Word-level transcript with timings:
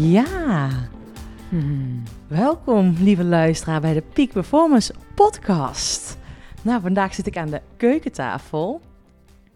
Ja, 0.00 0.70
Hmm. 1.48 2.02
welkom 2.26 2.94
lieve 2.98 3.24
luisteraar 3.24 3.80
bij 3.80 3.94
de 3.94 4.02
Peak 4.02 4.32
Performance 4.32 4.94
podcast. 5.14 6.18
Nou, 6.62 6.80
vandaag 6.80 7.14
zit 7.14 7.26
ik 7.26 7.36
aan 7.36 7.50
de 7.50 7.60
keukentafel 7.76 8.80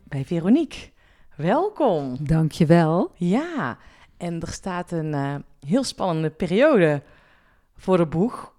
bij 0.05 0.25
Veronique. 0.25 0.91
Welkom. 1.37 2.17
Dankjewel. 2.21 3.11
Ja, 3.15 3.79
en 4.17 4.41
er 4.41 4.49
staat 4.49 4.91
een 4.91 5.15
eh, 5.15 5.35
heel 5.67 5.85
spannende 5.85 6.31
periode 6.31 7.03
voor 7.77 7.97
de 7.97 8.07
boeg. 8.07 8.55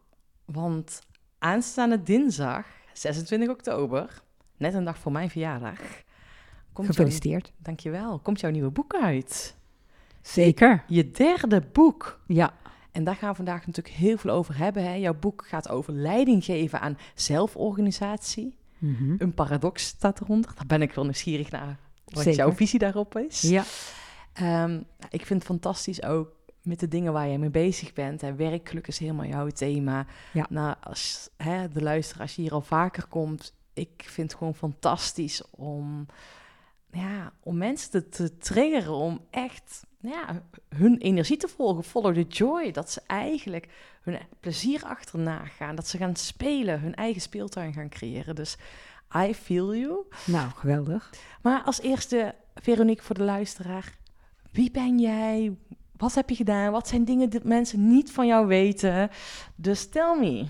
Want 0.45 1.02
aanstaande 1.39 2.04
dinsdag, 2.04 2.65
26 2.93 3.50
oktober, 3.50 4.21
net 4.57 4.73
een 4.73 4.84
dag 4.84 4.97
voor 4.97 5.11
mijn 5.11 5.29
verjaardag, 5.29 5.79
komt 6.73 6.88
Gefeliciteerd. 6.88 7.52
dankjewel, 7.57 8.20
komt 8.20 8.39
jouw 8.39 8.52
nieuwe 8.52 8.71
boek 8.71 8.93
uit. 8.95 9.55
Zeker. 10.23 10.84
Je 10.88 11.12
derde 11.12 11.62
boek. 11.72 12.20
Ja. 12.27 12.54
En 12.91 13.04
daar 13.04 13.16
gaan 13.16 13.30
we 13.30 13.36
vandaag 13.36 13.66
natuurlijk 13.66 13.95
heel 13.95 14.18
veel 14.18 14.31
over 14.31 14.58
hebben. 14.58 14.84
Hè? 14.84 14.94
Jouw 14.94 15.14
boek 15.14 15.45
gaat 15.48 15.70
over 15.70 15.94
leiding 15.94 16.45
geven 16.45 16.80
aan 16.80 16.98
zelforganisatie. 17.16 18.58
Mhm. 18.78 19.16
Een 19.17 19.34
paradox 19.34 19.86
staat 19.86 20.22
eronder. 20.22 20.52
Daar 20.55 20.66
ben 20.66 20.81
ik 20.81 20.94
wel 20.94 21.04
nieuwsgierig 21.04 21.52
naar 21.52 21.80
wat 22.05 22.23
Zeker. 22.23 22.40
jouw 22.40 22.52
visie 22.52 22.80
daarop 22.80 23.17
is. 23.17 23.41
Ja. 23.41 23.64
Ehm, 24.34 24.81
ik 25.09 25.26
vind 25.26 25.40
het 25.40 25.44
fantastisch 25.44 26.04
ook 26.04 26.31
met 26.62 26.80
de 26.80 26.88
dingen 26.88 27.14
waar 27.14 27.28
je 27.28 27.38
mee 27.38 27.50
bezig 27.50 27.94
bent. 27.94 28.23
En 28.23 28.38
werkgeluk 28.38 28.88
is 28.88 28.98
helemaal 28.98 29.26
jouw 29.26 29.50
thema. 29.50 30.05
Ja. 30.34 30.45
Nou, 30.50 30.76
als 30.84 31.30
hè, 31.38 31.70
de 31.70 31.81
luisteraar, 31.81 32.22
als 32.22 32.36
je 32.36 32.42
hier 32.42 32.53
al 32.53 32.62
vaker 32.62 33.08
komt, 33.08 33.53
ik 33.73 34.03
vind 34.05 34.30
het 34.30 34.38
gewoon 34.38 34.55
fantastisch 34.55 35.44
om, 35.52 36.05
ja, 36.93 37.33
om 37.39 37.57
mensen 37.57 37.89
te, 37.89 38.09
te 38.09 38.38
triggeren 38.38 38.93
om 38.93 39.25
echt 39.29 39.85
ja, 39.99 40.43
hun 40.70 40.97
energie 40.97 41.38
te 41.38 41.47
volgen. 41.47 41.83
Follow 41.83 42.13
the 42.13 42.27
joy. 42.27 42.72
Dat 42.72 42.91
ze 42.91 43.02
eigenlijk 43.08 43.67
hun 44.02 44.19
plezier 44.39 44.83
achterna 44.83 45.45
gaan. 45.45 45.75
Dat 45.75 45.88
ze 45.88 45.97
gaan 45.97 46.16
spelen, 46.16 46.80
hun 46.80 46.95
eigen 46.95 47.22
speeltuin 47.22 47.73
gaan 47.73 47.89
creëren. 47.89 48.35
Dus 48.35 48.58
I 49.16 49.33
feel 49.33 49.75
you. 49.75 50.05
Nou, 50.25 50.50
geweldig. 50.52 51.13
Maar 51.41 51.61
als 51.61 51.81
eerste, 51.81 52.35
Veronique, 52.55 53.03
voor 53.03 53.16
de 53.16 53.23
luisteraar. 53.23 53.97
Wie 54.52 54.72
ben 54.72 55.00
jij? 55.00 55.57
Wat 55.97 56.13
heb 56.13 56.30
je 56.30 56.35
gedaan? 56.35 56.72
Wat 56.72 56.88
zijn 56.88 57.05
dingen 57.05 57.30
die 57.30 57.39
mensen 57.44 57.88
niet 57.88 58.11
van 58.11 58.28
jou 58.28 58.47
weten? 58.47 59.09
Dus 59.55 59.89
tell 59.89 60.17
me. 60.19 60.45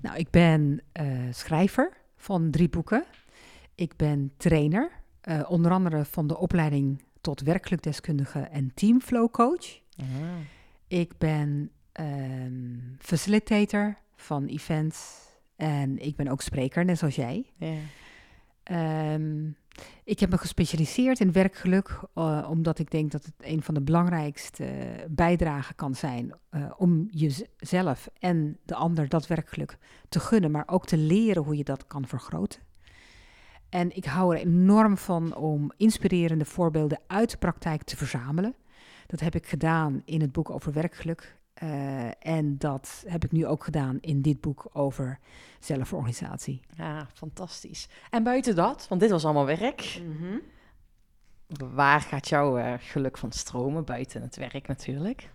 Nou, 0.00 0.16
ik 0.16 0.30
ben 0.30 0.80
eh, 0.92 1.06
schrijver 1.30 1.92
van 2.16 2.50
drie 2.50 2.68
boeken. 2.68 3.04
Ik 3.74 3.96
ben 3.96 4.32
trainer, 4.36 4.90
eh, 5.20 5.40
onder 5.48 5.72
andere 5.72 6.04
van 6.04 6.26
de 6.26 6.38
opleiding 6.38 7.02
tot 7.20 7.40
werkelijk 7.40 7.82
deskundige 7.82 8.40
en 8.40 8.74
teamflow 8.74 9.30
coach. 9.30 9.80
Ik 10.88 11.18
ben 11.18 11.70
ehm, 11.92 12.78
facilitator 12.98 13.96
van 14.16 14.46
events 14.46 15.28
en 15.56 15.98
ik 15.98 16.16
ben 16.16 16.28
ook 16.28 16.42
spreker, 16.42 16.84
net 16.84 16.98
zoals 16.98 17.14
jij. 17.14 17.46
Ehm, 18.62 19.48
ik 20.04 20.20
heb 20.20 20.30
me 20.30 20.38
gespecialiseerd 20.38 21.20
in 21.20 21.32
werkgeluk, 21.32 22.00
eh, 22.14 22.46
omdat 22.50 22.78
ik 22.78 22.90
denk 22.90 23.10
dat 23.10 23.24
het 23.24 23.34
een 23.38 23.62
van 23.62 23.74
de 23.74 23.82
belangrijkste 23.82 24.64
eh, 24.64 25.04
bijdragen 25.08 25.74
kan 25.74 25.94
zijn 25.94 26.34
om 26.76 27.08
jezelf 27.10 28.08
en 28.18 28.58
de 28.64 28.74
ander 28.74 29.08
dat 29.08 29.26
werkgeluk 29.26 29.78
te 30.08 30.20
gunnen, 30.20 30.50
maar 30.50 30.68
ook 30.68 30.86
te 30.86 30.96
leren 30.96 31.42
hoe 31.42 31.56
je 31.56 31.64
dat 31.64 31.86
kan 31.86 32.06
vergroten. 32.06 32.60
En 33.70 33.96
ik 33.96 34.04
hou 34.04 34.34
er 34.34 34.40
enorm 34.40 34.96
van 34.96 35.36
om 35.36 35.72
inspirerende 35.76 36.44
voorbeelden 36.44 37.00
uit 37.06 37.30
de 37.30 37.36
praktijk 37.36 37.82
te 37.82 37.96
verzamelen. 37.96 38.54
Dat 39.06 39.20
heb 39.20 39.34
ik 39.34 39.46
gedaan 39.46 40.02
in 40.04 40.20
het 40.20 40.32
boek 40.32 40.50
over 40.50 40.72
werkgeluk. 40.72 41.38
eh, 41.54 42.26
en 42.26 42.58
dat 42.58 43.04
heb 43.06 43.24
ik 43.24 43.32
nu 43.32 43.46
ook 43.46 43.64
gedaan 43.64 43.98
in 44.00 44.22
dit 44.22 44.40
boek 44.40 44.66
over 44.72 45.18
zelforganisatie. 45.58 46.60
ja, 46.76 47.06
fantastisch. 47.14 47.88
En 48.10 48.22
buiten 48.22 48.54
dat, 48.54 48.86
want 48.88 49.00
dit 49.00 49.10
was 49.10 49.24
allemaal 49.24 49.46
werk. 49.46 50.00
Waar 51.74 52.00
gaat 52.00 52.28
jouw 52.28 52.58
eh, 52.58 52.72
geluk 52.78 53.18
van 53.18 53.32
stromen? 53.32 53.84
Buiten 53.84 54.22
het 54.22 54.36
werk 54.36 54.66
natuurlijk. 54.68 55.30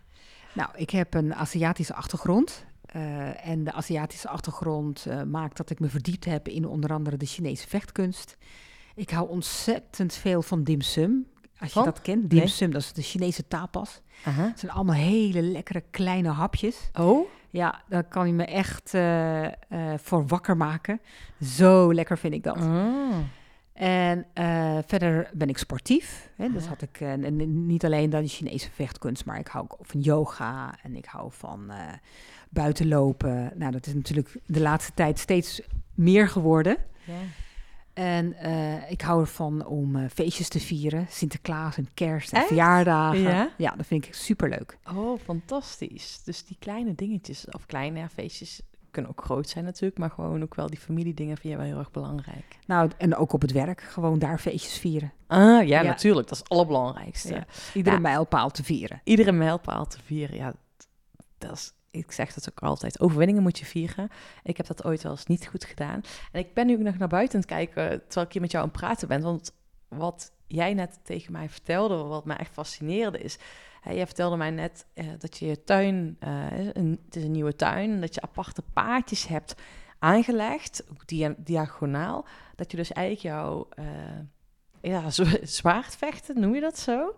Nou, 0.54 0.70
ik 0.76 0.90
heb 0.90 1.14
een 1.14 1.36
Aziatische 1.36 1.94
achtergrond. 1.94 2.66
Eh, 2.96 3.48
en 3.48 3.64
de 3.64 3.72
Aziatische 3.72 4.30
achtergrond 4.30 5.06
eh, 5.06 5.22
maakt 5.24 5.58
dat 5.58 5.70
ik 5.70 5.80
me 5.80 5.90
verdiept 5.90 6.26
heb 6.26 6.48
in 6.48 6.68
onder 6.68 6.94
andere 6.94 7.18
de 7.18 7.26
Chinese 7.26 7.68
vechtkunst. 7.68 8.38
Ik 8.96 9.10
hou 9.10 9.30
ontzettend 9.30 10.14
veel 10.14 10.42
van 10.42 10.64
dim 10.64 10.82
sum. 10.82 11.28
Als 11.60 11.74
je 11.74 11.84
dat 11.84 12.02
kent, 12.02 12.30
dim 12.30 12.40
Nee. 12.40 12.48
sum, 12.48 12.72
dat 12.72 12.82
is 12.82 12.94
de 12.94 13.02
Chinese 13.02 13.48
tapas. 13.48 14.02
Aha. 14.26 14.44
Het 14.48 14.60
zijn 14.60 14.72
allemaal 14.72 14.96
hele 14.96 15.42
lekkere 15.42 15.84
kleine 15.92 16.30
hapjes. 16.30 16.90
Oh? 17.00 17.28
Ja, 17.50 17.84
daar 17.90 18.04
kan 18.04 18.28
je 18.28 18.34
me 18.34 18.46
echt 18.46 18.94
eh, 18.94 19.48
voor 19.98 20.28
wakker 20.28 20.58
maken. 20.58 21.02
Zo 21.42 21.94
lekker 21.94 22.18
vind 22.18 22.34
ik 22.34 22.44
dat. 22.44 22.58
Ah. 22.58 23.18
En 23.74 24.26
verder 24.88 25.30
ben 25.34 25.50
ik 25.50 25.58
sportief. 25.58 26.30
Hè? 26.36 26.52
Dus 26.52 26.64
Ah. 26.64 26.70
had 26.70 26.82
ik 26.82 27.00
en- 27.02 27.24
en 27.24 27.66
niet 27.66 27.86
alleen 27.86 28.10
dan 28.10 28.22
de 28.22 28.28
Chinese 28.28 28.70
vechtkunst, 28.72 29.26
maar 29.26 29.40
ik 29.40 29.48
hou 29.48 29.66
ook 29.68 29.78
van 29.86 30.00
yoga 30.02 30.76
en 30.84 30.96
ik 30.96 31.06
hou 31.06 31.32
van 31.32 31.72
eh 32.56 32.64
buitenlopen. 32.64 33.52
Nou, 33.56 33.72
dat 33.72 33.88
is 33.88 33.94
natuurlijk 33.94 34.40
de 34.46 34.62
laatste 34.62 34.92
tijd 34.94 35.20
steeds 35.20 35.62
meer 35.94 36.30
geworden. 36.30 36.78
Ja. 37.04 37.14
En 37.94 38.34
eh, 38.34 38.92
ik 38.92 39.02
hou 39.02 39.22
ervan 39.22 39.66
om 39.66 39.96
eh, 39.96 40.10
feestjes 40.14 40.48
te 40.50 40.60
vieren, 40.60 41.06
Sinterklaas 41.10 41.78
en 41.78 41.90
kerst 41.94 42.32
en 42.32 42.38
Echt? 42.38 42.48
verjaardagen. 42.48 43.22
Ja? 43.22 43.50
ja, 43.58 43.72
dat 43.76 43.86
vind 43.86 44.06
ik 44.06 44.14
superleuk. 44.14 44.78
Oh, 44.96 45.20
fantastisch. 45.20 46.22
Dus 46.24 46.46
die 46.46 46.58
kleine 46.60 46.96
dingetjes, 46.96 47.46
of 47.52 47.66
kleine 47.66 48.00
ja, 48.00 48.10
feestjes, 48.10 48.62
kunnen 48.92 49.12
ook 49.12 49.24
groot 49.24 49.50
zijn 49.50 49.66
natuurlijk, 49.66 49.98
maar 49.98 50.10
gewoon 50.10 50.44
ook 50.44 50.56
wel 50.56 50.68
die 50.68 50.80
familiedingen 50.80 51.38
vind 51.38 51.54
je 51.54 51.60
wel 51.60 51.70
heel 51.70 51.78
erg 51.78 51.92
belangrijk. 51.92 52.58
Nou, 52.68 52.90
en 52.98 53.16
ook 53.16 53.34
op 53.34 53.42
het 53.42 53.52
werk, 53.52 53.82
gewoon 53.82 54.20
daar 54.20 54.40
feestjes 54.40 54.78
vieren. 54.80 55.14
Ah, 55.28 55.40
ja, 55.40 55.82
Ja. 55.82 55.84
natuurlijk. 55.84 56.28
Dat 56.28 56.38
is 56.38 56.44
het 56.44 56.50
allerbelangrijkste. 56.50 57.46
Iedere 57.74 58.00
mijlpaal 58.00 58.50
te 58.50 58.64
vieren. 58.64 59.02
Iedere 59.04 59.32
mijlpaal 59.32 59.86
te 59.88 59.98
vieren, 60.06 60.36
ja, 60.36 60.54
dat 61.38 61.52
is, 61.52 61.74
ik 61.96 62.12
zeg 62.12 62.34
dat 62.34 62.50
ook 62.50 62.60
altijd, 62.60 63.00
overwinningen 63.00 63.44
moet 63.44 63.60
je 63.60 63.66
vieren. 63.66 64.10
Ik 64.44 64.58
heb 64.58 64.68
dat 64.68 64.86
ooit 64.86 65.04
wel 65.04 65.12
eens 65.12 65.26
niet 65.26 65.48
goed 65.48 65.66
gedaan. 65.66 66.02
En 66.32 66.40
ik 66.40 66.54
ben 66.54 66.68
nu 66.68 66.74
ook 66.74 66.80
nog 66.80 66.98
naar 66.98 67.08
buiten 67.08 67.36
aan 67.36 67.42
het 67.42 67.50
kijken, 67.50 68.02
terwijl 68.06 68.26
ik 68.26 68.32
hier 68.32 68.42
met 68.42 68.52
jou 68.52 68.64
aan 68.64 68.70
het 68.70 68.80
praten 68.80 69.08
ben, 69.08 69.22
want 69.22 69.52
wat 69.88 70.32
jij 70.48 70.74
net 70.74 71.00
tegen 71.04 71.32
mij 71.32 71.50
vertelde, 71.50 71.96
wat 71.96 72.26
mij 72.26 72.38
echt 72.38 72.54
fascineerde 72.54 73.18
is, 73.18 73.38
jij 73.94 74.06
vertelde 74.06 74.38
mij 74.38 74.52
net 74.52 74.86
eh, 74.94 75.06
dat 75.18 75.38
je 75.38 75.46
je 75.46 75.64
tuin, 75.64 76.16
eh, 76.20 76.68
een, 76.74 77.00
het 77.06 77.16
is 77.16 77.24
een 77.24 77.32
nieuwe 77.32 77.56
tuin, 77.56 78.02
dat 78.02 78.16
je 78.16 78.22
aparte 78.22 78.62
paadjes 78.74 79.28
hebt 79.28 79.56
aangelegd, 80.00 80.84
dia- 81.06 81.36
diagonaal, 81.38 82.26
dat 82.56 82.72
je 82.72 82.78
dus 82.78 82.92
eigenlijk 82.92 83.26
jouw 83.36 83.68
eh, 83.70 83.86
ja, 84.82 85.10
zwaardvechten, 85.44 86.40
noem 86.40 86.56
je 86.56 86.62
dat 86.62 86.80
zo? 86.80 87.16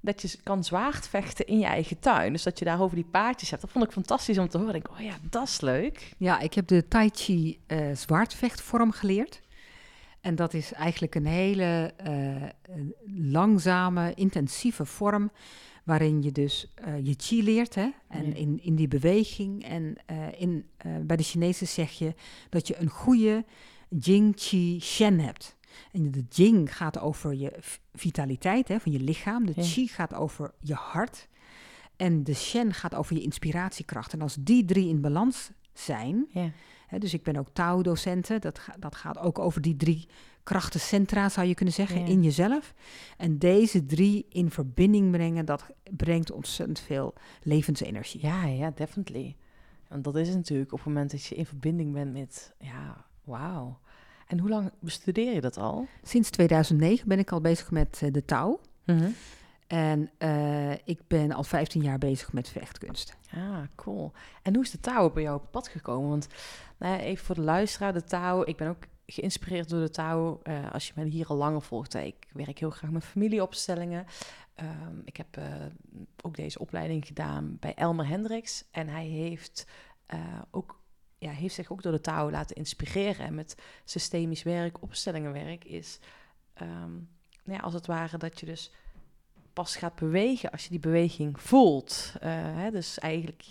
Dat 0.00 0.22
je 0.22 0.38
kan 0.42 0.64
zwaardvechten 0.64 1.46
in 1.46 1.58
je 1.58 1.66
eigen 1.66 1.98
tuin. 1.98 2.32
Dus 2.32 2.42
dat 2.42 2.58
je 2.58 2.64
daar 2.64 2.80
over 2.80 2.96
die 2.96 3.04
paadjes 3.04 3.50
hebt. 3.50 3.62
Dat 3.62 3.70
vond 3.70 3.84
ik 3.84 3.92
fantastisch 3.92 4.38
om 4.38 4.48
te 4.48 4.58
horen. 4.58 4.74
Ik 4.74 4.84
denk, 4.84 4.98
oh 4.98 5.04
ja, 5.04 5.18
dat 5.30 5.48
is 5.48 5.60
leuk. 5.60 6.12
Ja, 6.18 6.40
ik 6.40 6.54
heb 6.54 6.66
de 6.66 6.88
Tai 6.88 7.10
Chi 7.12 7.60
eh 7.66 7.94
zwaardvechtvorm 7.94 8.90
geleerd. 8.90 9.40
En 10.20 10.34
dat 10.34 10.54
is 10.54 10.72
eigenlijk 10.72 11.14
een 11.14 11.26
hele 11.26 11.92
eh, 11.96 12.76
langzame, 13.16 14.14
intensieve 14.14 14.84
vorm. 14.84 15.30
Waarin 15.84 16.22
je 16.22 16.32
dus 16.32 16.72
eh, 16.74 17.06
je 17.06 17.14
chi 17.16 17.42
leert. 17.42 17.74
Hè? 17.74 17.88
En 18.08 18.34
in, 18.36 18.58
in 18.62 18.74
die 18.74 18.88
beweging. 18.88 19.64
En 19.64 19.96
in, 20.38 20.66
bij 21.02 21.16
de 21.16 21.22
Chinezen 21.22 21.66
zeg 21.66 21.90
je 21.90 22.14
dat 22.48 22.68
je 22.68 22.80
een 22.80 22.88
goede 22.88 23.44
Jing 23.88 24.32
Chi 24.36 24.80
Shen 24.80 25.20
hebt. 25.20 25.56
En 25.92 26.10
de 26.10 26.24
Jing 26.28 26.76
gaat 26.76 26.98
over 26.98 27.34
je 27.34 27.58
vitaliteit 27.94 28.68
hè, 28.68 28.80
van 28.80 28.92
je 28.92 29.00
lichaam. 29.00 29.46
De 29.46 29.52
Ja. 29.56 29.62
Chi 29.62 29.88
gaat 29.88 30.14
over 30.14 30.52
je 30.60 30.74
hart. 30.74 31.28
En 31.96 32.24
de 32.24 32.34
Shen 32.34 32.74
gaat 32.74 32.94
over 32.94 33.16
je 33.16 33.22
inspiratiekracht. 33.22 34.12
En 34.12 34.20
als 34.22 34.36
die 34.40 34.64
drie 34.64 34.88
in 34.88 35.00
balans 35.00 35.50
zijn, 35.72 36.26
Ja. 36.30 36.50
Hè, 36.86 36.98
dus 36.98 37.14
ik 37.14 37.22
ben 37.22 37.36
ook 37.36 37.48
Tao-docenten. 37.52 38.40
Dat, 38.40 38.58
ga- 38.58 38.76
dat 38.78 38.94
gaat 38.96 39.18
ook 39.18 39.38
over 39.38 39.60
die 39.60 39.76
drie 39.76 40.08
krachtencentra, 40.42 41.28
zou 41.28 41.46
je 41.46 41.54
kunnen 41.54 41.74
zeggen, 41.74 42.00
Ja. 42.00 42.06
in 42.06 42.22
jezelf. 42.22 42.74
En 43.16 43.38
deze 43.38 43.86
drie 43.86 44.26
in 44.28 44.50
verbinding 44.50 45.10
brengen, 45.10 45.44
dat 45.44 45.66
brengt 45.96 46.30
ontzettend 46.32 46.80
veel 46.80 47.14
levensenergie. 47.42 48.20
Ja, 48.20 48.44
ja, 48.46 48.70
definitely. 48.74 49.36
Want 49.88 50.04
dat 50.04 50.16
is 50.16 50.34
natuurlijk 50.34 50.72
op 50.72 50.78
het 50.78 50.86
moment 50.86 51.10
dat 51.10 51.24
je 51.24 51.34
in 51.34 51.46
verbinding 51.46 51.92
bent 51.92 52.12
met, 52.12 52.54
ja, 52.60 53.04
wauw. 53.24 53.78
En 54.28 54.38
hoe 54.38 54.48
lang 54.48 54.70
bestudeer 54.80 55.34
je 55.34 55.40
dat 55.40 55.56
al? 55.56 55.86
Sinds 56.02 56.30
2009 56.30 57.08
ben 57.08 57.18
ik 57.18 57.32
al 57.32 57.40
bezig 57.40 57.70
met 57.70 58.00
eh, 58.02 58.12
de 58.12 58.24
Tao. 58.24 58.60
Mhm. 58.84 59.10
En 59.66 60.10
eh, 60.18 60.72
ik 60.72 61.00
ben 61.06 61.32
al 61.32 61.44
15 61.44 61.82
jaar 61.82 61.98
bezig 61.98 62.32
met 62.32 62.48
vechtkunst. 62.48 63.16
Ah, 63.32 63.62
cool. 63.74 64.12
En 64.42 64.54
hoe 64.54 64.64
is 64.64 64.70
de 64.70 64.80
touw 64.80 65.10
bij 65.10 65.22
jou 65.22 65.36
op 65.36 65.50
pad 65.50 65.68
gekomen? 65.68 66.08
Want 66.08 66.26
nou 66.78 66.92
ja, 66.92 67.00
even 67.00 67.24
voor 67.24 67.34
de 67.34 67.40
luisteraar, 67.40 67.92
de 67.92 68.04
touw, 68.04 68.44
ik 68.44 68.56
ben 68.56 68.68
ook 68.68 68.86
geïnspireerd 69.06 69.68
door 69.68 69.80
de 69.80 69.90
touw. 69.90 70.40
Uh, 70.44 70.72
als 70.72 70.86
je 70.86 70.92
mij 70.96 71.04
hier 71.04 71.26
al 71.26 71.36
langer 71.36 71.62
volgt, 71.62 71.94
ik 71.94 72.26
werk 72.32 72.58
heel 72.58 72.70
graag 72.70 72.90
met 72.90 73.04
familieopstellingen. 73.04 74.06
Um, 74.60 75.02
ik 75.04 75.16
heb 75.16 75.36
uh, 75.38 75.44
ook 76.22 76.36
deze 76.36 76.58
opleiding 76.58 77.06
gedaan 77.06 77.56
bij 77.60 77.74
Elmer 77.74 78.06
Hendricks. 78.06 78.64
En 78.70 78.88
hij 78.88 79.06
heeft, 79.06 79.66
ook, 80.50 80.80
ja, 81.18 81.30
heeft 81.30 81.54
zich 81.54 81.72
ook 81.72 81.82
door 81.82 81.92
de 81.92 82.00
touw 82.00 82.30
laten 82.30 82.56
inspireren. 82.56 83.26
En 83.26 83.34
met 83.34 83.56
systemisch 83.84 84.42
werk, 84.42 84.82
opstellingenwerk, 84.82 85.64
is 85.64 85.98
um, 86.62 87.08
nou 87.44 87.58
ja, 87.58 87.64
als 87.64 87.74
het 87.74 87.86
ware 87.86 88.18
dat 88.18 88.40
je 88.40 88.46
dus 88.46 88.72
pas 89.52 89.76
gaat 89.76 89.94
bewegen 89.94 90.50
als 90.50 90.62
je 90.64 90.70
die 90.70 90.80
beweging 90.80 91.40
voelt. 91.40 92.14
Hè, 92.20 92.70
dus 92.70 92.98
eigenlijk 92.98 93.44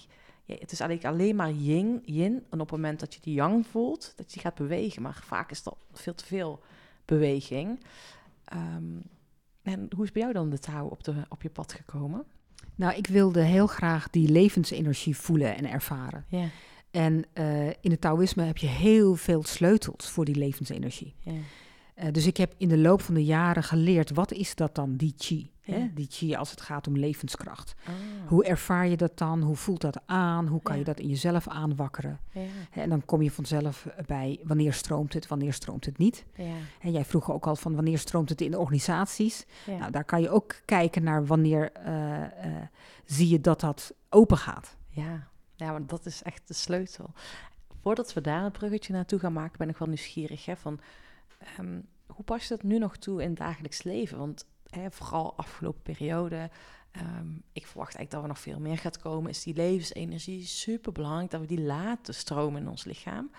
ja, 0.48 0.56
het 0.60 0.72
is 0.72 0.80
eigenlijk 0.80 1.14
alleen 1.14 1.36
maar 1.36 1.52
yin, 1.52 2.02
yin. 2.06 2.46
En 2.50 2.60
op 2.60 2.60
het 2.60 2.72
moment 2.72 3.00
dat 3.00 3.14
je 3.14 3.20
die 3.22 3.34
yang 3.34 3.68
voelt, 3.68 4.14
dat 4.16 4.34
je 4.34 4.40
gaat 4.40 4.56
bewegen. 4.56 5.02
Maar 5.02 5.20
vaak 5.24 5.52
is 5.52 5.64
dat 5.64 5.78
veel 5.92 6.16
te 6.16 6.26
veel 6.26 6.64
beweging. 7.06 7.84
Um, 8.54 9.02
en 9.62 9.90
hoe 9.96 10.06
is 10.06 10.12
bij 10.12 10.22
jou 10.22 10.34
dan 10.34 10.50
de 10.50 10.60
touw 10.60 10.88
op, 10.88 11.04
de, 11.04 11.14
op 11.30 11.42
je 11.42 11.50
pad 11.50 11.74
gekomen? 11.74 12.26
Nou, 12.76 12.96
ik 12.96 13.08
wilde 13.08 13.42
heel 13.42 13.68
graag 13.68 14.10
die 14.10 14.32
levensenergie 14.32 15.18
voelen 15.18 15.56
en 15.56 15.70
ervaren. 15.70 16.26
Ja. 16.28 16.48
En 16.98 17.26
uh, 17.34 17.68
in 17.68 17.92
het 17.92 18.02
Taoïsme 18.02 18.44
heb 18.44 18.58
je 18.58 18.68
heel 18.68 19.16
veel 19.16 19.44
sleutels 19.44 20.10
voor 20.10 20.26
die 20.26 20.36
levensenergie. 20.36 21.16
Ja. 21.20 21.32
Uh, 21.32 22.12
dus 22.12 22.26
ik 22.26 22.38
heb 22.38 22.54
in 22.58 22.68
de 22.68 22.78
loop 22.78 23.02
van 23.02 23.14
de 23.14 23.26
jaren 23.26 23.64
geleerd, 23.64 24.10
wat 24.12 24.32
is 24.32 24.56
dat 24.56 24.76
dan, 24.76 24.96
die 24.96 25.14
chi? 25.18 25.52
Hè? 25.62 25.90
Die 25.94 26.08
chi 26.10 26.36
als 26.36 26.52
het 26.52 26.62
gaat 26.62 26.88
om 26.88 26.98
levenskracht. 26.98 27.76
Ah. 27.86 27.94
Hoe 28.28 28.46
ervaar 28.46 28.88
je 28.88 28.98
dat 28.98 29.18
dan? 29.18 29.42
Hoe 29.42 29.56
voelt 29.56 29.82
dat 29.82 30.02
aan? 30.06 30.48
Hoe 30.48 30.62
kan 30.62 30.78
je 30.78 30.84
dat 30.84 31.00
in 31.00 31.08
jezelf 31.08 31.48
aanwakkeren? 31.48 32.20
Ja. 32.32 32.42
En 32.72 32.90
dan 32.90 33.06
kom 33.06 33.22
je 33.22 33.32
vanzelf 33.32 33.88
bij 34.06 34.40
wanneer 34.44 34.74
stroomt 34.74 35.14
het, 35.14 35.28
wanneer 35.28 35.54
stroomt 35.54 35.86
het 35.86 35.98
niet. 35.98 36.26
En 36.80 36.92
jij 36.92 37.06
vroeg 37.06 37.32
ook 37.32 37.48
al 37.48 37.56
van 37.56 37.76
wanneer 37.76 38.00
stroomt 38.00 38.30
het 38.30 38.42
in 38.42 38.52
de 38.52 38.60
organisaties. 38.60 39.46
Nou, 39.80 39.92
daar 39.92 40.06
kan 40.06 40.22
je 40.22 40.30
ook 40.30 40.56
kijken 40.66 41.04
naar 41.04 41.26
wanneer 41.26 41.72
uh, 41.88 41.92
uh, 41.92 42.28
zie 43.06 43.30
je 43.30 43.42
dat 43.42 43.60
dat 43.60 43.94
open 44.10 44.38
gaat. 44.38 44.78
Ja. 44.90 45.28
Ja, 45.58 45.72
maar 45.72 45.86
dat 45.86 46.06
is 46.06 46.24
echt 46.24 46.48
de 46.48 46.54
sleutel. 46.54 47.14
Voordat 47.82 48.14
we 48.14 48.22
daar 48.22 48.44
een 48.44 48.52
bruggetje 48.52 48.94
naartoe 48.94 49.20
gaan 49.20 49.34
maken, 49.34 49.58
ben 49.58 49.70
ik 49.70 49.78
wel 49.78 49.88
nieuwsgierig. 49.88 50.46
Hè, 50.46 50.56
van, 50.56 50.80
um, 51.60 51.88
hoe 52.06 52.26
pas 52.26 52.44
je 52.44 52.50
dat 52.50 52.64
nu 52.64 52.78
nog 52.78 52.98
toe 52.98 53.22
in 53.22 53.30
het 53.30 53.38
dagelijks 53.38 53.84
leven? 53.84 54.18
Want 54.18 54.46
hè, 54.70 54.92
vooral 54.92 55.38
afgelopen 55.38 55.82
periode. 55.82 56.50
Um, 57.02 57.44
ik 57.52 57.68
verwacht 57.68 57.96
eigenlijk 57.96 58.12
dat 58.12 58.22
er 58.22 58.28
nog 58.28 58.40
veel 58.40 58.60
meer 58.60 58.78
gaat 58.78 59.00
komen. 59.00 59.30
Is 59.30 59.44
die 59.44 59.54
levensenergie 59.54 60.46
super 60.46 60.92
belangrijk 60.92 61.32
dat 61.32 61.42
we 61.42 61.48
die 61.48 61.62
laten 61.62 62.14
stromen 62.14 62.62
in 62.62 62.70
ons 62.70 62.84
lichaam. 62.84 63.32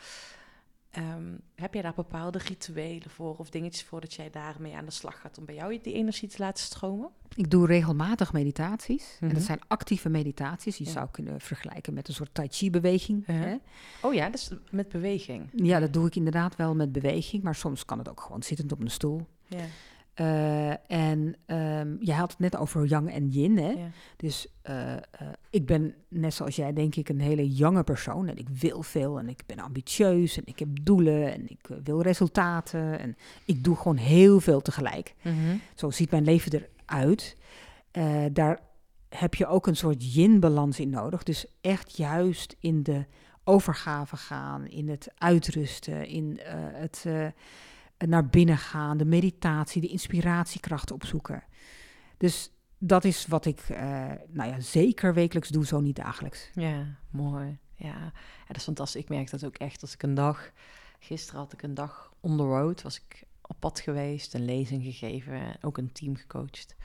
Um, 0.98 1.40
heb 1.54 1.74
jij 1.74 1.82
daar 1.82 1.94
bepaalde 1.94 2.38
rituelen 2.38 3.10
voor 3.10 3.36
of 3.36 3.50
dingetjes 3.50 3.84
voor 3.84 4.00
dat 4.00 4.14
jij 4.14 4.30
daarmee 4.30 4.76
aan 4.76 4.84
de 4.84 4.90
slag 4.90 5.20
gaat 5.20 5.38
om 5.38 5.44
bij 5.44 5.54
jou 5.54 5.78
die 5.82 5.92
energie 5.92 6.28
te 6.28 6.36
laten 6.38 6.64
stromen? 6.64 7.10
Ik 7.34 7.50
doe 7.50 7.66
regelmatig 7.66 8.32
meditaties. 8.32 9.16
En 9.20 9.28
dat 9.28 9.36
mhm. 9.36 9.46
zijn 9.46 9.60
actieve 9.66 10.08
meditaties. 10.08 10.76
Je 10.76 10.84
zou 10.84 11.08
kunnen 11.10 11.40
vergelijken 11.40 11.94
met 11.94 12.08
een 12.08 12.14
soort 12.14 12.34
tai 12.34 12.48
chi 12.50 12.70
beweging. 12.70 13.26
hè? 13.26 13.56
Oh 14.02 14.14
ja, 14.14 14.30
dus 14.30 14.50
met 14.70 14.88
beweging. 14.88 15.48
Ja, 15.52 15.80
dat 15.80 15.92
doe 15.92 16.06
ik 16.06 16.16
inderdaad 16.16 16.56
wel 16.56 16.74
met 16.74 16.92
beweging. 16.92 17.42
Maar 17.42 17.54
soms 17.54 17.84
kan 17.84 17.98
het 17.98 18.08
ook 18.08 18.20
gewoon 18.20 18.42
zittend 18.42 18.72
op 18.72 18.80
een 18.80 18.90
stoel. 18.90 19.26
Ja. 19.46 19.64
Uh, 20.20 20.90
en 20.90 21.36
um, 21.46 21.96
je 22.00 22.12
had 22.12 22.30
het 22.30 22.38
net 22.38 22.56
over 22.56 22.86
yang 22.86 23.10
en 23.10 23.28
yin. 23.28 23.58
Hè? 23.58 23.70
Ja. 23.70 23.90
Dus 24.16 24.46
uh, 24.70 24.92
uh, 24.92 24.98
ik 25.50 25.66
ben, 25.66 25.94
net 26.08 26.34
zoals 26.34 26.56
jij, 26.56 26.72
denk 26.72 26.94
ik, 26.94 27.08
een 27.08 27.20
hele 27.20 27.54
jonge 27.54 27.84
persoon. 27.84 28.28
En 28.28 28.36
ik 28.36 28.48
wil 28.48 28.82
veel 28.82 29.18
en 29.18 29.28
ik 29.28 29.42
ben 29.46 29.58
ambitieus 29.58 30.36
en 30.36 30.42
ik 30.44 30.58
heb 30.58 30.68
doelen 30.82 31.32
en 31.32 31.50
ik 31.50 31.68
wil 31.84 32.02
resultaten. 32.02 32.98
En 32.98 33.16
ik 33.44 33.64
doe 33.64 33.76
gewoon 33.76 33.96
heel 33.96 34.40
veel 34.40 34.60
tegelijk. 34.60 35.14
Mm 35.22 35.32
-hmm. 35.32 35.60
Zo 35.74 35.90
ziet 35.90 36.10
mijn 36.10 36.24
leven 36.24 36.68
eruit. 36.86 37.36
daar 38.32 38.60
heb 39.08 39.34
je 39.34 39.46
ook 39.46 39.66
een 39.66 39.76
soort 39.76 40.14
yin-balans 40.14 40.80
in 40.80 40.90
nodig. 40.90 41.22
Dus 41.22 41.46
echt 41.60 41.96
juist 41.96 42.56
in 42.60 42.82
de 42.82 43.04
overgave 43.44 44.16
gaan, 44.16 44.66
in 44.66 44.88
het 44.88 45.08
uitrusten, 45.14 46.06
in 46.06 46.40
het 46.72 47.04
naar 48.06 48.26
binnen 48.26 48.58
gaan, 48.58 48.96
de 48.96 49.04
meditatie, 49.04 49.80
de 49.80 49.88
inspiratiekrachten 49.88 50.94
opzoeken. 50.94 51.44
Dus 52.16 52.52
dat 52.78 53.04
is 53.04 53.26
wat 53.26 53.44
ik, 53.44 53.68
uh, 53.68 53.78
nou 54.28 54.50
ja, 54.50 54.60
zeker 54.60 55.14
wekelijks 55.14 55.48
doe, 55.48 55.66
zo 55.66 55.80
niet 55.80 55.96
dagelijks. 55.96 56.50
Ja, 56.54 56.96
mooi. 57.10 57.58
Ja. 57.74 58.12
dat 58.46 58.56
is 58.56 58.62
fantastisch. 58.62 59.02
Ik 59.02 59.08
merk 59.08 59.30
dat 59.30 59.44
ook 59.44 59.56
echt 59.56 59.82
als 59.82 59.94
ik 59.94 60.02
een 60.02 60.14
dag, 60.14 60.50
gisteren 60.98 61.40
had 61.40 61.52
ik 61.52 61.62
een 61.62 61.74
dag 61.74 62.12
on 62.20 62.36
the 62.36 62.42
road, 62.42 62.82
was 62.82 62.96
ik 62.96 63.24
op 63.42 63.56
pad 63.58 63.80
geweest, 63.80 64.34
een 64.34 64.44
lezing 64.44 64.82
gegeven, 64.82 65.56
ook 65.60 65.78
een 65.78 65.92
team 65.92 66.16
gecoacht. 66.16 66.76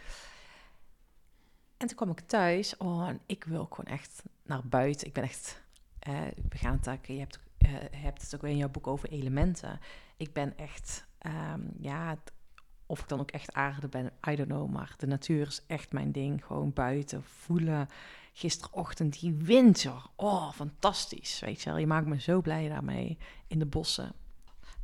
En 1.77 1.87
toen 1.87 1.97
kwam 1.97 2.09
ik 2.09 2.19
thuis, 2.19 2.77
oh, 2.77 3.07
en 3.07 3.19
ik 3.25 3.43
wil 3.43 3.65
gewoon 3.65 3.93
echt 3.93 4.23
naar 4.43 4.67
buiten. 4.67 5.07
Ik 5.07 5.13
ben 5.13 5.23
echt, 5.23 5.61
uh, 6.07 6.21
we 6.49 6.57
gaan 6.57 6.79
het 6.81 7.07
je 7.07 7.13
hebt, 7.13 7.39
uh, 7.65 7.71
hebt 7.91 8.21
het 8.21 8.35
ook 8.35 8.43
in 8.43 8.57
jouw 8.57 8.69
boek 8.69 8.87
over 8.87 9.09
elementen 9.09 9.79
ik 10.23 10.33
ben 10.33 10.57
echt, 10.57 11.07
ehm, 11.17 11.61
ja, 11.79 12.17
of 12.85 12.99
ik 12.99 13.07
dan 13.07 13.19
ook 13.19 13.31
echt 13.31 13.53
aarde 13.53 13.87
ben, 13.87 14.11
I 14.29 14.35
don't 14.35 14.49
know. 14.49 14.69
Maar 14.69 14.93
de 14.97 15.07
natuur 15.07 15.47
is 15.47 15.63
echt 15.67 15.91
mijn 15.91 16.11
ding. 16.11 16.45
Gewoon 16.45 16.73
buiten 16.73 17.23
voelen. 17.23 17.87
Gisterochtend 18.33 19.19
die 19.19 19.33
winter. 19.33 20.05
Oh, 20.15 20.51
fantastisch. 20.51 21.39
Weet 21.39 21.61
je 21.61 21.69
wel, 21.69 21.79
je 21.79 21.87
maakt 21.87 22.07
me 22.07 22.21
zo 22.21 22.41
blij 22.41 22.67
daarmee 22.69 23.17
in 23.47 23.59
de 23.59 23.65
bossen. 23.65 24.13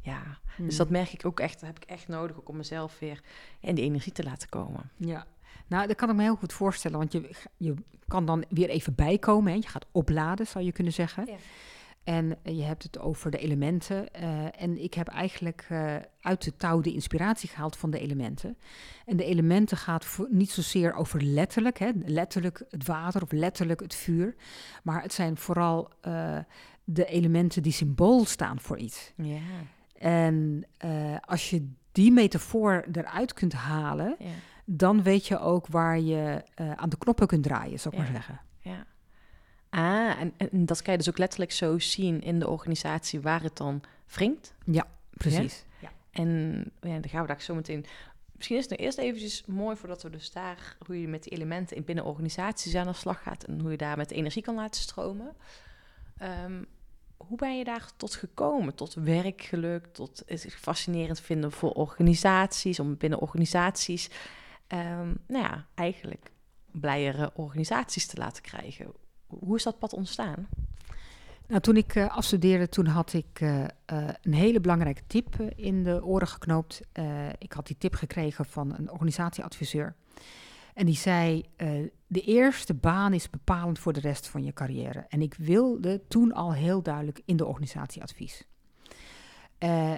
Ja, 0.01 0.23
dus 0.41 0.55
hmm. 0.55 0.77
dat 0.77 0.89
merk 0.89 1.13
ik 1.13 1.25
ook 1.25 1.39
echt. 1.39 1.59
Dat 1.59 1.69
heb 1.69 1.83
ik 1.83 1.89
echt 1.89 2.07
nodig 2.07 2.37
ook 2.37 2.49
om 2.49 2.57
mezelf 2.57 2.99
weer 2.99 3.21
in 3.59 3.75
die 3.75 3.83
energie 3.83 4.11
te 4.11 4.23
laten 4.23 4.49
komen. 4.49 4.91
Ja, 4.97 5.25
nou, 5.67 5.87
dat 5.87 5.95
kan 5.95 6.09
ik 6.09 6.15
me 6.15 6.21
heel 6.21 6.35
goed 6.35 6.53
voorstellen. 6.53 6.97
Want 6.97 7.11
je, 7.11 7.29
je 7.57 7.73
kan 8.07 8.25
dan 8.25 8.45
weer 8.49 8.69
even 8.69 8.95
bijkomen. 8.95 9.51
Hè? 9.51 9.57
Je 9.57 9.67
gaat 9.67 9.85
opladen, 9.91 10.47
zou 10.47 10.65
je 10.65 10.71
kunnen 10.71 10.93
zeggen. 10.93 11.25
Ja. 11.25 11.35
En 12.03 12.37
je 12.43 12.63
hebt 12.63 12.83
het 12.83 12.99
over 12.99 13.31
de 13.31 13.37
elementen. 13.37 14.07
Uh, 14.21 14.61
en 14.61 14.83
ik 14.83 14.93
heb 14.93 15.07
eigenlijk 15.07 15.67
uh, 15.71 15.95
uit 16.21 16.43
de 16.43 16.55
touw 16.57 16.81
de 16.81 16.93
inspiratie 16.93 17.49
gehaald 17.49 17.77
van 17.77 17.89
de 17.89 17.99
elementen. 17.99 18.57
En 19.05 19.17
de 19.17 19.23
elementen 19.25 19.77
gaat 19.77 20.05
voor, 20.05 20.27
niet 20.31 20.51
zozeer 20.51 20.93
over 20.93 21.21
letterlijk, 21.21 21.79
hè, 21.79 21.89
letterlijk 22.05 22.63
het 22.69 22.85
water 22.85 23.21
of 23.21 23.31
letterlijk 23.31 23.79
het 23.79 23.95
vuur. 23.95 24.35
Maar 24.83 25.01
het 25.01 25.13
zijn 25.13 25.37
vooral 25.37 25.91
uh, 26.07 26.37
de 26.83 27.05
elementen 27.05 27.63
die 27.63 27.71
symbool 27.71 28.25
staan 28.25 28.59
voor 28.59 28.77
iets. 28.77 29.13
Ja. 29.15 29.39
En 29.93 30.65
als 31.21 31.49
je 31.49 31.71
die 31.91 32.11
metafoor 32.11 32.85
eruit 32.91 33.33
kunt 33.33 33.53
halen, 33.53 34.15
ja. 34.19 34.25
dan 34.65 35.03
weet 35.03 35.27
je 35.27 35.39
ook 35.39 35.67
waar 35.67 35.99
je 35.99 36.43
aan 36.75 36.89
de 36.89 36.97
knoppen 36.97 37.27
kunt 37.27 37.43
draaien, 37.43 37.79
zou 37.79 37.95
ik 37.95 38.01
maar 38.01 38.11
zeggen. 38.11 38.39
Ah, 39.69 40.19
en, 40.19 40.33
en, 40.37 40.65
dat 40.65 40.81
kan 40.81 40.91
je 40.91 40.97
dus 40.97 41.09
ook 41.09 41.17
letterlijk 41.17 41.51
zo 41.51 41.79
zien 41.79 42.21
in 42.21 42.39
de 42.39 42.47
organisatie 42.47 43.19
waar 43.19 43.43
het 43.43 43.57
dan 43.57 43.81
wringt. 44.07 44.53
Ja, 44.65 44.87
precies. 45.09 45.65
Ja? 45.79 45.91
En 46.11 46.63
ja, 46.81 46.99
dan 46.99 47.09
gaan 47.09 47.21
we 47.21 47.27
daar 47.27 47.41
zo 47.41 47.55
meteen... 47.55 47.85
Misschien 48.31 48.57
is 48.57 48.63
het 48.63 48.71
nog 48.71 48.85
eerst 48.85 48.97
eventjes 48.97 49.45
mooi 49.45 49.75
voordat 49.75 50.03
we 50.03 50.09
dus 50.09 50.31
daar... 50.31 50.77
hoe 50.85 51.01
je 51.01 51.07
met 51.07 51.23
die 51.23 51.31
elementen 51.31 51.77
in 51.77 51.83
binnen 51.83 52.05
organisaties 52.05 52.75
aan 52.75 52.87
de 52.87 52.93
slag 52.93 53.23
gaat... 53.23 53.43
en 53.43 53.59
hoe 53.59 53.71
je 53.71 53.77
daar 53.77 53.97
met 53.97 54.11
energie 54.11 54.41
kan 54.41 54.55
laten 54.55 54.81
stromen. 54.81 55.35
Um, 56.45 56.65
hoe 57.17 57.37
ben 57.37 57.57
je 57.57 57.63
daar 57.63 57.91
tot 57.97 58.15
gekomen? 58.15 58.75
Tot 58.75 58.93
werkgeluk, 58.93 59.85
tot 59.85 60.23
het 60.25 60.53
fascinerend 60.53 61.19
vinden 61.19 61.51
voor 61.51 61.71
organisaties... 61.71 62.79
om 62.79 62.97
binnen 62.97 63.19
organisaties, 63.19 64.09
um, 64.67 65.17
nou 65.27 65.43
ja, 65.43 65.65
eigenlijk 65.75 66.31
blijere 66.71 67.31
organisaties 67.33 68.07
te 68.07 68.17
laten 68.17 68.43
krijgen 68.43 68.93
hoe 69.29 69.55
is 69.55 69.63
dat 69.63 69.79
pad 69.79 69.93
ontstaan? 69.93 70.47
Nou, 71.47 71.61
toen 71.61 71.77
ik 71.77 71.95
uh, 71.95 72.17
afstudeerde, 72.17 72.69
toen 72.69 72.85
had 72.85 73.13
ik 73.13 73.39
uh, 73.41 73.59
uh, 73.59 73.65
een 74.21 74.33
hele 74.33 74.59
belangrijke 74.59 75.01
tip 75.07 75.41
in 75.55 75.83
de 75.83 76.05
oren 76.05 76.27
geknoopt. 76.27 76.81
ik 77.37 77.53
had 77.53 77.67
die 77.67 77.77
tip 77.77 77.93
gekregen 77.93 78.45
van 78.45 78.73
een 78.77 78.91
organisatieadviseur. 78.91 79.95
En 80.73 80.85
die 80.85 80.95
zei, 80.95 81.45
de 82.07 82.21
eerste 82.21 82.73
baan 82.73 83.13
is 83.13 83.29
bepalend 83.29 83.79
voor 83.79 83.93
de 83.93 83.99
rest 83.99 84.27
van 84.27 84.43
je 84.43 84.53
carrière. 84.53 85.05
En 85.09 85.21
ik 85.21 85.33
wilde 85.33 86.01
toen 86.07 86.33
al 86.33 86.53
heel 86.53 86.81
duidelijk 86.81 87.21
in 87.25 87.37
de 87.37 87.45
organisatieadvies. 87.45 88.47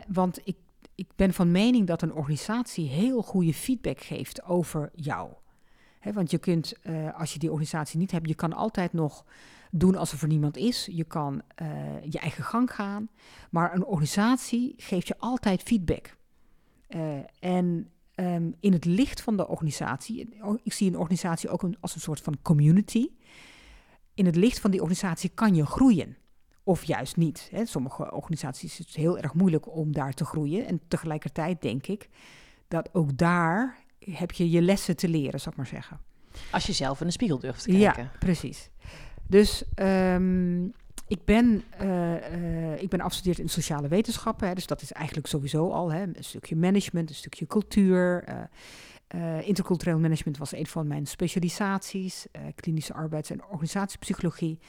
want 0.08 0.40
ik, 0.44 0.58
ik 0.96 1.08
ben 1.16 1.34
van 1.34 1.52
mening 1.52 1.88
dat 1.88 2.02
een 2.02 2.14
organisatie 2.14 2.90
heel 2.90 3.22
goede 3.22 3.54
feedback 3.54 4.00
geeft 4.00 4.44
over 4.44 4.90
jou 4.96 5.32
want 6.04 6.32
je 6.32 6.38
kunt, 6.38 6.74
uh, 6.84 7.20
als 7.20 7.34
je 7.34 7.40
die 7.40 7.50
organisatie 7.50 8.00
niet 8.00 8.12
hebt, 8.12 8.28
je 8.28 8.36
kan 8.36 8.54
altijd 8.54 8.94
nog 8.94 9.26
doen 9.72 9.96
alsof 9.96 10.22
er 10.22 10.28
niemand 10.28 10.58
is. 10.58 10.88
Je 10.92 11.04
kan 11.04 11.42
uh, 11.62 11.68
je 12.10 12.20
eigen 12.20 12.44
gang 12.44 12.74
gaan. 12.74 13.10
Maar 13.50 13.74
een 13.74 13.86
organisatie 13.86 14.74
geeft 14.78 15.08
je 15.08 15.18
altijd 15.18 15.62
feedback. 15.62 16.16
Uh, 16.90 17.18
en 17.40 17.90
um, 18.16 18.56
in 18.60 18.74
het 18.74 18.86
licht 18.86 19.22
van 19.22 19.38
de 19.38 19.48
organisatie, 19.48 20.30
ik 20.64 20.74
zie 20.74 20.90
een 20.90 20.98
organisatie 20.98 21.50
ook 21.50 21.70
als 21.80 21.96
een 21.96 22.02
soort 22.02 22.22
van 22.22 22.38
community. 22.42 23.10
In 24.14 24.26
het 24.26 24.36
licht 24.36 24.60
van 24.60 24.72
die 24.72 24.80
organisatie 24.80 25.30
kan 25.30 25.56
je 25.56 25.66
groeien 25.66 26.18
of 26.64 26.84
juist 26.84 27.18
niet. 27.18 27.52
Sommige 27.64 28.12
organisaties 28.12 28.80
is 28.80 28.86
het 28.86 28.96
heel 28.96 29.18
erg 29.18 29.34
moeilijk 29.34 29.76
om 29.76 29.94
daar 29.94 30.14
te 30.14 30.26
groeien. 30.26 30.66
En 30.66 30.82
tegelijkertijd 30.88 31.62
denk 31.62 31.88
ik 31.88 32.10
dat 32.68 32.90
ook 32.94 33.18
daar 33.18 33.81
heb 34.10 34.32
je 34.32 34.50
je 34.50 34.62
lessen 34.62 34.96
te 34.96 35.08
leren, 35.08 35.40
zal 35.40 35.52
ik 35.52 35.58
maar 35.58 35.68
zeggen. 35.68 36.00
Als 36.52 36.66
je 36.66 36.74
zelf 36.74 37.00
in 37.02 37.06
de 37.06 37.14
spiegel 37.14 37.40
durft 37.40 37.64
te 37.64 37.70
kijken. 37.70 38.04
Ja, 38.04 38.12
precies. 38.20 38.70
Dus 39.28 39.64
um, 39.76 40.74
ik, 41.08 41.26
ben, 41.26 41.64
uh, 41.82 42.14
uh, 42.14 42.82
ik 42.82 42.90
ben 42.90 43.02
afgestudeerd 43.02 43.40
in 43.40 43.50
sociale 43.50 43.88
wetenschappen. 43.88 44.48
Hè, 44.48 44.54
dus 44.54 44.68
dat 44.68 44.82
is 44.82 44.92
eigenlijk 44.92 45.28
sowieso 45.28 45.70
al 45.70 45.92
hè, 45.92 46.02
een 46.02 46.16
stukje 46.20 46.56
management, 46.56 47.10
een 47.10 47.16
stukje 47.16 47.48
cultuur. 47.48 48.24
Uh, 49.16 49.48
intercultureel 49.48 50.00
management 50.00 50.38
was 50.38 50.54
een 50.54 50.68
van 50.68 50.88
mijn 50.88 51.08
specialisaties. 51.08 52.26
klinische 52.56 52.94
arbeids- 52.94 53.30
en 53.30 53.44
organisatiepsychologie. 53.46 54.60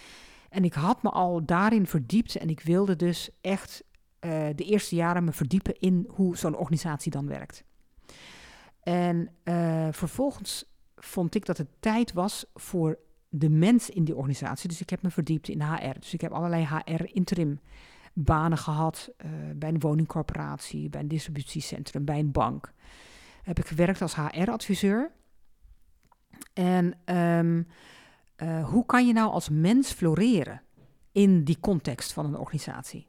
En 0.48 0.64
ik 0.64 0.74
had 0.74 1.02
me 1.02 1.10
al 1.10 1.44
daarin 1.44 1.86
verdiept 1.86 2.36
en 2.36 2.48
ik 2.48 2.60
wilde 2.60 2.96
dus 2.96 3.30
echt 3.40 3.84
de 4.54 4.64
eerste 4.64 4.94
jaren 4.94 5.24
me 5.24 5.32
verdiepen 5.32 5.78
in 5.78 6.06
hoe 6.08 6.36
zo'n 6.36 6.56
organisatie 6.56 7.10
dan 7.10 7.26
werkt. 7.26 7.64
En 8.82 9.30
vervolgens 9.90 10.64
vond 10.96 11.34
ik 11.34 11.46
dat 11.46 11.58
het 11.58 11.68
tijd 11.80 12.12
was 12.12 12.44
voor 12.54 12.98
de 13.28 13.48
mens 13.48 13.90
in 13.90 14.04
die 14.04 14.16
organisatie. 14.16 14.68
Dus 14.68 14.80
ik 14.80 14.90
heb 14.90 15.02
me 15.02 15.10
verdiept 15.10 15.48
in 15.48 15.62
HR. 15.62 15.98
Dus 15.98 16.14
ik 16.14 16.20
heb 16.20 16.32
allerlei 16.32 16.66
HR-interim 16.66 17.60
banen 18.12 18.58
gehad 18.58 19.10
uh, 19.16 19.30
bij 19.54 19.68
een 19.68 19.80
woningcorporatie, 19.80 20.88
bij 20.88 21.00
een 21.00 21.08
distributiecentrum, 21.08 22.04
bij 22.04 22.18
een 22.18 22.32
bank. 22.32 22.72
Heb 23.42 23.58
ik 23.58 23.66
gewerkt 23.66 24.02
als 24.02 24.16
HR-adviseur. 24.16 25.10
En 26.52 26.94
um, 27.16 27.66
uh, 28.36 28.68
hoe 28.68 28.86
kan 28.86 29.06
je 29.06 29.12
nou 29.12 29.30
als 29.30 29.48
mens 29.48 29.92
floreren 29.92 30.62
in 31.12 31.44
die 31.44 31.60
context 31.60 32.12
van 32.12 32.24
een 32.24 32.38
organisatie? 32.38 33.06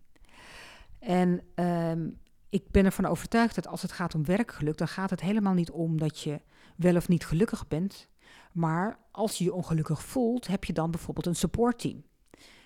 En 0.99 1.41
um, 1.55 2.19
ik 2.53 2.72
ben 2.72 2.86
ervan 2.86 3.05
overtuigd 3.05 3.55
dat 3.55 3.67
als 3.67 3.81
het 3.81 3.91
gaat 3.91 4.15
om 4.15 4.25
werkgeluk, 4.25 4.77
dan 4.77 4.88
gaat 4.88 5.10
het 5.10 5.22
helemaal 5.22 5.53
niet 5.53 5.72
om 5.72 5.98
dat 5.98 6.19
je 6.19 6.41
wel 6.75 6.95
of 6.95 7.07
niet 7.07 7.25
gelukkig 7.25 7.67
bent. 7.67 8.07
Maar 8.51 9.00
als 9.12 9.38
je 9.38 9.43
je 9.43 9.53
ongelukkig 9.53 10.03
voelt, 10.03 10.48
heb 10.48 10.63
je 10.63 10.74
dan 10.74 10.91
bijvoorbeeld 10.91 11.25
een 11.25 11.36
supportteam. 11.36 12.03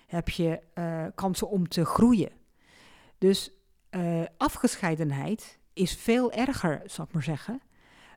Heb 0.08 0.30
je 0.30 0.60
uh, 0.76 1.06
kansen 1.16 1.50
om 1.50 1.68
te 1.68 1.86
groeien. 1.86 2.32
Dus 3.18 3.52
uh, 3.92 4.24
afgescheidenheid 4.38 5.60
is 5.74 5.96
veel 5.96 6.32
erger, 6.32 6.82
zal 6.86 7.06
ik 7.06 7.14
maar 7.14 7.24
zeggen, 7.24 7.62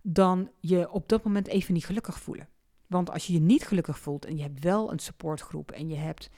dan 0.03 0.51
je 0.61 0.91
op 0.91 1.09
dat 1.09 1.25
moment 1.25 1.47
even 1.47 1.75
niet 1.75 1.87
gelukkig 1.87 2.21
voelen. 2.21 2.49
Want 2.87 3.11
als 3.11 3.27
je 3.27 3.33
je 3.33 3.41
niet 3.41 3.67
gelukkig 3.67 3.99
voelt 3.99 4.25
en 4.25 4.37
je 4.37 4.43
hebt 4.43 4.63
wel 4.63 4.93
een 4.93 4.99
supportgroep 4.99 5.71
en 5.71 5.89
je 5.89 5.97
hebt 5.97 6.31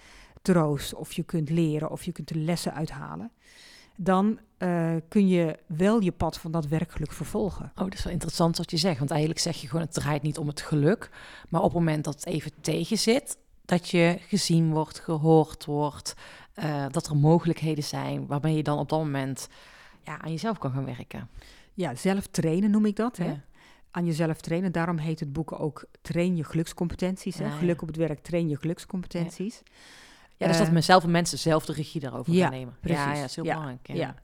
troost 0.42 0.94
of 0.94 1.12
je 1.12 1.22
kunt 1.22 1.50
leren 1.50 1.90
of 1.90 2.04
je 2.04 2.12
kunt 2.12 2.30
er 2.30 2.36
lessen 2.36 2.74
uithalen, 2.74 3.32
dan 3.96 4.38
uh, 4.58 4.94
kun 5.08 5.28
je 5.28 5.58
wel 5.66 6.00
je 6.00 6.12
pad 6.12 6.38
van 6.38 6.50
dat 6.50 6.66
werkgeluk 6.66 7.12
vervolgen. 7.12 7.64
Oh, 7.64 7.84
dat 7.84 7.94
is 7.94 8.04
wel 8.04 8.12
interessant 8.12 8.56
wat 8.56 8.70
je 8.70 8.76
zegt. 8.76 8.98
Want 8.98 9.10
eigenlijk 9.10 9.40
zeg 9.40 9.56
je 9.60 9.66
gewoon, 9.66 9.82
het 9.82 9.94
draait 9.94 10.22
niet 10.22 10.38
om 10.38 10.46
het 10.46 10.60
geluk. 10.60 11.10
Maar 11.48 11.60
op 11.60 11.66
het 11.66 11.78
moment 11.78 12.04
dat 12.04 12.14
het 12.14 12.26
even 12.26 12.52
tegen 12.60 12.98
zit, 12.98 13.36
dat 13.64 13.88
je 13.88 14.18
gezien 14.20 14.70
wordt, 14.70 14.98
gehoord 14.98 15.64
wordt, 15.64 16.14
uh, 16.58 16.86
dat 16.90 17.06
er 17.06 17.16
mogelijkheden 17.16 17.84
zijn 17.84 18.26
waarmee 18.26 18.56
je 18.56 18.62
dan 18.62 18.78
op 18.78 18.88
dat 18.88 18.98
moment 18.98 19.48
ja, 20.04 20.20
aan 20.20 20.30
jezelf 20.30 20.58
kan 20.58 20.70
gaan 20.70 20.84
werken. 20.84 21.28
Ja, 21.74 21.94
zelf 21.94 22.26
trainen 22.26 22.70
noem 22.70 22.86
ik 22.86 22.96
dat. 22.96 23.16
Hè? 23.16 23.34
Aan 23.90 24.04
jezelf 24.04 24.40
trainen. 24.40 24.72
Daarom 24.72 24.98
heet 24.98 25.20
het 25.20 25.32
boek 25.32 25.60
ook 25.60 25.84
Train 26.02 26.36
je 26.36 26.44
gelukscompetenties. 26.44 27.38
Hè? 27.38 27.44
Ja, 27.44 27.50
Geluk 27.50 27.82
op 27.82 27.88
het 27.88 27.96
werk, 27.96 28.22
train 28.22 28.48
je 28.48 28.56
gelukscompetenties. 28.56 29.62
Ja, 30.42 30.48
dus 30.48 30.58
dat 30.58 30.66
uh, 30.66 30.72
mezelf 30.72 31.04
en 31.04 31.10
mensen 31.10 31.38
zelf 31.38 31.64
de 31.64 31.72
regie 31.72 32.00
daarover 32.00 32.32
ja, 32.32 32.42
gaan 32.42 32.52
nemen. 32.52 32.76
Precies. 32.80 32.98
Ja, 32.98 33.12
ja, 33.12 33.20
dat 33.20 33.28
is 33.28 33.36
heel 33.36 33.44
belangrijk. 33.44 33.86
Ja. 33.92 34.14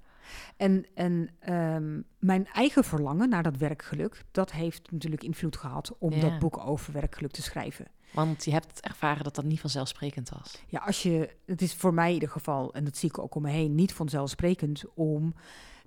En, 0.57 0.87
en 0.95 1.31
um, 1.55 2.05
mijn 2.19 2.47
eigen 2.47 2.85
verlangen 2.85 3.29
naar 3.29 3.43
dat 3.43 3.57
werkgeluk, 3.57 4.25
dat 4.31 4.53
heeft 4.53 4.91
natuurlijk 4.91 5.23
invloed 5.23 5.57
gehad 5.57 5.97
om 5.99 6.21
dat 6.21 6.39
boek 6.39 6.59
over 6.59 6.93
werkgeluk 6.93 7.31
te 7.31 7.43
schrijven. 7.43 7.87
Want 8.13 8.45
je 8.45 8.51
hebt 8.51 8.81
ervaren 8.81 9.25
dat 9.25 9.35
dat 9.35 9.45
niet 9.45 9.61
vanzelfsprekend 9.61 10.29
was. 10.29 10.63
Ja, 10.67 10.79
als 10.79 11.03
je, 11.03 11.37
het 11.47 11.63
is 11.63 11.75
voor 11.75 11.95
mij 11.95 12.09
in 12.09 12.15
ieder 12.15 12.29
geval, 12.29 12.75
en 12.75 12.85
dat 12.85 12.97
zie 12.97 13.09
ik 13.09 13.19
ook 13.19 13.35
om 13.35 13.43
me 13.43 13.51
heen, 13.51 13.75
niet 13.75 13.93
vanzelfsprekend 13.93 14.83
om 14.95 15.35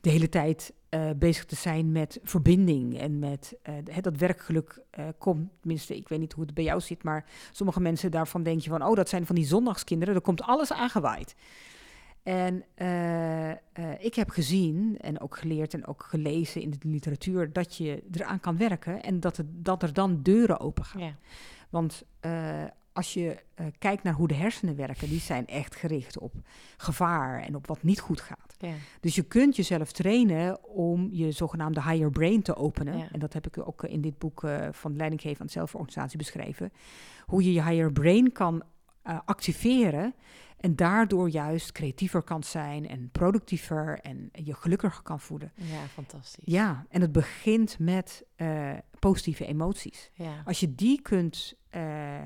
de 0.01 0.09
hele 0.09 0.29
tijd 0.29 0.73
uh, 0.95 1.09
bezig 1.15 1.45
te 1.45 1.55
zijn 1.55 1.91
met 1.91 2.19
verbinding 2.23 2.99
en 2.99 3.19
met 3.19 3.55
uh, 3.69 3.75
het, 3.91 4.03
dat 4.03 4.17
werkgeluk 4.17 4.81
uh, 4.99 5.05
komt. 5.17 5.49
Tenminste, 5.59 5.95
ik 5.95 6.07
weet 6.07 6.19
niet 6.19 6.33
hoe 6.33 6.43
het 6.43 6.53
bij 6.53 6.63
jou 6.63 6.81
zit, 6.81 7.03
maar 7.03 7.25
sommige 7.51 7.79
mensen 7.79 8.11
daarvan 8.11 8.43
denk 8.43 8.61
je 8.61 8.69
van, 8.69 8.85
oh, 8.85 8.95
dat 8.95 9.09
zijn 9.09 9.25
van 9.25 9.35
die 9.35 9.45
zondagskinderen, 9.45 10.15
er 10.15 10.21
komt 10.21 10.41
alles 10.41 10.73
aangewaaid. 10.73 11.35
En 12.23 12.63
ik 13.99 14.15
heb 14.15 14.29
gezien 14.29 14.97
en 14.99 15.19
ook 15.19 15.37
geleerd 15.37 15.73
en 15.73 15.87
ook 15.87 16.03
gelezen 16.03 16.61
in 16.61 16.69
de 16.69 16.77
literatuur 16.81 17.53
dat 17.53 17.75
je 17.75 18.03
eraan 18.11 18.39
kan 18.39 18.57
werken 18.57 19.03
en 19.03 19.19
dat, 19.19 19.37
het, 19.37 19.45
dat 19.49 19.83
er 19.83 19.93
dan 19.93 20.21
deuren 20.21 20.59
open 20.59 20.85
gaan. 20.85 21.01
Ja. 21.01 21.15
Want 21.69 22.05
als 22.93 23.13
je 23.13 23.37
kijkt 23.79 24.03
naar 24.03 24.13
hoe 24.13 24.27
de 24.27 24.33
hersenen 24.33 24.75
werken, 24.75 25.09
die 25.09 25.19
zijn 25.19 25.47
echt 25.47 25.75
gericht 25.75 26.19
op 26.19 26.33
gevaar 26.77 27.43
en 27.43 27.55
op 27.55 27.67
wat 27.67 27.83
niet 27.83 27.99
goed 27.99 28.21
gaat. 28.21 28.50
Ja. 28.61 28.73
Dus 28.99 29.15
je 29.15 29.23
kunt 29.23 29.55
jezelf 29.55 29.91
trainen 29.91 30.63
om 30.63 31.09
je 31.11 31.31
zogenaamde 31.31 31.81
higher 31.81 32.11
brain 32.11 32.41
te 32.41 32.55
openen. 32.55 32.97
Ja. 32.97 33.07
En 33.11 33.19
dat 33.19 33.33
heb 33.33 33.47
ik 33.47 33.67
ook 33.67 33.83
in 33.83 34.01
dit 34.01 34.17
boek 34.17 34.43
van 34.71 34.95
Leidinggeven 34.95 35.41
aan 35.41 35.49
Zelforganisatie 35.49 36.17
beschreven. 36.17 36.71
Hoe 37.25 37.43
je 37.43 37.53
je 37.53 37.63
higher 37.63 37.91
brain 37.91 38.31
kan 38.31 38.63
activeren 39.25 40.13
en 40.61 40.75
daardoor 40.75 41.29
juist 41.29 41.71
creatiever 41.71 42.21
kan 42.21 42.43
zijn 42.43 42.87
en 42.87 43.09
productiever 43.11 43.99
en 44.01 44.29
je 44.31 44.53
gelukkiger 44.53 45.03
kan 45.03 45.19
voelen. 45.19 45.51
Ja, 45.55 45.87
fantastisch. 45.93 46.43
Ja, 46.45 46.85
en 46.89 47.01
het 47.01 47.11
begint 47.11 47.79
met 47.79 48.25
uh, 48.37 48.71
positieve 48.99 49.45
emoties. 49.45 50.11
Ja. 50.13 50.41
Als 50.45 50.59
je 50.59 50.75
die 50.75 51.01
kunt 51.01 51.55
uh, 51.75 51.81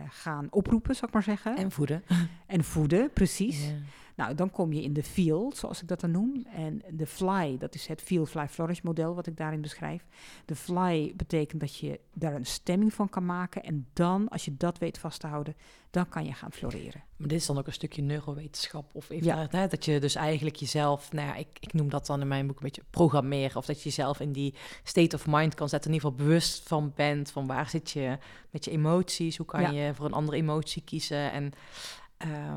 gaan 0.09 0.47
oproepen, 0.49 0.95
zal 0.95 1.07
ik 1.07 1.13
maar 1.13 1.23
zeggen. 1.23 1.57
En 1.57 1.71
voeden. 1.71 2.03
En 2.45 2.63
voeden, 2.63 3.11
precies. 3.13 3.67
Ja. 3.67 3.73
Nou, 4.15 4.35
dan 4.35 4.51
kom 4.51 4.73
je 4.73 4.83
in 4.83 4.93
de 4.93 5.03
feel, 5.03 5.51
zoals 5.55 5.81
ik 5.81 5.87
dat 5.87 5.99
dan 5.99 6.11
noem. 6.11 6.45
En 6.53 6.81
de 6.89 7.05
fly, 7.05 7.57
dat 7.57 7.75
is 7.75 7.87
het 7.87 8.01
feel, 8.01 8.25
fly, 8.25 8.47
flourish 8.47 8.81
model 8.81 9.15
wat 9.15 9.27
ik 9.27 9.37
daarin 9.37 9.61
beschrijf. 9.61 10.05
De 10.45 10.55
fly 10.55 11.13
betekent 11.15 11.59
dat 11.61 11.77
je 11.77 11.99
daar 12.13 12.33
een 12.33 12.45
stemming 12.45 12.93
van 12.93 13.09
kan 13.09 13.25
maken. 13.25 13.63
En 13.63 13.87
dan, 13.93 14.27
als 14.27 14.45
je 14.45 14.57
dat 14.57 14.77
weet 14.77 14.97
vast 14.97 15.19
te 15.19 15.27
houden, 15.27 15.55
dan 15.89 16.09
kan 16.09 16.25
je 16.25 16.33
gaan 16.33 16.51
floreren. 16.51 17.03
Maar 17.15 17.27
dit 17.27 17.39
is 17.39 17.45
dan 17.45 17.57
ook 17.57 17.67
een 17.67 17.73
stukje 17.73 18.01
neurowetenschap. 18.25 18.89
Of 18.93 19.09
even 19.09 19.25
ja. 19.25 19.47
hè, 19.49 19.67
dat 19.67 19.85
je 19.85 19.99
dus 19.99 20.15
eigenlijk 20.15 20.55
jezelf, 20.55 21.11
nou 21.11 21.27
ja, 21.27 21.35
ik, 21.35 21.47
ik 21.59 21.73
noem 21.73 21.89
dat 21.89 22.05
dan 22.05 22.21
in 22.21 22.27
mijn 22.27 22.47
boek 22.47 22.57
een 22.57 22.63
beetje 22.63 22.83
programmeren. 22.89 23.55
Of 23.55 23.65
dat 23.65 23.77
je 23.77 23.83
jezelf 23.83 24.19
in 24.19 24.31
die 24.31 24.55
state 24.83 25.15
of 25.15 25.25
mind 25.27 25.53
kan 25.53 25.69
zetten. 25.69 25.89
In 25.89 25.95
ieder 25.95 26.09
geval 26.09 26.25
bewust 26.25 26.67
van 26.67 26.91
bent. 26.95 27.31
Van 27.31 27.47
waar 27.47 27.69
zit 27.69 27.91
je 27.91 28.17
met 28.49 28.65
je 28.65 28.71
emoties? 28.71 29.37
Hoe 29.37 29.45
kan 29.45 29.61
ja. 29.61 29.69
je 29.69 29.93
voor 29.93 30.05
een 30.05 30.13
andere 30.13 30.37
emotie 30.37 30.81
kiezen? 30.81 31.31
En 31.31 31.53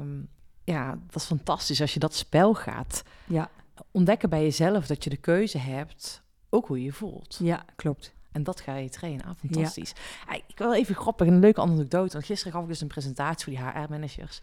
um, 0.00 0.28
ja, 0.64 0.98
dat 1.06 1.22
is 1.22 1.24
fantastisch 1.24 1.80
als 1.80 1.94
je 1.94 2.00
dat 2.00 2.14
spel 2.14 2.54
gaat 2.54 3.02
ja. 3.26 3.50
ontdekken 3.90 4.30
bij 4.30 4.42
jezelf 4.42 4.86
dat 4.86 5.04
je 5.04 5.10
de 5.10 5.16
keuze 5.16 5.58
hebt, 5.58 6.22
ook 6.48 6.66
hoe 6.66 6.78
je 6.78 6.84
je 6.84 6.92
voelt. 6.92 7.38
Ja, 7.42 7.64
klopt. 7.76 8.16
En 8.32 8.42
dat 8.42 8.60
ga 8.60 8.74
je 8.74 8.88
trainen. 8.88 9.24
Ah, 9.24 9.34
fantastisch. 9.36 9.92
Ja. 10.28 10.34
Ik 10.46 10.58
wil 10.58 10.74
even 10.74 10.94
grappig, 10.94 11.26
een 11.26 11.38
leuke 11.38 11.60
anekdote. 11.60 12.12
Want 12.12 12.24
gisteren 12.24 12.52
gaf 12.52 12.62
ik 12.62 12.68
dus 12.68 12.80
een 12.80 12.88
presentatie 12.88 13.44
voor 13.44 13.52
die 13.52 13.82
HR-managers. 13.82 14.40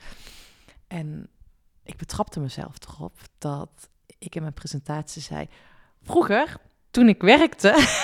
En 0.88 1.30
ik 1.84 1.98
betrapte 1.98 2.40
mezelf 2.40 2.76
erop 2.88 3.18
dat 3.38 3.90
ik 4.18 4.36
in 4.36 4.42
mijn 4.42 4.54
presentatie 4.54 5.22
zei... 5.22 5.48
Vroeger, 6.02 6.58
toen 6.92 7.10
ik 7.10 7.22
werkte... 7.22 7.74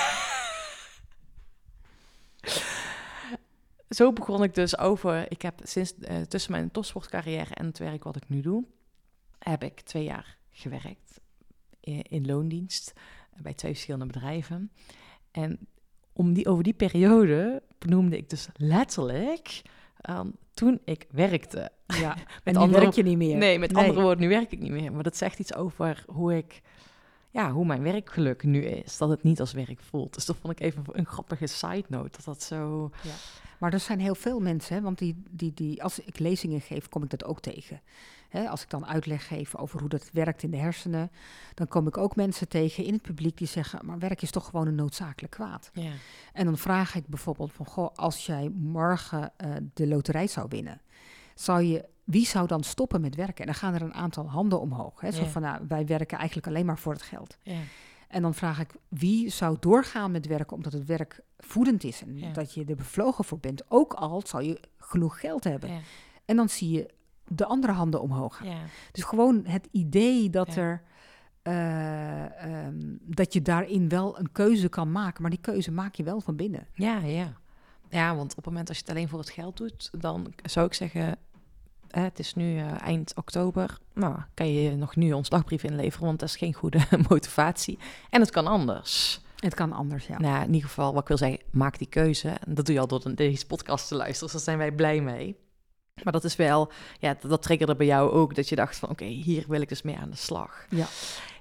zo 3.89 4.13
begon 4.13 4.43
ik 4.43 4.53
dus 4.53 4.77
over. 4.77 5.31
Ik 5.31 5.41
heb 5.41 5.59
sinds 5.63 5.93
uh, 5.99 6.21
tussen 6.21 6.51
mijn 6.51 6.71
topsportcarrière 6.71 7.53
en 7.53 7.65
het 7.65 7.77
werk 7.77 8.03
wat 8.03 8.15
ik 8.15 8.29
nu 8.29 8.41
doe, 8.41 8.65
heb 9.39 9.63
ik 9.63 9.79
twee 9.79 10.03
jaar 10.03 10.37
gewerkt 10.49 11.19
in, 11.79 12.01
in 12.01 12.25
loondienst 12.25 12.93
bij 13.41 13.53
twee 13.53 13.71
verschillende 13.71 14.05
bedrijven. 14.05 14.71
En 15.31 15.59
om 16.13 16.33
die, 16.33 16.47
over 16.47 16.63
die 16.63 16.73
periode 16.73 17.63
benoemde 17.77 18.17
ik 18.17 18.29
dus 18.29 18.47
letterlijk 18.55 19.61
um, 20.09 20.35
toen 20.53 20.81
ik 20.85 21.05
werkte. 21.11 21.71
Ja, 21.87 22.17
met 22.43 22.55
en 22.55 22.69
nu 22.69 22.71
werk 22.71 22.93
je 22.93 23.03
niet 23.03 23.17
meer. 23.17 23.37
Nee, 23.37 23.59
met 23.59 23.71
nee. 23.71 23.81
andere 23.81 24.01
woorden, 24.01 24.23
nu 24.23 24.29
werk 24.29 24.51
ik 24.51 24.59
niet 24.59 24.71
meer. 24.71 24.91
Maar 24.91 25.03
dat 25.03 25.17
zegt 25.17 25.39
iets 25.39 25.55
over 25.55 26.03
hoe 26.07 26.37
ik 26.37 26.61
ja, 27.31 27.51
hoe 27.51 27.65
mijn 27.65 27.83
werkgeluk 27.83 28.43
nu 28.43 28.63
is. 28.63 28.97
Dat 28.97 29.09
het 29.09 29.23
niet 29.23 29.39
als 29.39 29.53
werk 29.53 29.81
voelt. 29.81 30.13
Dus 30.13 30.25
dat 30.25 30.37
vond 30.41 30.59
ik 30.59 30.65
even 30.65 30.83
een 30.91 31.05
grappige 31.05 31.47
side 31.47 31.85
note. 31.87 32.09
Dat 32.11 32.25
dat 32.25 32.43
zo. 32.43 32.91
Ja. 33.03 33.11
Maar 33.61 33.73
er 33.73 33.79
zijn 33.79 33.99
heel 33.99 34.15
veel 34.15 34.39
mensen, 34.39 34.75
hè, 34.75 34.81
want 34.81 34.97
die, 34.97 35.23
die, 35.29 35.53
die, 35.53 35.83
als 35.83 35.99
ik 35.99 36.19
lezingen 36.19 36.61
geef, 36.61 36.87
kom 36.89 37.03
ik 37.03 37.09
dat 37.09 37.23
ook 37.25 37.39
tegen. 37.39 37.81
Hè, 38.29 38.49
als 38.49 38.61
ik 38.63 38.69
dan 38.69 38.85
uitleg 38.85 39.27
geef 39.27 39.55
over 39.55 39.79
hoe 39.79 39.89
dat 39.89 40.09
werkt 40.13 40.43
in 40.43 40.51
de 40.51 40.57
hersenen, 40.57 41.11
dan 41.53 41.67
kom 41.67 41.87
ik 41.87 41.97
ook 41.97 42.15
mensen 42.15 42.47
tegen 42.47 42.83
in 42.83 42.93
het 42.93 43.01
publiek 43.01 43.37
die 43.37 43.47
zeggen: 43.47 43.85
Maar 43.85 43.99
werk 43.99 44.21
is 44.21 44.31
toch 44.31 44.45
gewoon 44.45 44.67
een 44.67 44.75
noodzakelijk 44.75 45.33
kwaad. 45.33 45.69
Ja. 45.73 45.91
En 46.33 46.45
dan 46.45 46.57
vraag 46.57 46.95
ik 46.95 47.07
bijvoorbeeld: 47.07 47.51
van, 47.53 47.65
Goh, 47.65 47.95
als 47.95 48.25
jij 48.25 48.49
morgen 48.55 49.31
uh, 49.45 49.55
de 49.73 49.87
loterij 49.87 50.27
zou 50.27 50.45
winnen, 50.49 50.81
zou 51.35 51.61
je 51.63 51.89
wie 52.03 52.25
zou 52.25 52.47
dan 52.47 52.63
stoppen 52.63 53.01
met 53.01 53.15
werken? 53.15 53.37
En 53.37 53.45
dan 53.45 53.55
gaan 53.55 53.73
er 53.73 53.81
een 53.81 53.93
aantal 53.93 54.29
handen 54.29 54.59
omhoog. 54.61 55.01
Hè? 55.01 55.11
Zo 55.11 55.21
Ja. 55.21 55.27
van, 55.27 55.41
nou, 55.41 55.65
wij 55.67 55.85
werken 55.85 56.17
eigenlijk 56.17 56.47
alleen 56.47 56.65
maar 56.65 56.79
voor 56.79 56.93
het 56.93 57.01
geld. 57.01 57.37
Ja. 57.43 57.59
En 58.11 58.21
dan 58.21 58.33
vraag 58.33 58.59
ik, 58.59 58.69
wie 58.87 59.29
zou 59.29 59.57
doorgaan 59.59 60.11
met 60.11 60.25
werken 60.27 60.55
omdat 60.55 60.73
het 60.73 60.85
werk 60.85 61.21
voedend 61.37 61.83
is 61.83 62.01
en 62.01 62.17
Ja. 62.17 62.31
dat 62.31 62.53
je 62.53 62.65
er 62.65 62.75
bevlogen 62.75 63.23
voor 63.25 63.39
bent, 63.39 63.63
ook 63.67 63.93
al 63.93 64.21
zal 64.25 64.39
je 64.41 64.59
genoeg 64.77 65.19
geld 65.19 65.43
hebben. 65.43 65.69
Ja. 65.71 65.79
En 66.25 66.35
dan 66.35 66.49
zie 66.49 66.69
je 66.69 66.89
de 67.27 67.45
andere 67.45 67.73
handen 67.73 68.01
omhoog 68.01 68.37
gaan. 68.37 68.47
Ja. 68.47 68.59
Dus 68.91 69.03
gewoon 69.03 69.45
het 69.45 69.67
idee 69.71 70.29
dat 70.29 70.55
er 70.55 70.81
eh, 71.41 72.65
ehm, 72.65 72.79
dat 73.01 73.33
je 73.33 73.41
daarin 73.41 73.89
wel 73.89 74.19
een 74.19 74.31
keuze 74.31 74.69
kan 74.69 74.91
maken, 74.91 75.21
maar 75.21 75.31
die 75.31 75.39
keuze 75.41 75.71
maak 75.71 75.95
je 75.95 76.03
wel 76.03 76.21
van 76.21 76.35
binnen. 76.35 76.67
Ja, 76.73 76.97
ja. 76.97 77.33
Ja, 77.89 78.15
want 78.15 78.29
op 78.29 78.35
het 78.35 78.45
moment 78.45 78.67
als 78.67 78.77
je 78.77 78.83
het 78.83 78.93
alleen 78.95 79.09
voor 79.09 79.19
het 79.19 79.29
geld 79.29 79.57
doet, 79.57 79.89
dan 79.99 80.33
zou 80.43 80.65
ik 80.65 80.73
zeggen, 80.73 81.17
eh, 81.91 82.03
het 82.03 82.19
is 82.19 82.33
nu 82.33 82.57
eh, 82.57 82.81
eind 82.81 83.13
oktober, 83.15 83.77
nou, 83.93 84.15
kan 84.33 84.53
je 84.53 84.75
nog 84.75 84.95
nu 84.95 85.05
je 85.05 85.15
ontslagbrief 85.15 85.63
inleveren, 85.63 86.05
want 86.05 86.19
dat 86.19 86.29
is 86.29 86.35
geen 86.35 86.53
goede 86.53 86.79
motivatie. 87.09 87.79
En 88.09 88.21
het 88.21 88.29
kan 88.29 88.47
anders. 88.47 89.21
Het 89.35 89.53
kan 89.53 89.71
anders, 89.73 90.07
ja. 90.07 90.19
Nou, 90.19 90.43
in 90.43 90.53
ieder 90.53 90.67
geval, 90.69 90.93
wat 90.93 91.01
ik 91.01 91.07
wil 91.07 91.17
zeggen, 91.17 91.39
maak 91.51 91.77
die 91.77 91.87
keuze. 91.87 92.29
En 92.29 92.53
dat 92.53 92.65
doe 92.65 92.75
je 92.75 92.81
al 92.81 92.87
door 92.87 93.03
de- 93.03 93.13
deze 93.13 93.45
podcast 93.45 93.87
te 93.87 93.95
luisteren, 93.95 94.23
dus 94.23 94.31
daar 94.31 94.55
zijn 94.55 94.57
wij 94.57 94.71
blij 94.75 95.01
mee. 95.01 95.35
Maar 96.03 96.13
dat 96.13 96.23
is 96.23 96.35
wel, 96.35 96.71
ja, 96.99 97.13
dat, 97.19 97.29
dat 97.29 97.41
triggerde 97.41 97.75
bij 97.75 97.85
jou 97.85 98.11
ook, 98.11 98.35
dat 98.35 98.49
je 98.49 98.55
dacht 98.55 98.77
van, 98.77 98.89
oké, 98.89 99.05
hier 99.05 99.45
wil 99.47 99.61
ik 99.61 99.69
dus 99.69 99.81
mee 99.81 99.97
aan 99.97 100.09
de 100.09 100.15
slag. 100.15 100.65
Ja. 100.69 100.85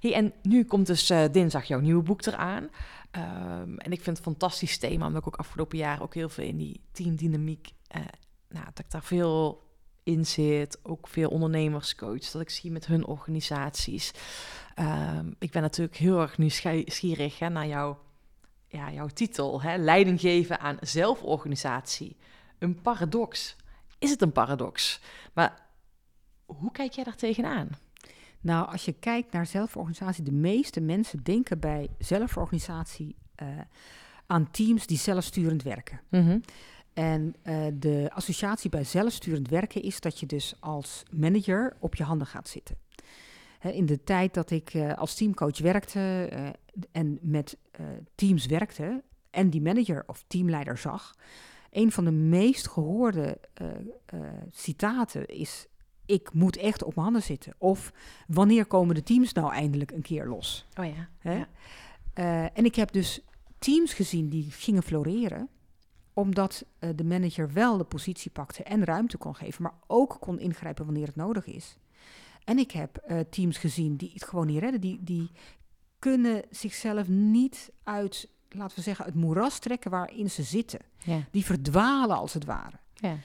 Hey, 0.00 0.14
en 0.14 0.32
nu 0.42 0.64
komt 0.64 0.86
dus 0.86 1.10
eh, 1.10 1.24
dinsdag 1.32 1.64
jouw 1.64 1.80
nieuwe 1.80 2.02
boek 2.02 2.26
eraan. 2.26 2.68
Ehm, 3.10 3.76
en 3.76 3.92
ik 3.92 4.02
vind 4.02 4.06
het 4.06 4.26
een 4.26 4.32
fantastisch 4.32 4.78
thema, 4.78 5.06
omdat 5.06 5.20
ik 5.20 5.26
ook 5.26 5.36
afgelopen 5.36 5.78
jaar 5.78 6.02
ook 6.02 6.14
heel 6.14 6.28
veel 6.28 6.44
in 6.44 6.56
die 6.56 6.80
teamdynamiek, 6.92 7.68
eh, 7.86 8.00
nou, 8.48 8.64
dat 8.64 8.78
ik 8.78 8.90
daar 8.90 9.02
veel 9.04 9.62
in 10.02 10.26
zit. 10.26 10.78
Ook 10.82 11.08
veel 11.08 11.30
ondernemerscoach, 11.30 12.30
dat 12.30 12.42
ik 12.42 12.50
zie 12.50 12.70
met 12.70 12.86
hun 12.86 13.06
organisaties. 13.06 14.12
Ehm, 14.74 15.30
ik 15.38 15.50
ben 15.50 15.62
natuurlijk 15.62 15.96
heel 15.96 16.20
erg 16.20 16.38
nieuwsgierig 16.38 17.38
hè, 17.38 17.48
naar 17.48 17.66
jouw, 17.66 17.98
ja, 18.68 18.92
jouw 18.92 19.06
titel, 19.06 19.62
hè, 19.62 19.76
leiding 19.76 20.20
geven 20.20 20.60
aan 20.60 20.76
zelforganisatie. 20.80 22.16
Een 22.58 22.80
paradox. 22.80 23.56
Is 23.98 24.10
het 24.10 24.22
een 24.22 24.32
paradox? 24.32 25.00
Maar 25.32 25.66
hoe 26.46 26.72
kijk 26.72 26.92
jij 26.92 27.04
daar 27.04 27.16
tegenaan? 27.16 27.68
Nou, 28.40 28.68
als 28.70 28.84
je 28.84 28.92
kijkt 28.92 29.32
naar 29.32 29.46
zelforganisatie, 29.46 30.24
de 30.24 30.32
meeste 30.32 30.80
mensen 30.80 31.22
denken 31.22 31.60
bij 31.60 31.88
zelforganisatie 31.98 33.16
eh, 33.34 33.48
aan 34.26 34.50
teams 34.50 34.86
die 34.86 34.98
zelfsturend 34.98 35.62
werken. 35.62 36.00
En 36.92 37.34
eh, 37.42 37.66
de 37.74 38.10
associatie 38.14 38.70
bij 38.70 38.84
zelfsturend 38.84 39.48
werken 39.48 39.82
is 39.82 40.00
dat 40.00 40.20
je 40.20 40.26
dus 40.26 40.54
als 40.60 41.02
manager 41.10 41.76
op 41.78 41.94
je 41.94 42.04
handen 42.04 42.26
gaat 42.26 42.48
zitten. 42.48 42.76
In 43.60 43.86
de 43.86 44.04
tijd 44.04 44.34
dat 44.34 44.50
ik 44.50 44.74
eh, 44.74 44.94
als 44.94 45.14
teamcoach 45.14 45.58
werkte 45.58 46.28
eh, 46.30 46.48
en 46.92 47.18
met 47.22 47.56
teams 48.14 48.46
werkte 48.46 49.02
en 49.30 49.50
die 49.50 49.62
manager 49.62 50.02
of 50.06 50.24
teamleider 50.26 50.78
zag, 50.78 51.14
een 51.70 51.92
van 51.92 52.04
de 52.04 52.10
meest 52.10 52.68
gehoorde 52.68 53.38
eh, 53.54 53.66
eh, 54.06 54.20
citaten 54.50 55.26
is: 55.26 55.66
Ik 56.06 56.32
moet 56.32 56.56
echt 56.56 56.82
op 56.82 56.94
mijn 56.94 57.04
handen 57.04 57.22
zitten. 57.22 57.54
Of 57.58 57.92
wanneer 58.26 58.66
komen 58.66 58.94
de 58.94 59.02
teams 59.02 59.32
nou 59.32 59.52
eindelijk 59.52 59.90
een 59.90 60.02
keer 60.02 60.26
los? 60.26 60.66
Oh 60.78 60.84
ja. 60.84 61.08
Hè? 61.18 61.34
ja. 61.34 61.48
En 62.52 62.64
ik 62.64 62.74
heb 62.74 62.92
dus 62.92 63.20
teams 63.58 63.92
gezien 63.92 64.28
die 64.28 64.50
gingen 64.50 64.82
floreren, 64.82 65.48
omdat 66.20 66.64
eh, 66.78 66.90
de 66.94 67.04
manager 67.04 67.52
wel 67.52 67.76
de 67.76 67.84
positie 67.84 68.30
pakte 68.30 68.62
en 68.62 68.84
ruimte 68.84 69.16
kon 69.16 69.34
geven, 69.34 69.62
maar 69.62 69.74
ook 69.86 70.16
kon 70.20 70.38
ingrijpen 70.38 70.84
wanneer 70.84 71.06
het 71.06 71.16
nodig 71.16 71.46
is. 71.46 71.76
En 72.44 72.58
ik 72.58 72.70
heb 72.70 72.96
eh, 72.96 73.18
teams 73.30 73.58
gezien 73.58 73.96
die 73.96 74.10
het 74.12 74.24
gewoon 74.24 74.46
niet 74.46 74.58
redden, 74.58 74.80
die, 74.80 74.98
die 75.02 75.30
kunnen 75.98 76.42
zichzelf 76.50 77.08
niet 77.08 77.70
uit, 77.82 78.28
laten 78.48 78.76
we 78.76 78.82
zeggen, 78.82 79.04
het 79.04 79.14
moeras 79.14 79.58
trekken 79.58 79.90
waarin 79.90 80.30
ze 80.30 80.42
zitten. 80.42 80.80
Ja. 81.04 81.24
Die 81.30 81.44
verdwalen 81.44 82.16
als 82.16 82.34
het 82.34 82.44
ware. 82.44 82.76
Ja. 82.94 83.16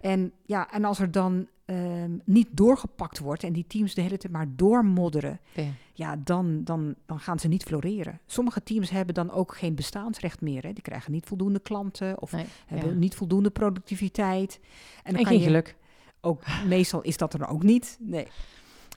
En, 0.00 0.32
ja, 0.46 0.70
en 0.70 0.84
als 0.84 0.98
er 0.98 1.10
dan 1.10 1.46
ehm, 1.64 2.10
niet 2.24 2.48
doorgepakt 2.50 3.18
wordt 3.18 3.42
en 3.42 3.52
die 3.52 3.64
teams 3.66 3.94
de 3.94 4.00
hele 4.00 4.16
tijd 4.16 4.32
maar 4.32 4.46
doormodderen, 4.56 5.40
Ja. 5.54 5.64
ja, 5.92 6.16
dan, 6.16 6.64
dan, 6.64 6.94
dan 7.06 7.20
gaan 7.20 7.38
ze 7.38 7.48
niet 7.48 7.62
floreren. 7.62 8.20
Sommige 8.26 8.62
teams 8.62 8.90
hebben 8.90 9.14
dan 9.14 9.30
ook 9.30 9.56
geen 9.56 9.74
bestaansrecht 9.74 10.40
meer. 10.40 10.62
Hè. 10.62 10.72
Die 10.72 10.82
krijgen 10.82 11.12
niet 11.12 11.26
voldoende 11.26 11.58
klanten 11.60 12.20
of 12.22 12.32
Nee, 12.32 12.44
hebben 12.66 12.90
ja. 12.92 12.94
niet 12.98 13.14
voldoende 13.14 13.50
productiviteit. 13.50 14.60
En, 14.62 15.12
dan 15.12 15.14
En 15.14 15.22
kan 15.22 15.26
geen 15.26 15.38
je, 15.38 15.44
geluk. 15.46 15.76
ook, 16.20 16.42
meestal 16.66 17.02
is 17.02 17.16
dat 17.16 17.34
er 17.34 17.48
ook 17.48 17.62
niet. 17.62 17.96
Nee. 18.00 18.26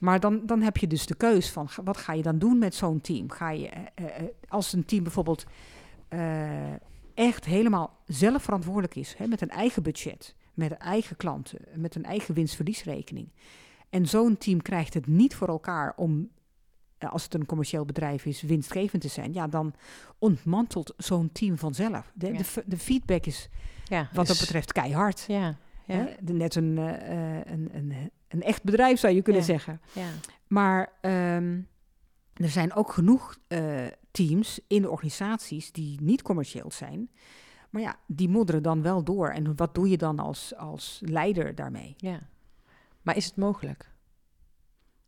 Maar 0.00 0.20
dan, 0.20 0.46
dan 0.46 0.62
heb 0.62 0.76
je 0.76 0.86
dus 0.86 1.06
de 1.06 1.14
keus 1.14 1.50
van 1.50 1.68
wat 1.84 1.96
ga 1.96 2.12
je 2.12 2.22
dan 2.22 2.38
doen 2.38 2.58
met 2.58 2.74
zo'n 2.74 3.00
team? 3.00 3.30
Ga 3.30 3.50
je, 3.50 3.68
eh, 3.68 3.80
eh, 3.94 4.04
eh, 4.16 4.24
als 4.48 4.72
een 4.72 4.84
team 4.84 5.02
bijvoorbeeld 5.02 5.44
echt 7.14 7.44
helemaal 7.44 7.96
zelf 8.06 8.42
verantwoordelijk 8.42 8.94
is, 8.96 9.14
hè, 9.18 9.26
met 9.26 9.40
een 9.40 9.50
eigen 9.50 9.82
budget, 9.82 10.34
met 10.54 10.72
eigen 10.72 11.16
klanten, 11.16 11.58
met 11.74 11.94
een 11.94 12.04
eigen 12.04 12.34
winstverliesrekening. 12.34 13.28
En 13.90 14.06
zo'n 14.06 14.36
team 14.38 14.62
krijgt 14.62 14.94
het 14.94 15.06
niet 15.06 15.34
voor 15.34 15.48
elkaar 15.48 15.92
om, 15.96 16.30
eh, 16.98 17.12
als 17.12 17.22
het 17.24 17.34
een 17.34 17.46
commercieel 17.46 17.84
bedrijf 17.84 18.24
is, 18.24 18.42
winstgevend 18.42 19.02
te 19.02 19.08
zijn. 19.08 19.32
Ja, 19.32 19.46
dan 19.46 19.74
ontmantelt 20.18 20.94
zo'n 20.96 21.32
team 21.32 21.58
vanzelf. 21.58 22.12
De, 22.14 22.26
Ja. 22.32 22.62
de, 22.66 22.78
feedback 22.78 23.26
is 23.26 23.48
Ja, 23.84 24.08
wat 24.12 24.26
dat 24.26 24.38
betreft 24.38 24.72
keihard. 24.72 25.24
Ja, 25.28 25.56
ja, 25.86 25.94
Hè? 25.94 26.32
Net 26.32 26.54
een, 26.54 26.78
eh, 26.78 27.38
eh, 27.38 27.46
een, 27.46 27.68
een, 27.72 28.10
een 28.28 28.42
echt 28.42 28.62
bedrijf 28.62 28.98
zou 28.98 29.14
je 29.14 29.22
kunnen 29.22 29.42
zeggen. 29.44 29.80
ja. 29.92 30.08
Maar 30.46 30.92
ehm, 31.00 31.60
er 32.34 32.48
zijn 32.48 32.74
ook 32.74 32.92
genoeg 32.92 33.38
teams 34.10 34.60
in 34.66 34.82
de 34.82 34.90
organisaties 34.90 35.72
die 35.72 36.00
niet 36.00 36.22
commercieel 36.22 36.70
zijn. 36.70 37.10
Maar 37.72 37.82
ja, 37.82 37.96
die 38.06 38.28
modderen 38.28 38.62
dan 38.62 38.82
wel 38.82 39.02
door. 39.04 39.28
En 39.28 39.56
wat 39.56 39.74
doe 39.74 39.88
je 39.88 39.96
dan 39.96 40.18
als, 40.18 40.56
als 40.56 41.00
leider 41.04 41.54
daarmee? 41.54 41.94
ja. 41.98 42.18
Maar 43.02 43.16
is 43.16 43.24
het 43.24 43.36
mogelijk? 43.36 43.90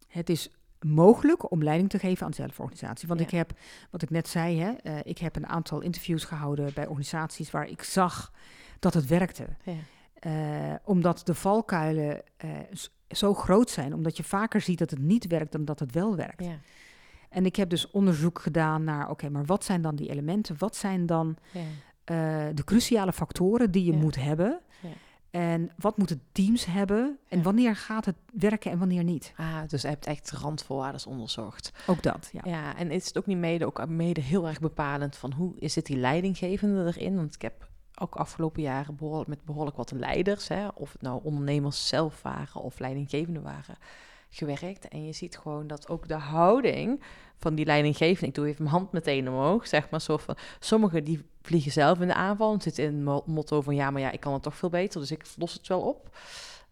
Het 0.08 0.28
is 0.30 0.50
mogelijk 0.80 1.50
om 1.50 1.62
leiding 1.62 1.90
te 1.90 1.98
geven 1.98 2.26
aan 2.26 2.32
zelforganisatie. 2.34 3.08
Want 3.08 3.20
Ja. 3.20 3.26
ik 3.26 3.32
heb, 3.32 3.52
wat 3.90 4.02
ik 4.02 4.10
net 4.10 4.28
zei, 4.28 4.58
hè, 4.60 4.70
eh, 4.72 4.98
ik 5.02 5.18
heb 5.18 5.36
een 5.36 5.46
aantal 5.46 5.80
interviews 5.80 6.24
gehouden 6.24 6.74
bij 6.74 6.86
organisaties 6.86 7.50
waar 7.50 7.68
ik 7.68 7.82
zag 7.82 8.32
dat 8.78 8.94
het 8.94 9.06
werkte. 9.06 9.46
Ja. 9.62 9.72
Eh, 10.14 10.74
omdat 10.84 11.20
de 11.24 11.34
valkuilen 11.34 12.22
eh, 12.36 12.50
zo 13.08 13.34
groot 13.34 13.70
zijn, 13.70 13.94
omdat 13.94 14.16
je 14.16 14.22
vaker 14.24 14.60
ziet 14.60 14.78
dat 14.78 14.90
het 14.90 14.98
niet 15.00 15.26
werkt 15.26 15.52
dan 15.52 15.64
dat 15.64 15.78
het 15.78 15.92
wel 15.92 16.16
werkt. 16.16 16.44
Ja. 16.44 16.58
En 17.28 17.46
ik 17.46 17.56
heb 17.56 17.68
dus 17.70 17.90
onderzoek 17.90 18.38
gedaan 18.40 18.84
naar, 18.84 19.10
oké, 19.10 19.28
maar 19.30 19.44
wat 19.44 19.64
zijn 19.64 19.82
dan 19.82 19.96
die 19.96 20.10
elementen? 20.10 20.54
Wat 20.58 20.76
zijn 20.76 21.06
dan 21.06 21.36
Eh, 22.04 22.16
de 22.54 22.64
cruciale 22.64 23.12
factoren 23.12 23.70
die 23.70 23.84
je 23.84 23.92
Ja. 23.92 23.98
moet 23.98 24.16
hebben? 24.16 24.60
Ja. 24.82 24.88
En 25.30 25.70
wat 25.76 25.96
moeten 25.98 26.22
teams 26.32 26.64
hebben? 26.64 27.18
En 27.28 27.38
Ja. 27.38 27.44
wanneer 27.44 27.76
gaat 27.76 28.04
het 28.04 28.16
werken 28.32 28.70
en 28.70 28.78
wanneer 28.78 29.04
niet? 29.04 29.32
Ah, 29.36 29.58
dus 29.66 29.82
je 29.82 29.88
hebt 29.88 30.06
echt 30.06 30.30
randvoorwaarden 30.30 31.06
onderzocht. 31.06 31.72
Ook 31.86 32.02
dat, 32.02 32.28
ja. 32.32 32.40
Ja. 32.44 32.76
en 32.76 32.90
is 32.90 33.06
het 33.06 33.18
ook 33.18 33.26
niet 33.26 33.38
mede, 33.38 33.66
ook 33.66 33.88
mede 33.88 34.20
heel 34.20 34.48
erg 34.48 34.60
bepalend 34.60 35.16
van 35.16 35.32
hoe 35.32 35.52
is 35.58 35.74
het 35.74 35.86
die 35.86 35.96
leidinggevende 35.96 36.84
erin? 36.86 37.16
Want 37.16 37.34
ik 37.34 37.42
heb 37.42 37.68
ook 38.00 38.14
afgelopen 38.16 38.62
jaren 38.62 38.96
behoorlijk, 38.96 39.28
met 39.28 39.44
behoorlijk 39.44 39.76
wat 39.76 39.90
leiders, 39.92 40.48
hè, 40.48 40.68
of 40.74 40.92
het 40.92 41.02
nou 41.02 41.20
ondernemers 41.24 41.88
zelf 41.88 42.22
waren 42.22 42.60
of 42.62 42.78
leidinggevenden 42.78 43.42
waren, 43.42 43.76
gewerkt. 44.36 44.88
En 44.88 45.04
je 45.04 45.12
ziet 45.12 45.38
gewoon 45.38 45.66
dat 45.66 45.88
ook 45.88 46.08
de 46.08 46.14
houding 46.14 47.02
van 47.38 47.54
die 47.54 47.64
leidinggevende, 47.64 48.26
ik 48.26 48.34
doe 48.34 48.46
even 48.46 48.62
mijn 48.62 48.76
hand 48.76 48.92
meteen 48.92 49.28
omhoog, 49.28 49.66
zeg 49.66 49.90
maar 49.90 50.00
zo 50.00 50.16
van, 50.16 50.36
sommigen 50.58 51.04
die 51.04 51.24
vliegen 51.42 51.72
zelf 51.72 52.00
in 52.00 52.06
de 52.06 52.14
aanval 52.14 52.52
en 52.52 52.60
zitten 52.60 52.84
in 52.84 53.02
motto 53.26 53.60
van 53.60 53.74
ja, 53.74 53.90
maar 53.90 54.00
ja, 54.00 54.10
ik 54.10 54.20
kan 54.20 54.32
het 54.32 54.42
toch 54.42 54.56
veel 54.56 54.68
beter, 54.68 55.00
dus 55.00 55.10
ik 55.10 55.24
los 55.36 55.52
het 55.52 55.66
wel 55.66 55.80
op. 55.80 56.16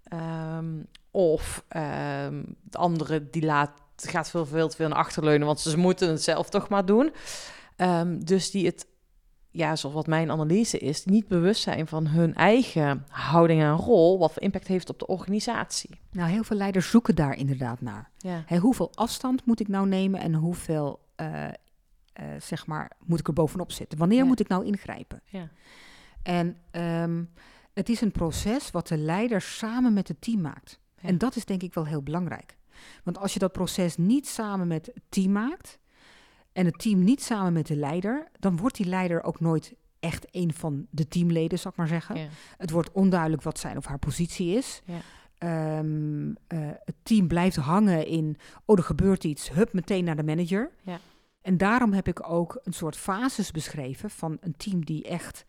Ehm, 0.05 0.83
of 1.11 1.65
ehm, 1.69 2.43
de 2.63 2.79
andere 2.79 3.31
die 3.31 3.45
laat, 3.45 3.71
gaat 3.97 4.31
veel, 4.31 4.47
veel 4.47 4.69
te 4.69 4.77
veel 4.77 4.89
naar 4.89 4.99
achterleunen, 4.99 5.47
want 5.47 5.61
ze 5.61 5.79
moeten 5.79 6.09
het 6.09 6.23
zelf 6.23 6.49
toch 6.49 6.69
maar 6.69 6.85
doen. 6.85 7.13
Ehm, 7.77 8.19
dus 8.19 8.51
die 8.51 8.67
het, 8.67 8.87
ja, 9.53 9.77
zoals 9.77 9.95
wat 9.95 10.07
mijn 10.07 10.31
analyse 10.31 10.79
is, 10.79 11.05
niet 11.05 11.29
bewust 11.29 11.63
zijn 11.63 11.87
van 11.87 12.07
hun 12.07 12.35
eigen 12.35 13.05
houding 13.09 13.61
en 13.63 13.73
rol, 13.77 14.19
wat 14.19 14.33
voor 14.33 14.43
impact 14.43 14.67
heeft 14.67 14.91
op 14.91 14.99
de 14.99 15.07
organisatie. 15.07 16.01
Nou, 16.11 16.31
heel 16.31 16.45
veel 16.45 16.57
leiders 16.57 16.91
zoeken 16.91 17.15
daar 17.15 17.37
inderdaad 17.37 17.81
naar. 17.81 18.11
Ja, 18.19 18.45
hoeveel 18.59 18.91
afstand 18.95 19.45
moet 19.47 19.61
ik 19.61 19.69
nou 19.69 19.87
nemen 19.89 20.21
en 20.21 20.35
hoeveel, 20.35 21.01
eh, 21.17 21.45
eh, 21.49 21.53
zeg 22.39 22.67
maar, 22.67 22.91
moet 23.05 23.19
ik 23.19 23.27
er 23.27 23.33
bovenop 23.33 23.73
zitten? 23.73 23.99
Wanneer 23.99 24.19
Ja. 24.19 24.25
moet 24.25 24.41
ik 24.41 24.49
nou 24.49 24.65
ingrijpen? 24.65 25.23
ja, 25.25 25.49
En 26.23 26.57
ehm, 26.71 27.23
het 27.73 27.89
is 27.89 28.01
een 28.01 28.13
proces 28.13 28.71
wat 28.71 28.89
de 28.89 28.97
leider 28.99 29.41
samen 29.41 29.93
met 29.93 30.09
het 30.09 30.21
team 30.21 30.41
maakt. 30.41 30.81
En 31.01 31.19
dat 31.19 31.37
is 31.37 31.45
denk 31.45 31.63
ik 31.63 31.75
wel 31.75 31.87
heel 31.87 32.03
belangrijk. 32.03 32.57
Want 33.05 33.19
als 33.19 33.33
je 33.33 33.39
dat 33.39 33.53
proces 33.53 33.97
niet 33.97 34.29
samen 34.29 34.67
met 34.67 34.87
het 34.87 35.03
team 35.09 35.33
maakt 35.33 35.79
en 36.53 36.67
het 36.67 36.79
team 36.79 37.05
niet 37.05 37.23
samen 37.23 37.53
met 37.53 37.67
de 37.67 37.77
leider, 37.77 38.29
dan 38.39 38.57
wordt 38.57 38.77
die 38.77 38.87
leider 38.87 39.23
ook 39.23 39.41
nooit 39.41 39.75
echt 40.01 40.27
een 40.31 40.53
van 40.55 40.87
de 40.91 41.09
teamleden, 41.09 41.59
zal 41.59 41.71
ik 41.71 41.77
maar 41.77 41.89
zeggen. 41.89 42.19
ja, 42.19 42.29
Het 42.57 42.71
wordt 42.71 42.93
onduidelijk 42.93 43.43
wat 43.43 43.59
zijn 43.59 43.77
of 43.77 43.87
haar 43.87 43.99
positie 43.99 44.57
is. 44.57 44.83
Ja. 44.85 44.99
ehm, 45.39 46.33
eh, 46.47 46.59
het 46.85 46.95
team 47.03 47.27
blijft 47.29 47.57
hangen 47.57 48.07
in, 48.07 48.37
oh 48.65 48.79
er 48.79 48.85
gebeurt 48.85 49.25
iets, 49.25 49.51
hup 49.51 49.73
meteen 49.73 50.05
naar 50.05 50.17
de 50.17 50.23
manager. 50.23 50.71
Ja. 50.83 50.99
En 51.41 51.57
daarom 51.57 51.93
heb 51.93 52.09
ik 52.09 52.29
ook 52.31 52.61
een 52.63 52.73
soort 52.73 52.97
fases 52.97 53.51
beschreven 53.51 54.11
van 54.11 54.37
een 54.41 54.57
team 54.57 54.85
die 54.85 55.05
echt 55.05 55.45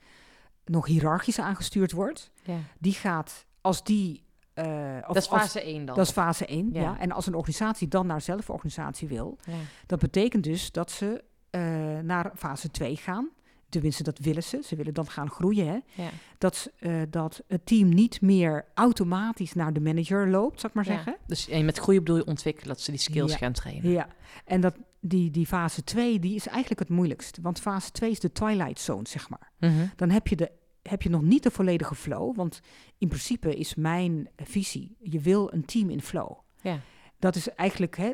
nog 0.66 0.86
hiërarchisch 0.86 1.40
aangestuurd 1.40 1.92
wordt. 1.92 2.32
Die 2.80 2.94
gaat, 2.94 3.46
als 3.62 3.84
die... 3.84 4.24
eh, 4.54 4.66
of 5.08 5.14
Dat 5.14 5.16
is 5.24 5.30
als- 5.30 5.42
fase 5.42 5.62
1 5.68 5.86
dan. 5.86 5.96
dat 5.96 6.06
is 6.06 6.12
fase 6.12 6.46
1, 6.46 6.70
ja. 6.74 6.82
Ja. 6.82 7.00
En 7.00 7.12
als 7.12 7.28
een 7.28 7.36
organisatie 7.36 7.88
dan 7.88 8.08
naar 8.08 8.22
zelforganisatie 8.22 9.08
wil, 9.08 9.38
ja. 9.44 9.54
dat 9.86 10.00
betekent 10.00 10.44
dus 10.44 10.72
dat 10.72 10.92
ze 10.92 11.24
eh, 11.50 11.62
naar 12.04 12.32
fase 12.36 12.72
2 12.72 12.96
gaan. 12.96 13.30
Tenminste, 13.70 14.04
dat 14.04 14.20
willen 14.20 14.44
ze. 14.44 14.62
Ze 14.66 14.76
willen 14.76 14.94
dan 14.94 15.10
gaan 15.10 15.30
groeien. 15.30 15.68
Hè? 15.68 16.04
Ja. 16.04 16.10
Dat, 16.38 16.72
eh, 16.80 17.02
dat 17.10 17.44
het 17.48 17.66
team 17.66 17.90
niet 17.90 18.22
meer 18.22 18.66
automatisch 18.74 19.54
naar 19.54 19.74
de 19.74 19.80
manager 19.80 20.30
loopt, 20.30 20.60
zou 20.60 20.68
ik 20.68 20.74
maar 20.74 20.88
Ja. 20.88 20.94
zeggen. 20.94 21.16
Dus 21.28 21.50
en 21.50 21.66
met 21.66 21.78
groei 21.78 21.98
bedoel 22.00 22.16
je 22.16 22.26
ontwikkelen, 22.26 22.68
dat 22.68 22.82
ze 22.82 22.92
die 22.92 23.00
skills 23.00 23.32
Ja. 23.32 23.38
gaan 23.38 23.52
trainen. 23.54 23.92
Ja. 23.92 24.08
En 24.46 24.62
dat, 24.62 24.76
die, 25.00 25.32
die 25.32 25.46
fase 25.46 25.84
2, 25.84 26.20
die 26.20 26.36
is 26.36 26.48
eigenlijk 26.48 26.80
het 26.80 26.90
moeilijkst. 26.90 27.38
Want 27.42 27.60
fase 27.60 27.92
2 27.92 28.12
is 28.12 28.20
de 28.20 28.32
twilight 28.32 28.80
zone, 28.80 29.08
zeg 29.08 29.30
maar. 29.30 29.52
Mhm. 29.60 29.86
Dan 29.96 30.10
heb 30.10 30.28
je, 30.28 30.36
de, 30.36 30.52
heb 30.84 31.02
je 31.02 31.10
nog 31.10 31.22
niet 31.22 31.44
de 31.44 31.52
volledige 31.52 31.96
flow. 31.96 32.36
Want 32.36 32.60
in 32.98 33.08
principe 33.08 33.56
is 33.56 33.76
mijn 33.76 34.30
visie, 34.36 34.96
je 35.00 35.20
wil 35.20 35.54
een 35.54 35.66
team 35.66 35.90
in 35.90 36.02
flow. 36.02 36.32
Ja. 36.62 36.80
Dat 37.20 37.36
is 37.36 37.50
eigenlijk 37.50 37.98
hè, 37.98 38.14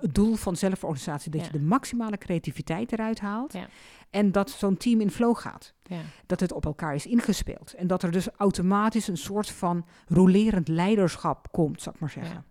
het 0.00 0.14
doel 0.14 0.34
van 0.34 0.56
zelforganisatie, 0.56 1.30
dat 1.30 1.40
Ja. 1.40 1.46
je 1.46 1.58
de 1.58 1.64
maximale 1.64 2.18
creativiteit 2.18 2.92
eruit 2.92 3.20
haalt. 3.20 3.52
Ja. 3.52 3.68
En 4.10 4.32
dat 4.32 4.50
zo'n 4.50 4.76
team 4.76 5.00
in 5.00 5.10
flow 5.10 5.36
gaat. 5.36 5.74
Ja. 5.82 6.00
Dat 6.26 6.40
het 6.40 6.52
op 6.52 6.64
elkaar 6.64 6.94
is 6.94 7.06
ingespeeld. 7.06 7.72
En 7.74 7.86
dat 7.86 8.02
er 8.02 8.10
dus 8.10 8.28
automatisch 8.36 9.08
een 9.08 9.16
soort 9.16 9.50
van 9.50 9.86
rolerend 10.06 10.68
leiderschap 10.68 11.52
komt, 11.52 11.82
zou 11.82 11.94
ik 11.94 12.00
maar 12.00 12.10
zeggen. 12.10 12.44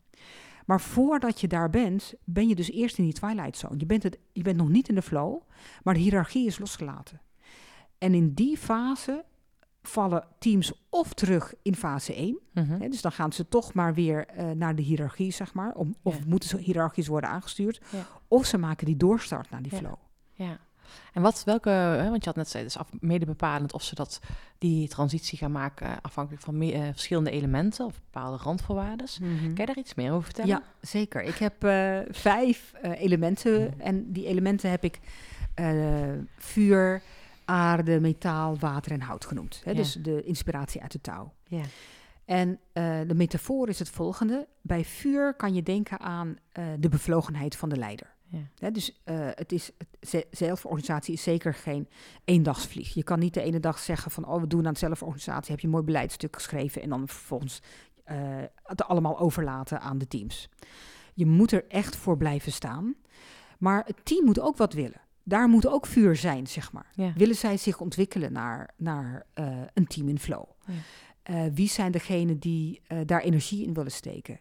Maar 0.65 0.81
voordat 0.81 1.41
je 1.41 1.47
daar 1.47 1.69
bent, 1.69 2.13
ben 2.23 2.47
je 2.47 2.55
dus 2.55 2.71
eerst 2.71 2.97
in 2.97 3.03
die 3.03 3.13
twilight 3.13 3.57
zone. 3.57 3.75
Je 3.79 3.85
bent, 3.85 4.03
het, 4.03 4.17
je 4.33 4.41
bent 4.41 4.57
nog 4.57 4.69
niet 4.69 4.89
in 4.89 4.95
de 4.95 5.01
flow, 5.01 5.41
maar 5.83 5.93
de 5.93 5.99
hiërarchie 5.99 6.45
is 6.47 6.59
losgelaten. 6.59 7.21
En 7.97 8.13
in 8.13 8.33
die 8.33 8.57
fase 8.57 9.25
vallen 9.87 10.23
teams 10.39 10.71
of 10.89 11.13
terug 11.13 11.53
in 11.61 11.75
fase 11.75 12.13
1. 12.15 12.39
Mhm. 12.53 12.81
Hè, 12.81 12.89
dus 12.89 13.01
dan 13.01 13.11
gaan 13.11 13.31
ze 13.33 13.47
toch 13.47 13.73
maar 13.73 13.93
weer 13.93 14.25
eh, 14.27 14.49
naar 14.51 14.75
de 14.75 14.81
hiërarchie, 14.81 15.31
zeg 15.31 15.53
maar. 15.53 15.73
Om, 15.73 15.95
of 16.01 16.17
Ja. 16.17 16.23
moeten 16.27 16.49
ze 16.49 16.57
hiërarchisch 16.57 17.07
worden 17.07 17.29
aangestuurd. 17.29 17.81
Ja. 17.91 18.05
Of 18.27 18.45
ze 18.45 18.57
maken 18.57 18.85
die 18.85 18.97
doorstart 18.97 19.49
naar 19.49 19.61
die 19.61 19.71
Ja. 19.71 19.77
flow. 19.77 19.95
Ja. 20.33 20.57
En 21.13 21.21
wat, 21.21 21.43
welke, 21.45 21.69
want 22.09 22.23
je 22.23 22.29
had 22.29 22.35
net 22.35 22.45
gezegd, 22.45 22.63
het 22.63 22.73
is 22.73 22.77
af, 22.77 22.89
mede 22.99 23.25
bepalend 23.25 23.73
of 23.73 23.83
ze 23.83 23.95
dat, 23.95 24.19
die 24.57 24.87
transitie 24.87 25.37
gaan 25.37 25.51
maken 25.51 26.01
afhankelijk 26.01 26.43
van 26.43 26.57
me- 26.57 26.71
eh, 26.71 26.81
verschillende 26.91 27.29
elementen 27.31 27.85
of 27.85 27.99
bepaalde 28.11 28.43
randvoorwaarden. 28.43 29.07
Kan 29.19 29.53
je 29.55 29.65
daar 29.65 29.77
iets 29.77 29.95
meer 29.95 30.11
over 30.11 30.23
vertellen? 30.23 30.49
Ja, 30.49 30.61
zeker. 30.81 31.23
Ik 31.23 31.35
heb 31.35 31.63
eh, 31.63 31.99
vijf 32.09 32.73
elementen. 32.81 33.79
En 33.79 34.11
die 34.11 34.25
elementen 34.25 34.69
heb 34.69 34.83
ik 34.83 34.99
vuur, 36.37 37.01
aarde, 37.47 37.99
metaal, 37.99 38.57
water 38.57 38.91
en 38.91 39.01
hout 39.01 39.25
genoemd. 39.25 39.61
Hè? 39.63 39.71
Ja. 39.71 39.77
Dus 39.77 39.93
de 39.93 40.23
inspiratie 40.23 40.81
uit 40.81 40.91
de 40.91 41.01
touw. 41.01 41.33
Ja. 41.47 41.63
En 42.27 42.59
eh, 42.73 42.99
de 43.07 43.15
metafoor 43.15 43.69
is 43.69 43.79
het 43.79 43.89
volgende. 43.89 44.47
Bij 44.61 44.85
vuur 44.85 45.33
kan 45.33 45.53
je 45.53 45.63
denken 45.63 45.99
aan 45.99 46.35
eh, 46.51 46.65
de 46.79 46.89
bevlogenheid 46.89 47.55
van 47.55 47.69
de 47.69 47.77
leider. 47.77 48.15
Ja. 48.29 48.39
Hè, 48.59 48.71
dus 48.71 49.01
eh, 49.03 49.27
het 49.35 49.51
is, 49.51 49.71
het, 49.99 50.25
zelforganisatie 50.31 51.13
is 51.13 51.23
zeker 51.23 51.53
geen 51.53 51.89
eendagsvlieg. 52.25 52.93
Je 52.93 53.03
kan 53.03 53.19
niet 53.19 53.33
de 53.33 53.41
ene 53.41 53.59
dag 53.59 53.79
zeggen 53.79 54.11
van... 54.11 54.25
oh, 54.25 54.41
we 54.41 54.47
doen 54.47 54.67
aan 54.67 54.75
zelforganisatie, 54.75 55.51
heb 55.51 55.59
je 55.59 55.65
een 55.65 55.73
mooi 55.73 55.85
beleidstuk 55.85 56.35
geschreven... 56.35 56.81
en 56.81 56.89
dan 56.89 57.07
vervolgens 57.07 57.61
het 58.63 58.83
allemaal 58.83 59.19
overlaten 59.19 59.81
aan 59.81 59.97
de 59.97 60.07
teams. 60.07 60.49
Je 61.13 61.25
moet 61.25 61.51
er 61.51 61.67
echt 61.67 61.95
voor 61.95 62.17
blijven 62.17 62.51
staan. 62.51 62.95
Maar 63.59 63.83
het 63.85 64.05
team 64.05 64.25
moet 64.25 64.39
ook 64.39 64.57
wat 64.57 64.73
willen. 64.73 65.01
Daar 65.27 65.47
moet 65.49 65.67
ook 65.67 65.85
vuur 65.85 66.15
zijn, 66.15 66.47
zeg 66.47 66.71
maar. 66.71 66.91
Ja. 66.93 67.13
Willen 67.15 67.35
zij 67.35 67.57
zich 67.57 67.79
ontwikkelen 67.79 68.33
naar, 68.33 68.69
naar 68.77 69.25
eh, 69.33 69.57
een 69.73 69.87
team 69.87 70.07
in 70.09 70.19
flow? 70.19 70.43
Ja. 70.65 70.73
Eh, 71.23 71.53
wie 71.53 71.69
zijn 71.69 71.91
degenen 71.91 72.39
die 72.39 72.81
eh, 72.87 72.97
daar 73.05 73.21
energie 73.21 73.65
in 73.65 73.73
willen 73.73 73.91
steken? 73.91 74.39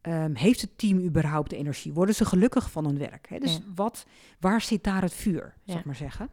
Ehm, 0.00 0.34
heeft 0.34 0.60
het 0.60 0.78
team 0.78 0.98
überhaupt 0.98 1.50
de 1.50 1.56
energie? 1.56 1.92
Worden 1.92 2.14
ze 2.14 2.24
gelukkig 2.24 2.70
van 2.70 2.84
hun 2.84 2.98
werk? 2.98 3.28
Hè? 3.28 3.38
Dus 3.38 3.54
Ja. 3.54 3.60
wat, 3.74 4.06
waar 4.40 4.60
zit 4.60 4.84
daar 4.84 5.02
het 5.02 5.14
vuur, 5.14 5.54
zou 5.66 5.78
ik 5.78 5.84
maar 5.84 5.96
zeggen? 5.96 6.28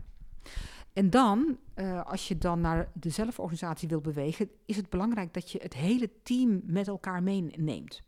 En 0.94 1.10
dan, 1.10 1.58
als 2.04 2.28
je 2.28 2.38
dan 2.38 2.62
naar 2.62 2.90
de 2.94 3.10
zelforganisatie 3.10 3.88
wil 3.88 4.02
bewegen, 4.02 4.50
is 4.66 4.76
het 4.76 4.90
belangrijk 4.90 5.34
dat 5.34 5.52
je 5.52 5.60
het 5.62 5.74
hele 5.74 6.10
team 6.24 6.62
met 6.66 6.88
elkaar 6.88 7.24
meeneemt. 7.24 8.02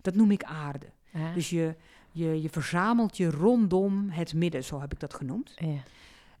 Dat 0.00 0.14
noem 0.14 0.30
ik 0.30 0.42
aarde. 0.44 0.86
Dus 1.34 1.50
je, 1.50 1.74
je, 2.14 2.42
je 2.42 2.48
verzamelt 2.50 3.16
je 3.16 3.30
rondom 3.30 4.08
het 4.10 4.34
midden, 4.34 4.64
zo 4.64 4.80
heb 4.80 4.92
ik 4.92 5.00
dat 5.00 5.14
genoemd. 5.14 5.52
ja. 5.56 5.82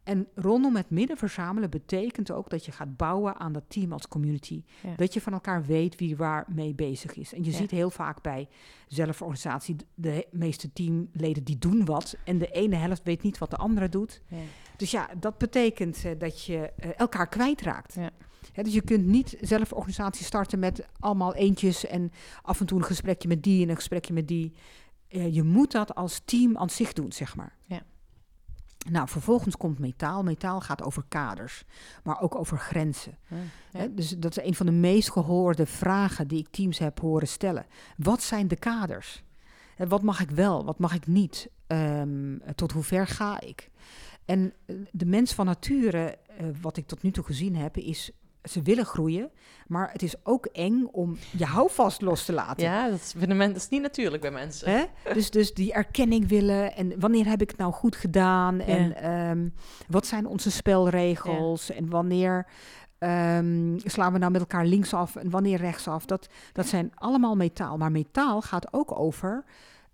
En 0.04 0.26
rondom 0.34 0.76
het 0.76 0.90
midden 0.90 1.16
verzamelen 1.16 1.70
betekent 1.70 2.30
ook 2.30 2.50
dat 2.50 2.64
je 2.64 2.72
gaat 2.72 2.96
bouwen 2.96 3.36
aan 3.36 3.52
dat 3.52 3.62
team 3.68 3.92
als 3.92 4.08
community. 4.08 4.62
Ja. 4.82 4.94
Dat 4.96 5.14
je 5.14 5.20
van 5.20 5.32
elkaar 5.32 5.64
weet 5.64 5.96
wie 5.96 6.16
waar 6.16 6.44
mee 6.48 6.74
bezig 6.74 7.14
is. 7.14 7.32
En 7.34 7.44
je 7.44 7.50
Ja. 7.50 7.56
ziet 7.56 7.70
heel 7.70 7.90
vaak 7.90 8.22
bij 8.22 8.48
zelforganisatie, 8.88 9.76
de- 9.94 10.26
meeste 10.30 10.72
teamleden 10.72 11.44
die 11.44 11.58
doen 11.58 11.84
wat. 11.84 12.16
En 12.24 12.38
de 12.38 12.50
ene 12.50 12.76
helft 12.76 13.02
weet 13.04 13.22
niet 13.22 13.38
wat 13.38 13.50
de 13.50 13.56
andere 13.56 13.88
doet. 13.88 14.22
Ja. 14.28 14.36
Dus 14.76 14.90
ja, 14.90 15.08
dat 15.18 15.38
betekent 15.38 16.04
eh, 16.04 16.12
dat 16.18 16.44
je 16.44 16.70
eh, 16.76 16.90
elkaar 16.96 17.28
kwijtraakt. 17.28 17.96
Dus 18.52 18.72
je 18.74 18.82
kunt 18.82 19.06
niet 19.06 19.36
zelforganisatie 19.40 20.24
starten 20.24 20.58
met 20.58 20.86
allemaal 21.00 21.34
eentjes 21.34 21.86
en 21.86 22.12
af 22.42 22.60
en 22.60 22.66
toe 22.66 22.78
een 22.78 22.84
gesprekje 22.84 23.28
met 23.28 23.42
die 23.42 23.62
en 23.62 23.68
een 23.68 23.76
gesprekje 23.76 24.12
met 24.12 24.28
die. 24.28 24.52
Eh, 25.14 25.34
je 25.34 25.42
moet 25.42 25.72
dat 25.72 25.94
als 25.94 26.20
team 26.24 26.56
aan 26.56 26.70
zich 26.70 26.92
doen, 26.92 27.12
zeg 27.12 27.36
maar. 27.36 27.56
Ja. 27.64 27.82
Nou, 28.90 29.08
vervolgens 29.08 29.56
komt 29.56 29.78
metaal. 29.78 30.22
Metaal 30.22 30.60
gaat 30.60 30.82
over 30.82 31.04
kaders, 31.08 31.64
maar 32.02 32.20
ook 32.20 32.34
over 32.34 32.58
grenzen. 32.58 33.18
Ja. 33.28 33.36
Hè, 33.78 33.94
dus 33.94 34.08
dat 34.08 34.36
is 34.36 34.44
een 34.44 34.54
van 34.54 34.66
de 34.66 34.72
meest 34.72 35.10
gehoorde 35.10 35.66
vragen 35.66 36.28
die 36.28 36.38
ik 36.38 36.48
teams 36.48 36.78
heb 36.78 37.00
horen 37.00 37.28
stellen. 37.28 37.66
Wat 37.96 38.22
zijn 38.22 38.48
de 38.48 38.56
kaders? 38.56 39.24
En 39.76 39.88
wat 39.88 40.02
mag 40.02 40.20
ik 40.20 40.30
wel, 40.30 40.64
wat 40.64 40.78
mag 40.78 40.94
ik 40.94 41.06
niet? 41.06 41.50
Ehm, 41.66 42.38
tot 42.54 42.72
hoe 42.72 42.82
ver 42.82 43.06
ga 43.06 43.40
ik? 43.40 43.70
En 44.24 44.52
eh, 44.66 44.76
de 44.92 45.06
mens 45.06 45.32
van 45.32 45.46
nature, 45.46 46.18
eh, 46.26 46.46
wat 46.60 46.76
ik 46.76 46.86
tot 46.86 47.02
nu 47.02 47.10
toe 47.10 47.24
gezien 47.24 47.56
heb, 47.56 47.76
is 47.76 48.10
ze 48.50 48.62
willen 48.62 48.84
groeien, 48.86 49.30
maar 49.66 49.92
het 49.92 50.02
is 50.02 50.14
ook 50.22 50.46
eng 50.46 50.84
om 50.92 51.16
je 51.30 51.44
houvast 51.44 52.00
los 52.02 52.24
te 52.24 52.32
laten. 52.32 52.64
Ja, 52.64 52.88
dat 52.90 52.98
is, 53.00 53.14
dat 53.28 53.56
is 53.56 53.68
niet 53.68 53.82
natuurlijk 53.82 54.22
bij 54.22 54.30
mensen. 54.30 54.70
Hè? 54.70 55.12
Dus, 55.14 55.30
dus 55.30 55.54
die 55.54 55.72
erkenning 55.72 56.28
willen 56.28 56.74
en 56.76 57.00
wanneer 57.00 57.26
heb 57.26 57.42
ik 57.42 57.48
het 57.50 57.58
nou 57.58 57.72
goed 57.72 57.96
gedaan 57.96 58.60
en 58.60 58.96
ehm, 58.96 59.48
wat 59.88 60.06
zijn 60.06 60.26
onze 60.26 60.50
spelregels 60.50 61.70
en 61.70 61.90
wanneer 61.90 62.46
ehm, 62.98 63.78
slaan 63.84 64.12
we 64.12 64.18
nou 64.18 64.32
met 64.32 64.40
elkaar 64.40 64.66
linksaf 64.66 65.16
en 65.16 65.30
wanneer 65.30 65.58
rechtsaf. 65.58 66.04
Dat, 66.04 66.28
dat 66.52 66.66
zijn 66.66 66.92
allemaal 66.94 67.36
metaal, 67.36 67.76
maar 67.76 67.92
metaal 67.92 68.40
gaat 68.40 68.72
ook 68.72 68.98
over 68.98 69.44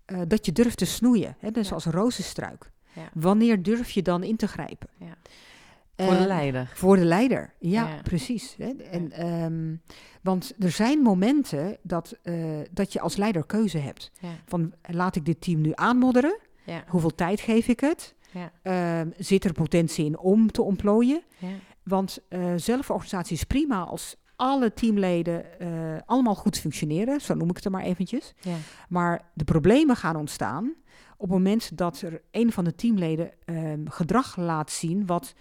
eh, 0.05 0.19
dat 0.27 0.45
je 0.45 0.51
durft 0.51 0.77
te 0.77 0.85
snoeien, 0.85 1.35
hè? 1.39 1.51
dus 1.51 1.67
Ja. 1.67 1.73
als 1.73 1.85
rozenstruik. 1.85 2.71
Wanneer 3.13 3.63
durf 3.63 3.89
je 3.91 4.01
dan 4.01 4.23
in 4.23 4.35
te 4.35 4.47
grijpen? 4.47 4.89
Ja. 4.97 5.15
Voor 5.95 6.13
de 6.13 6.19
Eh, 6.19 6.25
leider. 6.25 6.71
voor 6.73 6.95
de 6.95 7.05
leider, 7.05 7.53
ja, 7.59 7.87
Ja. 7.87 8.01
precies. 8.01 8.55
Hè? 8.57 8.69
En, 8.91 9.11
ehm, 9.11 9.75
want 10.21 10.53
er 10.59 10.71
zijn 10.71 10.99
momenten 10.99 11.77
dat, 11.83 12.17
eh, 12.23 12.35
dat 12.71 12.93
je 12.93 12.99
als 12.99 13.15
leider 13.15 13.45
keuze 13.45 13.77
hebt. 13.77 14.11
Ja. 14.19 14.29
Van 14.45 14.73
laat 14.81 15.15
ik 15.15 15.25
dit 15.25 15.41
team 15.41 15.61
nu 15.61 15.71
aanmodderen? 15.75 16.37
Hoeveel 16.87 17.15
tijd 17.15 17.39
geef 17.39 17.67
ik 17.67 17.79
het? 17.79 18.15
Ehm, 18.61 19.09
zit 19.17 19.43
er 19.45 19.53
potentie 19.53 20.05
in 20.05 20.19
om 20.19 20.51
te 20.51 20.61
ontplooien? 20.61 21.21
Want 21.83 22.19
eh 22.29 22.53
zelforganisatie 22.55 23.35
is 23.35 23.43
prima 23.43 23.83
als 23.83 24.15
alle 24.35 24.73
teamleden 24.73 25.59
eh, 25.59 25.67
allemaal 26.05 26.35
goed 26.35 26.57
functioneren, 26.59 27.21
zo 27.21 27.33
noem 27.33 27.49
ik 27.49 27.55
het 27.55 27.65
er 27.65 27.71
maar 27.71 27.83
eventjes. 27.83 28.33
Maar 28.89 29.29
de 29.33 29.43
problemen 29.43 29.95
gaan 29.95 30.15
ontstaan 30.15 30.73
op 31.17 31.27
het 31.27 31.37
moment 31.37 31.77
dat 31.77 32.01
er 32.01 32.21
een 32.31 32.51
van 32.51 32.63
de 32.63 32.75
teamleden 32.75 33.31
ehm, 33.45 33.85
gedrag 33.87 34.35
laat 34.37 34.71
zien 34.71 35.05
wat, 35.05 35.33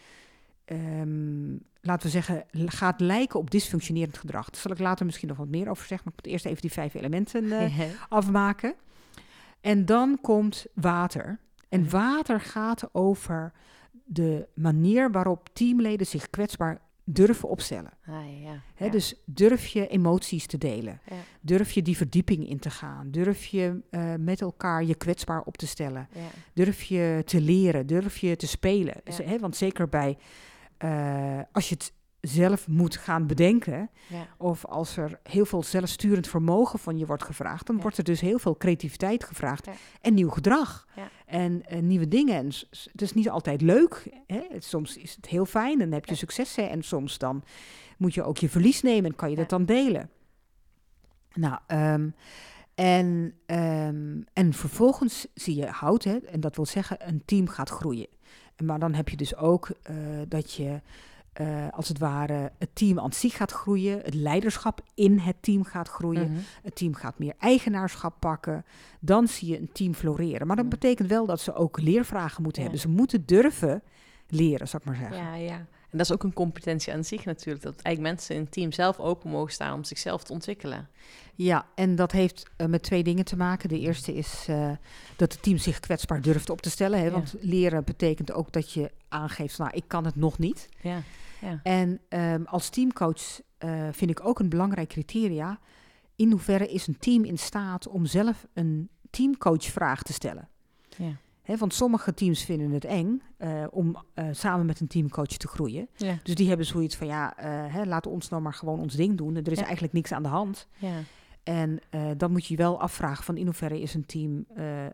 ehm, 0.71 1.51
laten 1.81 2.07
we 2.07 2.09
zeggen, 2.13 2.45
gaat 2.53 3.01
lijken 3.01 3.39
op 3.39 3.51
dysfunctionerend 3.51 4.19
gedrag. 4.19 4.51
Daar 4.51 4.61
zal 4.61 4.71
ik 4.71 4.79
later 4.79 5.07
misschien 5.07 5.29
nog 5.29 5.37
wat 5.37 5.49
meer 5.49 5.69
over 5.71 5.87
zeggen, 5.87 5.99
maar 6.05 6.15
ik 6.17 6.25
moet 6.25 6.33
eerst 6.33 6.45
even 6.47 6.61
die 6.61 6.73
vijf 6.73 6.95
elementen 6.95 7.53
eh, 7.53 7.81
afmaken. 8.09 8.75
En 9.61 9.85
dan 9.85 10.19
komt 10.23 10.67
water. 10.75 11.39
En 11.69 11.81
Mhm. 11.81 11.91
water 11.91 12.41
gaat 12.41 12.89
over 12.93 13.53
de 14.05 14.47
manier 14.55 15.11
waarop 15.11 15.49
teamleden 15.53 16.07
zich 16.07 16.31
kwetsbaar 16.31 16.81
durven 17.05 17.49
opstellen. 17.49 17.91
Ah, 18.07 18.15
ja. 18.77 18.89
Dus 18.89 19.15
durf 19.25 19.67
je 19.67 19.87
emoties 19.89 20.47
te 20.47 20.59
delen. 20.59 21.01
Ja. 21.11 21.17
Durf 21.41 21.71
je 21.73 21.83
die 21.83 21.97
verdieping 21.97 22.49
in 22.49 22.59
te 22.59 22.71
gaan. 22.71 23.11
Durf 23.11 23.45
je 23.47 23.81
eh, 23.91 24.15
met 24.19 24.41
elkaar 24.41 24.85
je 24.85 24.95
kwetsbaar 24.95 25.43
op 25.43 25.57
te 25.57 25.67
stellen. 25.67 26.09
Durf 26.53 26.83
je 26.83 27.23
te 27.27 27.41
leren. 27.41 27.87
Durf 27.87 28.17
je 28.19 28.37
te 28.37 28.47
spelen. 28.47 28.95
Want 29.41 29.57
zeker 29.57 29.89
bij, 29.89 30.17
eh, 30.81 31.41
als 31.53 31.69
je 31.69 31.75
het 31.75 31.93
zelf 32.21 32.69
moet 32.69 32.97
gaan 32.97 33.27
bedenken. 33.27 33.91
Ja. 34.09 34.27
Of 34.39 34.65
als 34.65 34.97
er 34.97 35.21
heel 35.23 35.45
veel 35.45 35.63
zelfsturend 35.63 36.29
vermogen 36.29 36.79
van 36.79 36.99
je 36.99 37.07
wordt 37.07 37.25
gevraagd, 37.25 37.67
dan 37.67 37.77
Ja. 37.77 37.83
wordt 37.83 37.99
er 37.99 38.05
dus 38.05 38.21
heel 38.21 38.39
veel 38.39 38.57
creativiteit 38.57 39.25
gevraagd 39.25 39.67
Ja. 39.67 39.73
en 40.01 40.15
nieuw 40.15 40.29
gedrag. 40.29 40.87
Ja. 40.97 41.09
En 41.27 41.63
eh, 41.67 41.81
nieuwe 41.81 42.09
dingen. 42.09 42.35
En 42.37 42.47
het 42.93 43.03
is 43.03 43.13
niet 43.13 43.31
altijd 43.31 43.61
leuk. 43.61 44.09
Hè? 44.27 44.41
Soms 44.59 44.97
is 44.97 45.15
het 45.17 45.27
heel 45.27 45.45
fijn 45.47 45.81
en 45.81 45.93
heb 45.93 46.05
je 46.07 46.15
successen. 46.15 46.71
En 46.71 46.83
soms 46.83 47.19
dan 47.19 47.45
moet 47.99 48.15
je 48.15 48.23
ook 48.23 48.39
je 48.39 48.49
verlies 48.49 48.83
nemen 48.83 49.11
en 49.11 49.17
kan 49.17 49.31
je 49.31 49.37
dat 49.37 49.49
dan 49.49 49.65
delen. 49.65 50.11
Nou, 51.35 51.59
ehm, 51.67 52.09
en, 52.75 53.35
ehm, 53.47 54.21
en 54.33 54.53
vervolgens 54.53 55.27
zie 55.35 55.57
je 55.57 55.67
hout, 55.67 56.05
hè, 56.05 56.17
en 56.17 56.41
dat 56.41 56.57
wil 56.57 56.67
zeggen 56.67 57.09
een 57.09 57.23
team 57.25 57.49
gaat 57.49 57.71
groeien. 57.71 58.07
Maar 58.63 58.79
dan 58.79 58.95
heb 58.95 59.09
je 59.09 59.17
dus 59.17 59.37
ook 59.37 59.69
eh, 59.83 59.95
dat 60.29 60.53
je 60.53 60.81
eh, 61.33 61.69
als 61.71 61.89
het 61.89 61.99
ware 61.99 62.53
het 62.59 62.69
team 62.73 62.99
aan 63.01 63.13
zich 63.13 63.37
gaat 63.37 63.51
groeien, 63.53 64.01
het 64.05 64.15
leiderschap 64.15 64.81
in 64.95 65.19
het 65.19 65.37
team 65.41 65.65
gaat 65.65 65.89
groeien, 65.89 66.31
Mhm. 66.31 66.41
het 66.63 66.75
team 66.77 66.95
gaat 66.95 67.19
meer 67.19 67.35
eigenaarschap 67.39 68.15
pakken, 68.19 68.65
dan 69.01 69.29
zie 69.29 69.49
je 69.49 69.59
een 69.61 69.71
team 69.73 69.95
floreren. 69.95 70.47
Maar 70.47 70.57
dat 70.57 70.65
Ja. 70.65 70.71
betekent 70.71 71.09
wel 71.09 71.27
dat 71.27 71.41
ze 71.41 71.55
ook 71.55 71.81
leervragen 71.81 72.43
moeten 72.43 72.63
Ja. 72.63 72.69
hebben. 72.69 72.89
Ze 72.89 72.97
moeten 72.97 73.23
durven 73.27 73.83
leren, 74.29 74.69
zou 74.69 74.83
ik 74.83 74.89
maar 74.89 74.99
zeggen. 75.11 75.17
Ja, 75.27 75.35
ja. 75.35 75.67
En 75.91 75.99
dat 75.99 76.07
is 76.07 76.13
ook 76.13 76.23
een 76.23 76.33
competentie 76.33 76.93
aan 76.93 77.05
zich 77.05 77.25
natuurlijk. 77.25 77.65
Dat 77.65 77.83
eigenlijk 77.83 78.15
mensen 78.15 78.35
in 78.35 78.41
het 78.41 78.53
team 78.53 78.73
zelf 78.73 78.99
open 78.99 79.31
mogen 79.31 79.53
staan 79.53 79.75
om 79.75 79.85
zichzelf 79.85 80.25
te 80.25 80.33
ontwikkelen. 80.33 80.89
Ja, 81.35 81.67
en 81.75 81.97
dat 81.97 82.13
heeft 82.13 82.51
eh, 82.57 82.67
met 82.67 82.83
twee 82.83 83.03
dingen 83.03 83.25
te 83.25 83.37
maken. 83.37 83.69
De 83.69 83.79
eerste 83.79 84.15
is 84.15 84.45
eh, 84.49 84.71
dat 85.17 85.33
het 85.33 85.43
team 85.43 85.59
zich 85.59 85.81
kwetsbaar 85.81 86.21
durft 86.21 86.51
op 86.51 86.61
te 86.61 86.71
stellen. 86.71 86.99
Hè? 86.99 87.05
Ja. 87.05 87.11
Want 87.11 87.35
leren 87.41 87.85
betekent 87.85 88.33
ook 88.33 88.53
dat 88.53 88.73
je 88.73 88.91
aangeeft, 89.09 89.59
nou, 89.59 89.71
ik 89.75 89.85
kan 89.87 90.05
het 90.05 90.17
nog 90.17 90.39
niet. 90.39 90.69
Ja, 90.81 91.03
ja. 91.41 91.61
En 91.63 92.01
ehm, 92.09 92.43
als 92.45 92.69
teamcoach 92.69 93.41
eh, 93.59 93.89
vind 93.93 94.11
ik 94.11 94.27
ook 94.27 94.39
een 94.39 94.49
belangrijk 94.49 94.89
criteria. 94.89 95.59
In 96.17 96.31
hoeverre 96.31 96.67
is 96.67 96.87
een 96.87 96.99
team 96.99 97.25
in 97.25 97.39
staat 97.39 97.89
om 97.89 98.07
zelf 98.07 98.47
een 98.53 98.89
teamcoachvraag 99.11 100.03
te 100.03 100.13
stellen? 100.13 100.49
Ja. 100.97 101.17
Hè, 101.51 101.57
want 101.57 101.75
sommige 101.75 102.15
teams 102.15 102.45
vinden 102.45 102.71
het 102.71 102.85
eng 102.85 103.23
eh, 103.37 103.65
om 103.71 103.97
eh, 104.15 104.25
samen 104.31 104.67
met 104.67 104.81
een 104.81 104.87
teamcoach 104.87 105.27
te 105.27 105.49
groeien. 105.49 105.89
Ja, 105.97 106.19
Dus 106.23 106.35
die 106.35 106.49
hebben 106.49 106.67
zoiets 106.67 106.97
van, 106.97 107.07
ja, 107.07 107.37
eh, 107.37 107.75
hè, 107.75 107.85
laat 107.85 108.07
ons 108.07 108.29
nou 108.29 108.43
maar 108.43 108.55
gewoon 108.55 108.81
ons 108.81 108.95
ding 108.95 109.17
doen. 109.17 109.37
Er 109.37 109.53
is 109.53 109.59
Ja. 109.59 109.65
eigenlijk 109.65 109.93
niks 109.93 110.13
aan 110.13 110.23
de 110.23 110.29
hand. 110.29 110.67
ja. 110.79 110.93
En 111.43 111.81
dan 112.17 112.31
moet 112.33 112.47
je 112.47 112.55
je 112.57 112.63
wel 112.63 112.81
afvragen 112.81 113.25
van 113.25 113.37
in 113.37 113.45
hoeverre 113.45 113.81
is 113.81 113.95
een 113.95 114.07
team 114.07 114.47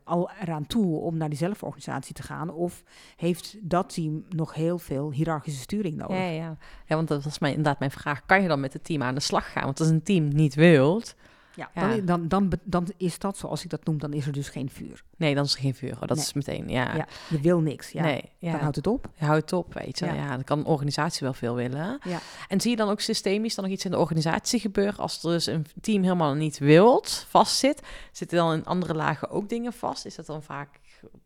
al 0.05 0.31
eraan 0.41 0.67
toe 0.67 0.99
om 1.01 1.17
naar 1.17 1.29
die 1.29 1.39
zelforganisatie 1.39 2.15
te 2.15 2.23
gaan? 2.23 2.51
Of 2.51 2.83
heeft 3.17 3.57
dat 3.71 3.95
team 3.95 4.25
nog 4.29 4.55
heel 4.55 4.79
veel 4.79 5.13
hiërarchische 5.13 5.61
sturing 5.61 5.97
nodig? 5.97 6.17
Ja, 6.17 6.23
ja. 6.27 6.57
ja, 6.87 6.97
want 6.97 7.09
dat 7.09 7.25
was 7.25 7.39
mijn, 7.39 7.55
inderdaad 7.55 7.79
mijn 7.79 7.91
vraag. 7.91 8.27
Kan 8.27 8.43
je 8.43 8.49
dan 8.49 8.61
met 8.61 8.73
het 8.73 8.85
team 8.85 9.03
aan 9.03 9.15
de 9.15 9.21
slag 9.21 9.53
gaan? 9.53 9.65
Want 9.65 9.81
als 9.81 9.89
een 9.89 10.03
team 10.03 10.29
niet 10.29 10.55
wilt, 10.55 11.15
Ja, 11.57 11.71
Ja. 11.75 11.97
Dan, 11.97 12.29
dan, 12.29 12.53
dan, 12.65 12.89
is 12.97 13.19
dat, 13.19 13.37
zoals 13.39 13.65
ik 13.65 13.71
dat 13.71 13.85
noem, 13.85 13.99
dan 13.99 14.13
is 14.13 14.27
er 14.27 14.33
dus 14.33 14.49
geen 14.49 14.71
vuur. 14.71 15.05
nee, 15.17 15.35
dan 15.35 15.45
is 15.45 15.55
er 15.55 15.61
geen 15.61 15.75
vuur. 15.75 15.93
Oh, 15.93 16.01
dat 16.01 16.17
Nee. 16.17 16.19
is 16.25 16.33
meteen, 16.33 16.69
ja. 16.69 16.95
Ja, 16.97 17.07
je 17.29 17.41
wil 17.41 17.61
niks. 17.61 17.91
Ja, 17.91 18.03
nee, 18.03 18.23
ja. 18.39 18.51
Dan 18.51 18.61
houdt 18.61 18.77
het 18.77 18.87
op. 18.87 19.11
Je 19.19 19.25
houdt 19.25 19.41
het 19.41 19.53
op, 19.53 19.75
weet 19.75 19.99
je. 19.99 20.05
Ja. 20.05 20.13
Ja. 20.15 20.29
dan 20.29 20.45
kan 20.45 20.59
een 20.59 20.65
organisatie 20.65 21.21
wel 21.23 21.33
veel 21.33 21.55
willen. 21.55 21.99
Ja. 22.05 22.19
En 22.49 22.61
zie 22.61 22.71
je 22.71 22.77
dan 22.77 22.89
ook 22.89 23.01
systemisch 23.01 23.55
dan 23.55 23.65
nog 23.65 23.73
iets 23.73 23.85
in 23.85 23.91
de 23.91 23.99
organisatie 23.99 24.61
gebeuren? 24.61 24.97
Als 24.99 25.23
er 25.23 25.31
dus 25.31 25.47
een 25.47 25.67
team 25.81 26.03
helemaal 26.03 26.35
niet 26.35 26.59
wilt, 26.59 27.25
vastzit, 27.29 27.83
zitten 28.13 28.39
dan 28.39 28.53
in 28.53 28.65
andere 28.65 28.95
lagen 28.95 29.31
ook 29.31 29.49
dingen 29.49 29.73
vast? 29.73 30.07
Is 30.07 30.15
dat 30.15 30.27
dan 30.27 30.43
vaak 30.43 30.81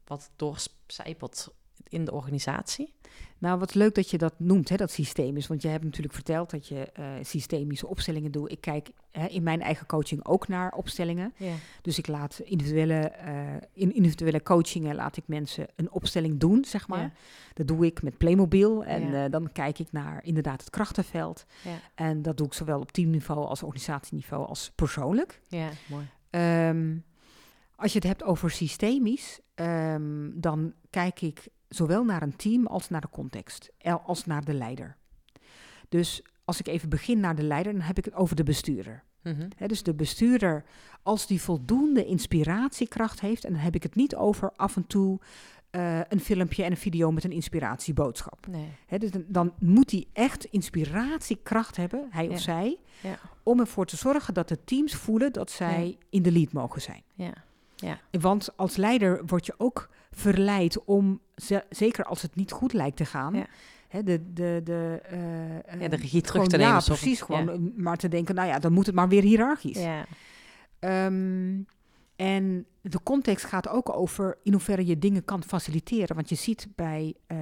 wat 0.07 0.31
doorcijpelt 0.37 1.49
in 1.89 2.05
de 2.05 2.13
organisatie? 2.13 2.95
Nou, 3.39 3.59
wat 3.59 3.75
leuk 3.75 3.95
dat 3.95 4.11
je 4.11 4.19
dat 4.19 4.35
noemt, 4.37 4.69
hè, 4.69 4.77
dat 4.77 4.91
systemisch. 4.91 5.47
Want 5.47 5.63
je 5.63 5.69
hebt 5.69 5.85
natuurlijk 5.85 6.15
verteld 6.15 6.51
dat 6.51 6.67
je 6.69 6.91
eh, 6.93 7.05
systemische 7.23 7.87
opstellingen 7.87 8.31
doet. 8.33 8.51
Ik 8.53 8.61
kijk 8.61 8.91
hè, 9.11 9.27
in 9.27 9.43
mijn 9.43 9.61
eigen 9.61 9.87
coaching 9.87 10.25
ook 10.27 10.49
naar 10.49 10.73
opstellingen. 10.73 11.33
Ja. 11.37 11.53
Dus 11.83 11.99
ik 11.99 12.07
laat 12.07 12.41
individuele, 12.45 12.95
eh, 12.95 13.35
in 13.73 13.95
individuele 13.95 14.43
coachingen 14.43 14.95
laat 14.95 15.17
ik 15.17 15.23
mensen 15.27 15.67
een 15.77 15.91
opstelling 15.91 16.39
doen, 16.41 16.65
zeg 16.65 16.89
maar. 16.89 17.01
Ja. 17.01 17.13
Dat 17.55 17.69
doe 17.69 17.87
ik 17.87 18.03
met 18.03 18.19
Playmobil. 18.19 18.85
En 18.85 19.11
Ja. 19.11 19.25
eh, 19.25 19.31
dan 19.31 19.53
kijk 19.53 19.79
ik 19.79 19.93
naar 19.93 20.25
inderdaad 20.25 20.61
het 20.61 20.71
krachtenveld. 20.71 21.45
Ja. 21.65 21.79
En 21.95 22.23
dat 22.23 22.37
doe 22.37 22.47
ik 22.47 22.53
zowel 22.55 22.81
op 22.81 22.93
teamniveau 22.93 23.47
als 23.47 23.63
organisatieniveau 23.63 24.47
als 24.47 24.73
persoonlijk. 24.75 25.41
ja, 25.49 25.69
mooi. 25.89 26.07
Ehm, 26.31 26.97
als 27.77 27.93
je 27.93 27.99
het 27.99 28.07
hebt 28.09 28.23
over 28.23 28.51
systemisch, 28.51 29.41
ehm, 29.55 30.31
dan 30.35 30.73
kijk 30.91 31.21
ik 31.21 31.49
zowel 31.71 32.05
naar 32.05 32.23
een 32.23 32.37
team 32.37 32.67
als 32.67 32.89
naar 32.89 33.01
de 33.01 33.09
context, 33.11 33.71
als 34.05 34.27
naar 34.27 34.45
de 34.45 34.55
leider. 34.55 34.97
Dus 35.89 36.23
als 36.45 36.59
ik 36.61 36.67
even 36.67 36.89
begin 36.89 37.21
naar 37.21 37.35
de 37.35 37.43
leider, 37.43 37.73
dan 37.73 37.81
heb 37.83 37.99
ik 37.99 38.05
het 38.05 38.15
over 38.15 38.37
de 38.37 38.43
bestuurder. 38.43 39.03
Mhm. 39.23 39.49
Dus 39.67 39.83
de 39.83 39.95
bestuurder, 39.95 40.65
als 41.03 41.27
die 41.27 41.41
voldoende 41.43 42.05
inspiratiekracht 42.05 43.21
heeft, 43.21 43.45
en 43.45 43.53
dan 43.53 43.61
heb 43.63 43.75
ik 43.75 43.83
het 43.83 43.95
niet 43.95 44.17
over 44.17 44.53
af 44.57 44.77
en 44.77 44.87
toe 44.87 45.19
eh, 45.71 46.01
een 46.09 46.21
filmpje 46.21 46.65
en 46.65 46.71
een 46.71 46.77
video 46.77 47.11
met 47.13 47.25
een 47.25 47.33
inspiratieboodschap. 47.33 48.47
Nee. 48.47 48.99
Dus 48.99 49.11
dan, 49.11 49.25
dan 49.29 49.53
moet 49.59 49.91
hij 49.91 50.07
echt 50.13 50.45
inspiratiekracht 50.45 51.77
hebben, 51.77 52.07
hij 52.11 52.25
Ja. 52.25 52.31
of 52.31 52.41
zij, 52.41 52.79
Ja. 53.03 53.19
om 53.43 53.61
ervoor 53.61 53.87
te 53.87 53.97
zorgen 53.97 54.35
dat 54.35 54.49
de 54.49 54.65
teams 54.65 54.95
voelen 54.95 55.33
dat 55.33 55.51
zij 55.51 55.99
in 56.11 56.23
de 56.23 56.33
lead 56.33 56.53
mogen 56.53 56.81
zijn. 56.81 57.03
Ja. 57.15 57.33
Want 58.11 58.57
als 58.57 58.77
leider 58.77 59.23
word 59.27 59.47
je 59.47 59.55
ook 59.59 59.89
verleid 60.21 60.85
om, 60.85 61.21
ze- 61.37 61.65
zeker 61.69 62.05
als 62.05 62.23
het 62.23 62.35
niet 62.35 62.53
goed 62.53 62.73
lijkt 62.73 62.97
te 62.97 63.05
gaan, 63.05 63.35
Ja. 63.35 63.47
hè, 63.89 64.03
de, 64.03 64.33
de, 64.33 64.61
de, 64.65 65.01
eh, 65.05 65.81
Ja, 65.81 65.89
de 65.89 65.97
eh, 65.97 66.03
regie 66.03 66.21
terug 66.21 66.31
gewoon- 66.31 66.49
te 66.49 66.57
nemen. 66.57 66.73
Ja, 66.75 66.81
precies. 66.81 67.21
Gewoon, 67.21 67.45
Ja. 67.45 67.71
maar 67.77 67.97
te 67.97 68.09
denken, 68.09 68.35
nou 68.35 68.49
ja, 68.49 68.59
dan 68.59 68.73
moet 68.73 68.87
het 68.87 68.95
maar 68.95 69.09
weer 69.09 69.23
hiërarchisch. 69.23 69.83
Ja. 69.83 70.05
Ehm, 70.79 71.59
en 72.17 72.67
de 72.83 73.03
context 73.03 73.45
gaat 73.45 73.69
ook 73.69 73.97
over 73.97 74.39
in 74.43 74.53
hoeverre 74.53 74.87
je 74.87 74.99
dingen 74.99 75.25
kan 75.25 75.43
faciliteren. 75.45 76.17
Want 76.17 76.29
je 76.29 76.35
ziet 76.35 76.69
bij 76.75 77.15
eh, 77.27 77.37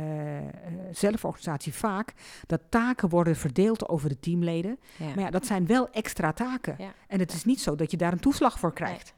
zelforganisatie 0.93 1.75
vaak 1.75 2.13
dat 2.47 2.61
taken 2.69 3.09
worden 3.09 3.37
verdeeld 3.37 3.89
over 3.89 4.09
de 4.09 4.21
teamleden. 4.21 4.79
Ja. 4.97 5.07
Maar 5.07 5.19
ja, 5.25 5.31
dat 5.31 5.47
zijn 5.47 5.67
wel 5.67 5.91
extra 5.91 6.33
taken. 6.33 6.75
Ja. 6.79 6.93
En 7.09 7.19
het 7.19 7.33
is 7.33 7.45
niet 7.45 7.61
zo 7.61 7.75
dat 7.75 7.91
je 7.91 7.97
daar 7.97 8.13
een 8.13 8.21
toeslag 8.21 8.59
voor 8.59 8.73
krijgt. 8.73 9.15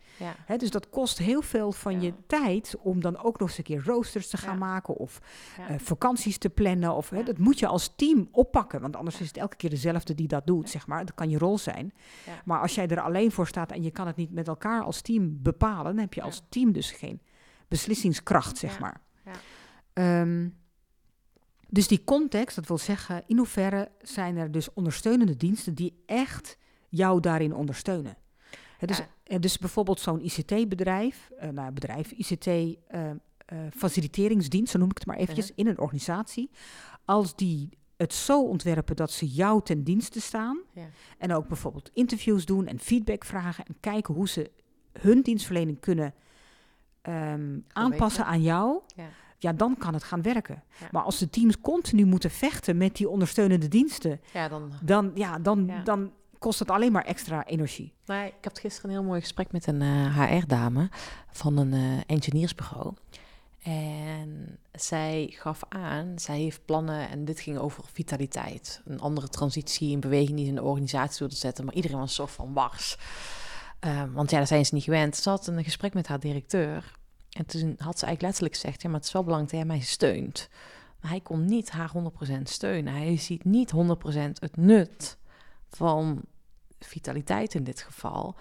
Ja. 0.48 0.56
Dus 0.56 0.70
dat 0.70 0.88
kost 0.90 1.18
heel 1.18 1.42
veel 1.42 1.72
van 1.72 1.92
Ja. 1.94 2.00
je 2.00 2.12
tijd 2.26 2.74
om 2.82 3.00
dan 3.00 3.16
ook 3.22 3.38
nog 3.38 3.48
eens 3.48 3.58
een 3.58 3.64
keer 3.64 3.82
roosters 3.84 4.28
te 4.28 4.36
gaan 4.36 4.58
Ja. 4.58 4.58
maken 4.66 4.96
of 4.96 5.20
eh, 5.68 5.78
vakanties 5.78 6.38
te 6.38 6.50
plannen. 6.50 6.94
Of, 6.94 7.08
dat 7.08 7.38
moet 7.38 7.58
je 7.58 7.66
als 7.66 7.92
team 7.96 8.28
oppakken, 8.32 8.80
want 8.80 8.96
anders 8.96 9.20
is 9.20 9.26
het 9.26 9.36
elke 9.36 9.56
keer 9.56 9.70
dezelfde 9.70 10.14
die 10.14 10.28
dat 10.28 10.46
doet, 10.46 10.70
zeg 10.70 10.86
maar. 10.86 11.04
Dat 11.04 11.14
kan 11.14 11.30
je 11.30 11.38
rol 11.38 11.58
zijn. 11.58 11.92
Maar 12.44 12.60
als 12.60 12.74
jij 12.74 12.88
er 12.88 13.00
alleen 13.00 13.32
voor 13.32 13.46
staat 13.46 13.72
en 13.72 13.82
je 13.82 13.90
kan 13.90 14.06
het 14.06 14.16
niet 14.16 14.32
met 14.32 14.48
elkaar 14.48 14.82
als 14.82 15.00
team 15.00 15.38
bepalen, 15.42 15.84
dan 15.84 15.98
heb 15.98 16.14
je 16.14 16.22
als 16.22 16.42
team 16.48 16.72
dus 16.72 16.90
geen 16.90 17.20
beslissingskracht, 17.68 18.56
zeg 18.58 18.78
maar. 18.80 19.00
Ja. 19.24 19.32
Ehm, 19.92 20.48
dus 21.68 21.88
die 21.88 22.04
context, 22.04 22.56
dat 22.56 22.66
wil 22.66 22.78
zeggen, 22.78 23.22
in 23.26 23.36
hoeverre 23.36 23.90
zijn 24.00 24.36
er 24.36 24.50
dus 24.52 24.72
ondersteunende 24.72 25.36
diensten 25.36 25.74
die 25.74 26.02
echt 26.06 26.56
jou 26.88 27.20
daarin 27.20 27.54
ondersteunen. 27.54 28.16
Hè, 28.80 28.86
dus, 28.86 29.02
Ja. 29.24 29.38
dus 29.38 29.58
bijvoorbeeld 29.58 30.00
zo'n 30.00 30.24
ICT-bedrijf, 30.24 31.30
eh 31.38 31.48
nou 31.48 31.72
bedrijf, 31.72 32.10
ICT 32.10 32.46
eh, 32.46 32.70
eh, 33.10 33.16
zo 34.64 34.78
noem 34.78 34.90
ik 34.90 34.98
het 34.98 35.06
maar 35.06 35.16
eventjes, 35.16 35.52
in 35.54 35.66
een 35.66 35.78
organisatie. 35.78 36.50
Als 37.04 37.36
die 37.36 37.68
het 37.96 38.14
zo 38.14 38.42
ontwerpen 38.44 38.96
dat 38.96 39.10
ze 39.10 39.26
jou 39.28 39.62
ten 39.62 39.84
dienste 39.84 40.20
staan 40.20 40.58
Ja. 40.74 40.88
en 41.18 41.32
ook 41.34 41.48
bijvoorbeeld 41.48 41.90
interviews 41.94 42.44
doen 42.44 42.66
en 42.66 42.78
feedback 42.78 43.24
vragen 43.24 43.64
en 43.64 43.76
kijken 43.80 44.14
hoe 44.14 44.28
ze 44.28 44.50
hun 44.92 45.22
dienstverlening 45.22 45.80
kunnen 45.80 46.14
ehm, 47.02 47.58
aanpassen 47.72 48.24
aan 48.24 48.42
jou, 48.42 48.80
Ja. 48.96 49.08
ja, 49.38 49.52
dan 49.52 49.76
kan 49.76 49.94
het 49.94 50.04
gaan 50.04 50.22
werken. 50.22 50.62
Ja. 50.80 50.88
Maar 50.90 51.02
als 51.02 51.18
de 51.18 51.30
teams 51.30 51.60
continu 51.60 52.04
moeten 52.04 52.30
vechten 52.30 52.76
met 52.76 52.96
die 52.96 53.08
ondersteunende 53.08 53.68
diensten, 53.68 54.20
ja, 54.32 54.48
dan 54.48 54.72
dan, 54.82 55.10
ja, 55.14 55.38
dan, 55.38 55.70
dan 55.84 56.12
kost 56.40 56.58
het 56.58 56.70
alleen 56.70 56.92
maar 56.92 57.04
extra 57.04 57.46
energie. 57.46 57.92
Nou, 58.06 58.26
ik 58.26 58.34
had 58.44 58.58
gisteren 58.58 58.90
een 58.90 58.96
heel 58.96 59.06
mooi 59.06 59.20
gesprek 59.20 59.52
met 59.52 59.66
een 59.66 59.82
HR-dame 60.12 60.88
van 61.30 61.56
een 61.56 61.72
eh, 61.72 62.00
engineersbureau. 62.06 62.94
En 63.62 64.58
zij 64.72 65.34
gaf 65.36 65.62
aan, 65.68 66.18
zij 66.18 66.38
heeft 66.38 66.64
plannen 66.64 67.08
en 67.08 67.24
dit 67.24 67.40
ging 67.40 67.58
over 67.58 67.84
vitaliteit. 67.92 68.82
Een 68.84 69.00
andere 69.00 69.28
transitie, 69.28 69.94
een 69.94 70.00
beweging 70.00 70.36
die 70.36 70.44
ze 70.44 70.50
in 70.50 70.54
de 70.54 70.62
organisatie 70.62 71.18
wilde 71.18 71.34
zetten. 71.34 71.64
Maar 71.64 71.74
iedereen 71.74 71.98
was 71.98 72.14
zo 72.14 72.26
van 72.26 72.52
wars. 72.52 72.96
Ehm, 73.80 74.12
want 74.12 74.30
ja, 74.30 74.36
daar 74.36 74.46
zijn 74.46 74.66
ze 74.66 74.74
niet 74.74 74.84
gewend. 74.84 75.16
Ze 75.16 75.28
had 75.28 75.46
een 75.46 75.64
gesprek 75.64 75.94
met 75.94 76.06
haar 76.06 76.20
directeur. 76.20 76.98
En 77.30 77.46
toen 77.46 77.74
had 77.78 77.98
ze 77.98 78.06
eigenlijk 78.06 78.22
letterlijk 78.22 78.54
gezegd, 78.54 78.82
ja, 78.82 78.88
maar 78.88 78.98
het 78.98 79.06
is 79.06 79.12
wel 79.12 79.24
belangrijk 79.24 79.52
dat 79.52 79.60
hij 79.60 79.76
mij 79.76 79.86
steunt. 79.86 80.48
Maar 81.00 81.10
hij 81.10 81.20
kon 81.20 81.44
niet 81.44 81.70
haar 81.70 81.90
100% 81.90 82.48
steunen. 82.48 82.92
Hij 82.92 83.16
ziet 83.16 83.44
niet 83.44 83.72
100% 83.72 84.38
het 84.40 84.56
nut 84.56 85.18
van 85.68 86.20
vitaliteit 86.80 87.54
in 87.54 87.64
dit 87.64 87.80
geval, 87.82 88.36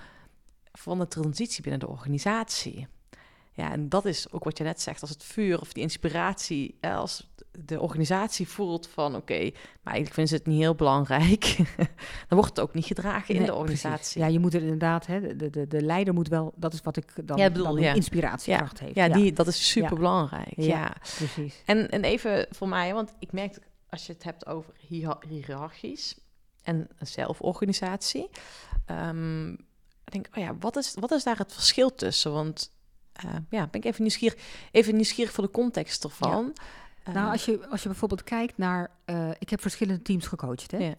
van 0.72 1.00
de 1.00 1.08
transitie 1.08 1.62
binnen 1.62 1.80
de 1.80 1.88
organisatie. 1.90 2.88
Ja, 3.52 3.72
en 3.72 3.90
dat 3.90 4.06
is 4.06 4.32
ook 4.32 4.44
wat 4.44 4.58
je 4.58 4.64
net 4.64 4.82
zegt, 4.82 5.02
als 5.02 5.10
het 5.10 5.24
vuur 5.24 5.60
of 5.62 5.74
die 5.74 5.84
inspiratie, 5.84 6.78
als 6.82 7.30
de 7.66 7.80
organisatie 7.80 8.48
voelt 8.48 8.88
van 8.88 9.16
oké, 9.16 9.40
maar 9.84 9.94
eigenlijk 9.94 10.14
vinden 10.14 10.28
ze 10.28 10.36
het 10.36 10.46
niet 10.46 10.60
heel 10.62 10.76
belangrijk, 10.76 11.56
dan 12.28 12.38
wordt 12.38 12.50
het 12.50 12.60
ook 12.60 12.74
niet 12.74 12.86
gedragen 12.86 13.34
in 13.34 13.42
Nee, 13.42 13.50
de 13.50 13.56
organisatie. 13.56 13.96
precies. 13.98 14.14
Ja, 14.22 14.28
je 14.28 14.40
moet 14.40 14.54
er 14.54 14.62
inderdaad, 14.62 15.06
hè, 15.06 15.36
de, 15.36 15.50
de, 15.50 15.68
de 15.68 15.82
leider 15.82 16.14
moet 16.14 16.28
wel, 16.28 16.54
dat 16.56 16.74
is 16.74 16.82
wat 16.82 16.98
ik 16.98 17.28
dan, 17.28 17.38
Ja, 17.38 17.48
bedoel, 17.52 17.64
dan 17.74 17.80
ja. 17.82 17.94
inspiratiekracht 17.94 18.80
heeft. 18.80 18.96
Ja, 18.96 19.10
Die, 19.10 19.34
dat 19.34 19.48
is 19.48 19.70
super 19.70 19.96
belangrijk. 19.96 20.54
Ja. 20.56 20.66
Ja. 20.66 20.96
precies. 21.16 21.62
En, 21.66 21.90
en 21.90 22.04
even 22.04 22.48
voor 22.50 22.68
mij, 22.68 22.94
want 22.94 23.14
ik 23.20 23.32
merk 23.32 23.60
als 23.90 24.06
je 24.06 24.14
het 24.14 24.24
hebt 24.24 24.46
over 24.46 24.74
hiër- 24.78 25.24
hiërarchisch 25.28 26.18
en 26.70 26.88
zelforganisatie, 27.00 28.30
ehm, 28.86 29.52
ik 30.06 30.12
denk, 30.12 30.28
oh 30.38 30.44
ja, 30.44 30.56
wat 30.60 30.76
is, 30.76 30.96
wat 31.00 31.12
is 31.12 31.24
daar 31.24 31.38
het 31.38 31.54
verschil 31.54 31.96
tussen? 31.96 32.32
Want 32.32 32.72
eh, 33.14 33.36
ja, 33.50 33.68
ben 33.68 33.82
ik 33.82 33.86
even 33.86 34.02
nieuwsgierig, 34.02 34.40
even 34.72 34.96
nieuwsgierig 34.96 35.34
voor 35.34 35.44
de 35.44 35.52
context 35.52 36.04
ervan. 36.04 36.54
Nou, 37.14 37.32
als 37.32 37.46
je, 37.46 37.68
als 37.68 37.82
je 37.82 37.90
bijvoorbeeld 37.90 38.24
kijkt 38.24 38.58
naar... 38.58 38.92
eh, 39.06 39.30
ik 39.40 39.50
heb 39.50 39.62
verschillende 39.62 40.02
teams 40.02 40.28
gecoacht, 40.28 40.72
hè? 40.72 40.92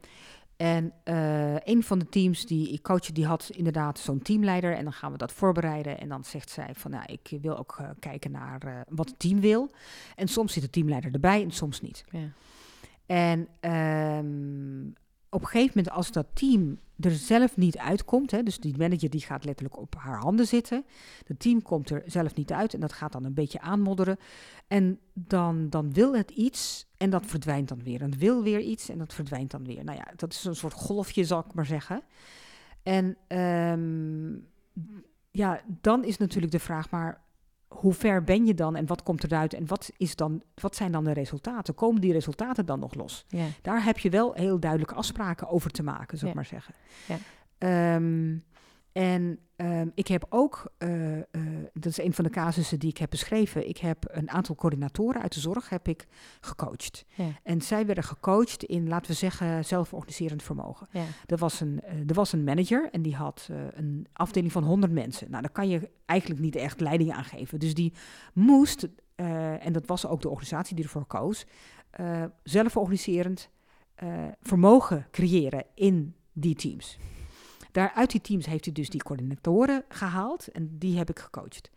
En 0.57 0.93
eh, 1.05 1.55
een 1.55 1.83
van 1.83 1.99
de 1.99 2.09
teams 2.09 2.47
die 2.47 2.73
ik 2.73 2.83
coachte, 2.83 3.13
die 3.13 3.27
had 3.27 3.51
inderdaad 3.53 3.99
zo'n 3.99 4.23
teamleider. 4.23 4.77
En 4.77 4.85
dan 4.85 4.93
gaan 4.93 5.13
we 5.13 5.19
dat 5.19 5.33
voorbereiden. 5.33 6.01
En 6.01 6.09
dan 6.09 6.25
zegt 6.25 6.51
zij 6.51 6.71
van, 6.75 6.91
nou, 6.91 7.05
ik 7.07 7.39
wil 7.41 7.59
ook 7.59 7.77
kijken 7.99 8.31
naar 8.31 8.85
wat 8.89 9.09
het 9.09 9.19
team 9.19 9.41
wil. 9.41 9.71
En 10.17 10.29
soms 10.29 10.53
zit 10.53 10.63
de 10.63 10.71
teamleider 10.71 11.13
erbij 11.13 11.43
en 11.43 11.51
soms 11.51 11.81
niet. 11.81 12.05
ja. 12.11 12.33
En 13.11 13.49
ehm, 13.61 14.89
op 15.31 15.41
een 15.41 15.49
gegeven 15.49 15.73
moment, 15.77 15.95
als 15.95 16.13
dat 16.13 16.27
team 16.33 16.79
er 17.01 17.11
zelf 17.11 17.57
niet 17.57 17.79
uitkomt, 17.79 18.31
hè, 18.31 18.43
dus 18.43 18.59
die 18.59 18.77
manager 18.77 19.11
die 19.11 19.21
gaat 19.21 19.45
letterlijk 19.45 19.79
op 19.79 19.95
haar 19.99 20.19
handen 20.19 20.47
zitten, 20.47 20.85
het 21.27 21.41
team 21.41 21.63
komt 21.63 21.91
er 21.91 22.03
zelf 22.07 22.35
niet 22.35 22.53
uit 22.53 22.75
en 22.75 22.81
dat 22.81 22.93
gaat 22.93 23.13
dan 23.13 23.25
een 23.25 23.35
beetje 23.35 23.61
aanmodderen. 23.61 24.19
En 24.67 24.99
dan, 25.13 25.71
dan 25.71 25.93
wil 25.93 26.17
het 26.17 26.31
iets 26.31 26.87
en 26.97 27.11
dat 27.11 27.27
verdwijnt 27.27 27.69
dan 27.69 27.83
weer. 27.83 28.03
En 28.03 28.19
wil 28.19 28.43
weer 28.43 28.61
iets 28.61 28.89
en 28.89 28.99
dat 28.99 29.15
verdwijnt 29.15 29.51
dan 29.51 29.65
weer. 29.65 29.85
Nou 29.85 29.99
ja, 29.99 30.13
dat 30.17 30.33
is 30.33 30.45
een 30.45 30.57
soort 30.57 30.73
golfje, 30.73 31.25
zal 31.25 31.39
ik 31.39 31.55
maar 31.55 31.67
zeggen. 31.67 32.03
En 32.83 33.17
ehm, 33.27 34.33
ja, 35.31 35.61
dan 35.81 36.05
is 36.05 36.17
natuurlijk 36.17 36.53
de 36.53 36.59
vraag 36.59 36.91
maar 36.91 37.23
hoe 37.71 37.93
ver 37.95 38.25
ben 38.25 38.47
je 38.47 38.55
dan 38.55 38.77
en 38.77 38.87
wat 38.87 39.03
komt 39.03 39.25
eruit 39.25 39.55
en 39.55 39.67
wat, 39.67 39.91
is 39.97 40.17
dan, 40.17 40.43
wat 40.55 40.77
zijn 40.77 40.93
dan 40.93 41.05
de 41.05 41.13
resultaten? 41.13 41.75
Komen 41.75 42.01
die 42.01 42.13
resultaten 42.13 42.67
dan 42.67 42.79
nog 42.81 42.95
los? 42.95 43.25
Ja. 43.29 43.45
Daar 43.63 43.85
heb 43.85 43.99
je 43.99 44.11
wel 44.11 44.33
heel 44.33 44.61
duidelijke 44.61 44.95
afspraken 44.95 45.49
over 45.49 45.71
te 45.71 45.83
maken, 45.83 46.19
zou 46.19 46.31
ik 46.31 46.37
Ja. 46.37 46.43
maar 46.43 46.45
zeggen. 46.61 46.75
Ja. 47.07 47.17
Ehm, 47.59 48.37
en 49.01 49.39
ehm, 49.57 49.89
ik 49.95 50.07
heb 50.07 50.27
ook, 50.29 50.73
eh, 50.79 51.19
eh, 51.19 51.25
dat 51.73 51.87
is 51.87 51.99
een 51.99 52.13
van 52.13 52.25
de 52.25 52.31
casussen 52.31 52.79
die 52.79 52.91
ik 52.91 52.99
heb 52.99 53.11
beschreven, 53.11 53.69
ik 53.69 53.79
heb 53.79 54.05
een 54.09 54.31
aantal 54.31 54.55
coördinatoren 54.55 55.23
uit 55.23 55.35
de 55.35 55.41
zorg 55.41 55.69
heb 55.69 55.89
ik 55.89 56.07
gecoacht. 56.41 57.05
Ja. 57.15 57.25
En 57.43 57.61
zij 57.61 57.87
werden 57.87 58.05
gecoacht 58.05 58.65
in, 58.65 58.89
laten 58.89 59.11
we 59.11 59.17
zeggen, 59.17 59.65
zelforganiserend 59.65 60.43
vermogen. 60.43 60.89
Ja. 60.91 61.05
Er 61.27 61.37
was 61.37 61.61
een, 61.61 61.81
eh, 61.81 62.09
er 62.09 62.15
was 62.15 62.33
een 62.33 62.45
manager 62.45 62.89
en 62.91 63.03
die 63.03 63.15
had 63.15 63.49
een 63.75 64.07
afdeling 64.13 64.53
van 64.53 64.65
100 64.65 64.93
mensen. 64.93 65.31
Nou, 65.31 65.43
daar 65.43 65.53
kan 65.53 65.69
je 65.69 65.91
eigenlijk 66.07 66.41
niet 66.41 66.57
echt 66.57 66.81
leiding 66.81 67.13
aan 67.13 67.25
geven. 67.25 67.59
Dus 67.59 67.75
die 67.75 67.93
moest, 68.35 68.89
en 69.15 69.73
dat 69.73 69.87
was 69.87 70.07
ook 70.07 70.23
de 70.23 70.29
organisatie 70.29 70.77
die 70.77 70.85
ervoor 70.85 71.05
koos, 71.05 71.47
zelforganiserend 72.43 73.51
vermogen 74.43 75.07
creëren 75.11 75.65
in 75.75 76.15
die 76.33 76.55
teams. 76.55 76.99
Daar, 77.73 77.93
uit 77.95 78.11
die 78.11 78.21
teams 78.21 78.47
heeft 78.47 78.65
hij 78.65 78.75
dus 78.75 78.91
die 78.91 79.03
coördinatoren 79.03 79.85
gehaald 79.89 80.49
en 80.49 80.77
die 80.79 80.97
heb 80.99 81.11
ik 81.11 81.19
gecoacht. 81.19 81.71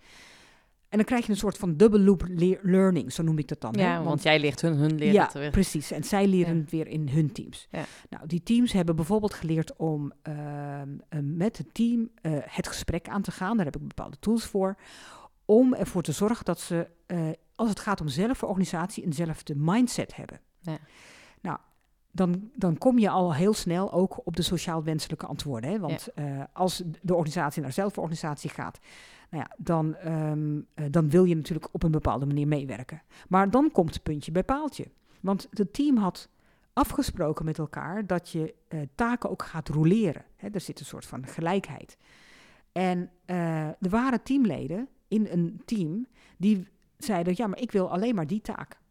En 0.89 0.99
dan 0.99 1.07
krijg 1.07 1.25
je 1.25 1.31
een 1.31 1.37
soort 1.37 1.57
van 1.57 1.77
double 1.77 1.99
loop 1.99 2.23
le- 2.27 2.59
learning, 2.61 3.13
zo 3.13 3.23
noem 3.23 3.37
ik 3.37 3.47
dat 3.47 3.61
dan. 3.61 3.75
hè? 3.75 3.81
ja, 3.81 4.03
want, 4.03 4.23
jij 4.23 4.39
leert 4.39 4.61
hun, 4.61 4.73
hun 4.73 4.95
leren 4.95 5.13
ja, 5.43 5.49
precies. 5.49 5.91
En 5.91 6.03
zij 6.03 6.27
leren 6.27 6.55
Ja. 6.55 6.61
het 6.61 6.71
weer 6.71 6.87
in 6.87 7.09
hun 7.09 7.31
teams. 7.31 7.67
Ja. 7.71 7.83
Nou, 8.09 8.27
die 8.27 8.43
teams 8.43 8.71
hebben 8.71 8.95
bijvoorbeeld 8.95 9.33
geleerd 9.33 9.75
om 9.75 10.11
ehm, 10.21 10.89
eh, 11.09 11.19
met 11.21 11.57
het 11.57 11.73
team 11.73 12.09
eh, 12.21 12.31
het 12.41 12.67
gesprek 12.67 13.07
aan 13.07 13.21
te 13.21 13.31
gaan. 13.31 13.55
Daar 13.57 13.65
heb 13.65 13.75
ik 13.75 13.87
bepaalde 13.87 14.19
tools 14.19 14.45
voor. 14.45 14.75
Om 15.45 15.73
ervoor 15.73 16.01
te 16.01 16.11
zorgen 16.11 16.45
dat 16.45 16.59
ze, 16.59 16.87
eh, 17.05 17.29
als 17.55 17.69
het 17.69 17.79
gaat 17.79 18.01
om 18.01 18.07
zelforganisatie, 18.07 19.03
eenzelfde 19.05 19.53
mindset 19.57 20.15
hebben. 20.15 20.39
Ja. 20.61 20.77
Dan, 22.15 22.49
dan 22.55 22.77
kom 22.77 22.99
je 22.99 23.09
al 23.09 23.33
heel 23.33 23.53
snel 23.53 23.93
ook 23.93 24.21
op 24.23 24.35
de 24.35 24.41
sociaal 24.41 24.83
wenselijke 24.83 25.25
antwoorden. 25.25 25.69
Hè? 25.69 25.79
Want 25.79 26.07
eh, 26.13 26.43
als 26.53 26.83
de 27.01 27.13
organisatie 27.13 27.61
naar 27.61 27.71
zelforganisatie 27.71 28.49
gaat, 28.49 28.79
nou 29.29 29.43
ja, 29.43 29.55
dan, 29.57 29.95
ehm, 29.95 30.59
eh, 30.73 30.85
dan 30.91 31.09
wil 31.09 31.23
je 31.23 31.35
natuurlijk 31.35 31.67
op 31.71 31.83
een 31.83 31.91
bepaalde 31.91 32.25
manier 32.25 32.47
meewerken. 32.47 33.01
Maar 33.27 33.49
dan 33.49 33.71
komt 33.71 33.93
het 33.93 34.03
puntje 34.03 34.31
bij 34.31 34.43
paaltje. 34.43 34.85
Want 35.21 35.47
het 35.51 35.73
team 35.73 35.97
had 35.97 36.29
afgesproken 36.73 37.45
met 37.45 37.57
elkaar 37.57 38.07
dat 38.07 38.29
je 38.29 38.53
eh, 38.67 38.79
taken 38.95 39.29
ook 39.29 39.43
gaat 39.43 39.69
roleren. 39.69 40.25
Hè? 40.35 40.47
Er 40.49 40.61
zit 40.61 40.79
een 40.79 40.85
soort 40.85 41.05
van 41.05 41.27
gelijkheid. 41.27 41.97
En 42.71 43.09
er 43.25 43.89
waren 43.89 44.23
teamleden 44.23 44.87
in 45.07 45.27
een 45.31 45.61
team 45.65 46.07
die 46.37 46.67
zeiden: 46.97 47.33
Ja, 47.37 47.47
maar 47.47 47.59
ik 47.59 47.71
wil 47.71 47.91
alleen 47.91 48.15
maar 48.15 48.27
die 48.27 48.41
taak. 48.41 48.81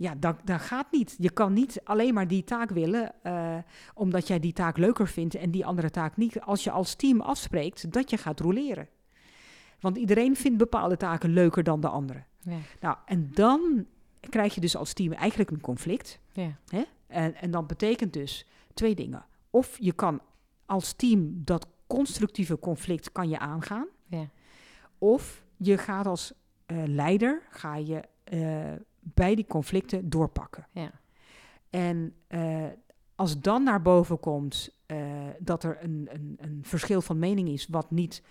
Ja, 0.00 0.14
dat, 0.14 0.36
dat 0.44 0.60
gaat 0.60 0.92
niet. 0.92 1.14
Je 1.18 1.30
kan 1.30 1.52
niet 1.52 1.80
alleen 1.84 2.14
maar 2.14 2.28
die 2.28 2.44
taak 2.44 2.70
willen, 2.70 3.12
eh, 3.22 3.56
omdat 3.94 4.26
jij 4.26 4.38
die 4.38 4.52
taak 4.52 4.76
leuker 4.76 5.08
vindt 5.08 5.34
en 5.34 5.50
die 5.50 5.66
andere 5.66 5.90
taak 5.90 6.16
niet. 6.16 6.40
Als 6.40 6.64
je 6.64 6.70
als 6.70 6.94
team 6.94 7.20
afspreekt 7.20 7.92
dat 7.92 8.10
je 8.10 8.16
gaat 8.16 8.40
roleren. 8.40 8.88
Want 9.80 9.96
iedereen 9.96 10.36
vindt 10.36 10.58
bepaalde 10.58 10.96
taken 10.96 11.32
leuker 11.32 11.62
dan 11.62 11.80
de 11.80 11.88
andere. 11.88 12.24
Ja. 12.38 12.58
Nou, 12.80 12.96
en 13.04 13.30
dan 13.32 13.86
krijg 14.20 14.54
je 14.54 14.60
dus 14.60 14.76
als 14.76 14.92
team 14.92 15.12
eigenlijk 15.12 15.50
een 15.50 15.60
conflict. 15.60 16.20
Ja. 16.32 16.56
Hè? 16.68 16.82
En, 17.06 17.34
en 17.34 17.50
dat 17.50 17.66
betekent 17.66 18.12
dus 18.12 18.46
twee 18.74 18.94
dingen. 18.94 19.24
Of 19.50 19.76
je 19.80 19.92
kan 19.92 20.20
als 20.66 20.92
team 20.92 21.42
dat 21.44 21.66
constructieve 21.86 22.58
conflict 22.58 23.12
kan 23.12 23.28
je 23.28 23.38
aangaan. 23.38 23.86
Ja. 24.06 24.28
Of 24.98 25.44
je 25.56 25.78
gaat 25.78 26.06
als 26.06 26.32
eh, 26.66 26.82
leider 26.86 27.42
ga 27.50 27.76
je 27.76 28.02
eh, 28.24 28.72
bij 29.00 29.34
die 29.34 29.46
conflicten 29.46 30.10
doorpakken. 30.10 30.66
Ja. 30.72 30.90
En 31.70 32.14
eh, 32.26 32.64
als 33.14 33.40
dan 33.40 33.62
naar 33.62 33.82
boven 33.82 34.20
komt 34.20 34.74
eh, 34.86 34.98
dat 35.38 35.62
er 35.64 35.78
een, 35.82 36.08
een, 36.12 36.36
een 36.40 36.58
verschil 36.62 37.00
van 37.02 37.18
mening 37.18 37.48
is, 37.48 37.66
wat 37.70 37.90
niet 37.90 38.22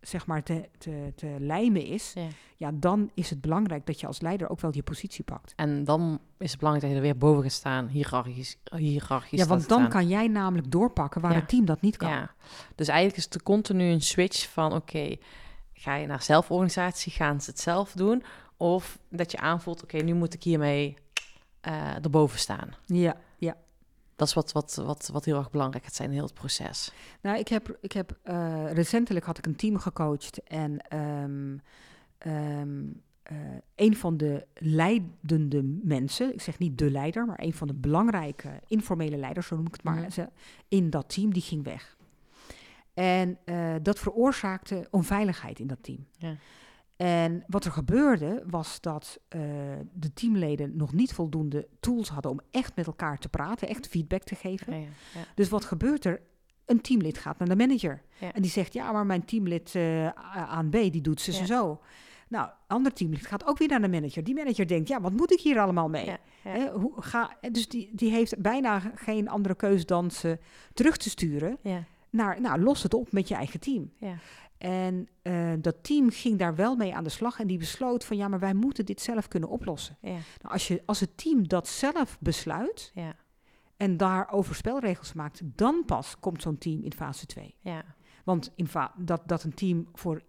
zeg 0.00 0.26
maar 0.26 0.42
te, 0.42 0.68
te, 0.78 1.12
te 1.16 1.36
lijmen 1.38 1.84
is, 1.86 2.12
Ja. 2.14 2.26
ja, 2.56 2.70
dan 2.74 3.10
is 3.14 3.30
het 3.30 3.40
belangrijk 3.40 3.86
dat 3.86 4.00
je 4.00 4.06
als 4.06 4.20
leider 4.20 4.48
ook 4.50 4.60
wel 4.60 4.74
je 4.74 4.82
positie 4.82 5.24
pakt. 5.24 5.52
En 5.56 5.84
dan 5.84 6.20
is 6.38 6.50
het 6.50 6.58
belangrijk 6.58 6.86
dat 6.92 6.96
je 7.02 7.06
er 7.06 7.12
weer 7.12 7.20
boven 7.26 7.42
gaat 7.42 7.52
staan, 7.52 7.86
hiërarchisch. 7.88 8.58
hiërarchisch 8.76 9.40
Ja, 9.40 9.46
want 9.46 9.68
dan 9.68 9.78
staan. 9.78 9.90
kan 9.90 10.08
jij 10.08 10.28
namelijk 10.28 10.70
doorpakken 10.70 11.20
waar 11.20 11.32
Ja. 11.32 11.38
het 11.38 11.48
team 11.48 11.64
dat 11.64 11.80
niet 11.80 11.96
kan. 11.96 12.08
Ja, 12.10 12.30
dus 12.74 12.88
eigenlijk 12.88 13.18
is 13.18 13.24
het 13.24 13.42
continu 13.42 13.84
een 13.84 14.02
switch 14.02 14.48
van 14.48 14.72
oké, 14.72 15.16
ga 15.72 15.94
je 15.94 16.06
naar 16.06 16.22
zelforganisatie, 16.22 17.12
gaan 17.12 17.40
ze 17.40 17.50
het 17.50 17.60
zelf 17.60 17.92
doen? 17.92 18.22
Of 18.56 18.98
dat 19.08 19.30
je 19.30 19.38
aanvoelt, 19.38 19.82
oké, 19.82 19.96
nu 19.96 20.14
moet 20.14 20.34
ik 20.34 20.42
hiermee 20.42 20.96
eh 21.60 21.94
erboven 22.04 22.38
staan. 22.38 22.74
ja, 22.86 23.16
ja. 23.38 23.56
Dat 24.16 24.28
is 24.28 24.34
wat, 24.34 24.52
wat, 24.52 24.74
wat, 24.74 25.08
wat 25.12 25.24
heel 25.24 25.36
erg 25.36 25.50
belangrijk 25.50 25.84
gaat 25.84 25.94
zijn 25.94 26.08
in 26.08 26.14
heel 26.14 26.24
het 26.24 26.34
proces. 26.34 26.92
Nou, 27.20 27.38
ik 27.38 27.48
heb, 27.48 27.78
ik 27.80 27.92
heb 27.92 28.18
eh, 28.22 28.72
recentelijk 28.72 29.24
had 29.26 29.38
ik 29.38 29.46
een 29.46 29.56
team 29.56 29.78
gecoacht 29.78 30.42
en 30.42 30.78
ehm, 30.88 31.56
ehm, 32.18 32.84
eh, 33.22 33.36
een 33.74 33.96
van 33.96 34.16
de 34.16 34.46
leidende 34.54 35.62
mensen, 35.82 36.32
ik 36.32 36.40
zeg 36.40 36.58
niet 36.58 36.78
de 36.78 36.90
leider, 36.90 37.26
maar 37.26 37.40
een 37.42 37.54
van 37.54 37.66
de 37.66 37.74
belangrijke 37.74 38.60
informele 38.66 39.16
leiders, 39.16 39.46
zo 39.46 39.56
noem 39.56 39.66
ik 39.66 39.72
het 39.72 39.82
maar, 39.82 40.00
Mhm. 40.00 40.26
in 40.68 40.90
dat 40.90 41.08
team, 41.08 41.32
die 41.32 41.42
ging 41.42 41.64
weg. 41.64 41.96
En 42.94 43.38
dat 43.82 43.98
veroorzaakte 43.98 44.86
onveiligheid 44.90 45.58
in 45.58 45.66
dat 45.66 45.82
team. 45.82 46.06
Ja. 46.18 46.36
En 46.96 47.44
wat 47.46 47.64
er 47.64 47.72
gebeurde 47.72 48.42
was 48.46 48.80
dat 48.80 49.18
eh, 49.28 49.40
de 49.92 50.12
teamleden 50.12 50.76
nog 50.76 50.92
niet 50.92 51.12
voldoende 51.12 51.68
tools 51.80 52.08
hadden 52.08 52.30
om 52.30 52.40
echt 52.50 52.76
met 52.76 52.86
elkaar 52.86 53.18
te 53.18 53.28
praten, 53.28 53.68
echt 53.68 53.88
feedback 53.88 54.22
te 54.22 54.34
geven. 54.34 54.80
Ja. 54.80 54.86
Dus 55.34 55.48
wat 55.48 55.64
gebeurt 55.64 56.04
er? 56.04 56.20
Een 56.64 56.80
teamlid 56.80 57.18
gaat 57.18 57.38
naar 57.38 57.48
de 57.48 57.56
manager. 57.56 58.02
Ja. 58.20 58.32
En 58.32 58.42
die 58.42 58.50
zegt, 58.50 58.72
ja, 58.72 58.92
maar 58.92 59.06
mijn 59.06 59.24
teamlid 59.24 59.74
eh, 59.74 60.06
A- 60.06 60.12
aan 60.46 60.68
B, 60.68 60.72
die 60.72 61.00
doet 61.00 61.20
ze 61.20 61.32
zo. 61.46 61.80
Nou, 62.28 62.50
ander 62.66 62.92
teamlid 62.92 63.26
gaat 63.26 63.46
ook 63.46 63.58
weer 63.58 63.68
naar 63.68 63.80
de 63.80 63.88
manager. 63.88 64.24
Die 64.24 64.34
manager 64.34 64.66
denkt, 64.66 64.88
ja, 64.88 65.00
wat 65.00 65.12
moet 65.12 65.32
ik 65.32 65.40
hier 65.40 65.60
allemaal 65.60 65.88
mee? 65.88 66.04
Hè, 66.42 66.70
hoe 66.70 66.92
ga, 67.02 67.36
dus 67.52 67.68
die, 67.68 67.90
die 67.92 68.10
heeft 68.10 68.38
bijna 68.42 68.78
geen 68.94 69.28
andere 69.28 69.54
keus 69.54 69.86
dan 69.86 70.10
ze 70.10 70.38
terug 70.74 70.96
te 70.96 71.10
sturen 71.10 71.56
Ja, 71.62 71.84
naar, 72.10 72.40
nou, 72.40 72.60
los 72.60 72.82
het 72.82 72.94
op 72.94 73.12
met 73.12 73.28
je 73.28 73.34
eigen 73.34 73.60
team. 73.60 73.92
Ja, 74.58 74.68
En 74.68 75.08
eh, 75.22 75.52
dat 75.58 75.76
team 75.82 76.10
ging 76.10 76.38
daar 76.38 76.54
wel 76.54 76.76
mee 76.76 76.94
aan 76.94 77.04
de 77.04 77.10
slag 77.10 77.38
en 77.40 77.46
die 77.46 77.58
besloot 77.58 78.04
van, 78.04 78.16
ja, 78.16 78.28
maar 78.28 78.38
wij 78.38 78.54
moeten 78.54 78.86
dit 78.86 79.00
zelf 79.00 79.28
kunnen 79.28 79.48
oplossen. 79.48 79.96
ja, 80.00 80.10
Nou, 80.10 80.52
als, 80.52 80.68
je, 80.68 80.82
als 80.86 81.00
het 81.00 81.16
team 81.16 81.48
dat 81.48 81.68
zelf 81.68 82.18
besluit 82.20 82.90
ja, 82.94 83.16
en 83.76 83.96
daarover 83.96 84.54
spelregels 84.54 85.12
maakt, 85.12 85.40
dan 85.44 85.82
pas 85.86 86.18
komt 86.20 86.42
zo'n 86.42 86.58
team 86.58 86.82
in 86.82 86.92
fase 86.92 87.26
2. 87.26 87.54
ja, 87.60 87.84
Want 88.24 88.52
in 88.54 88.68
dat, 88.96 89.22
dat 89.26 89.42
een 89.42 89.54
team 89.54 89.88
voor 89.92 90.22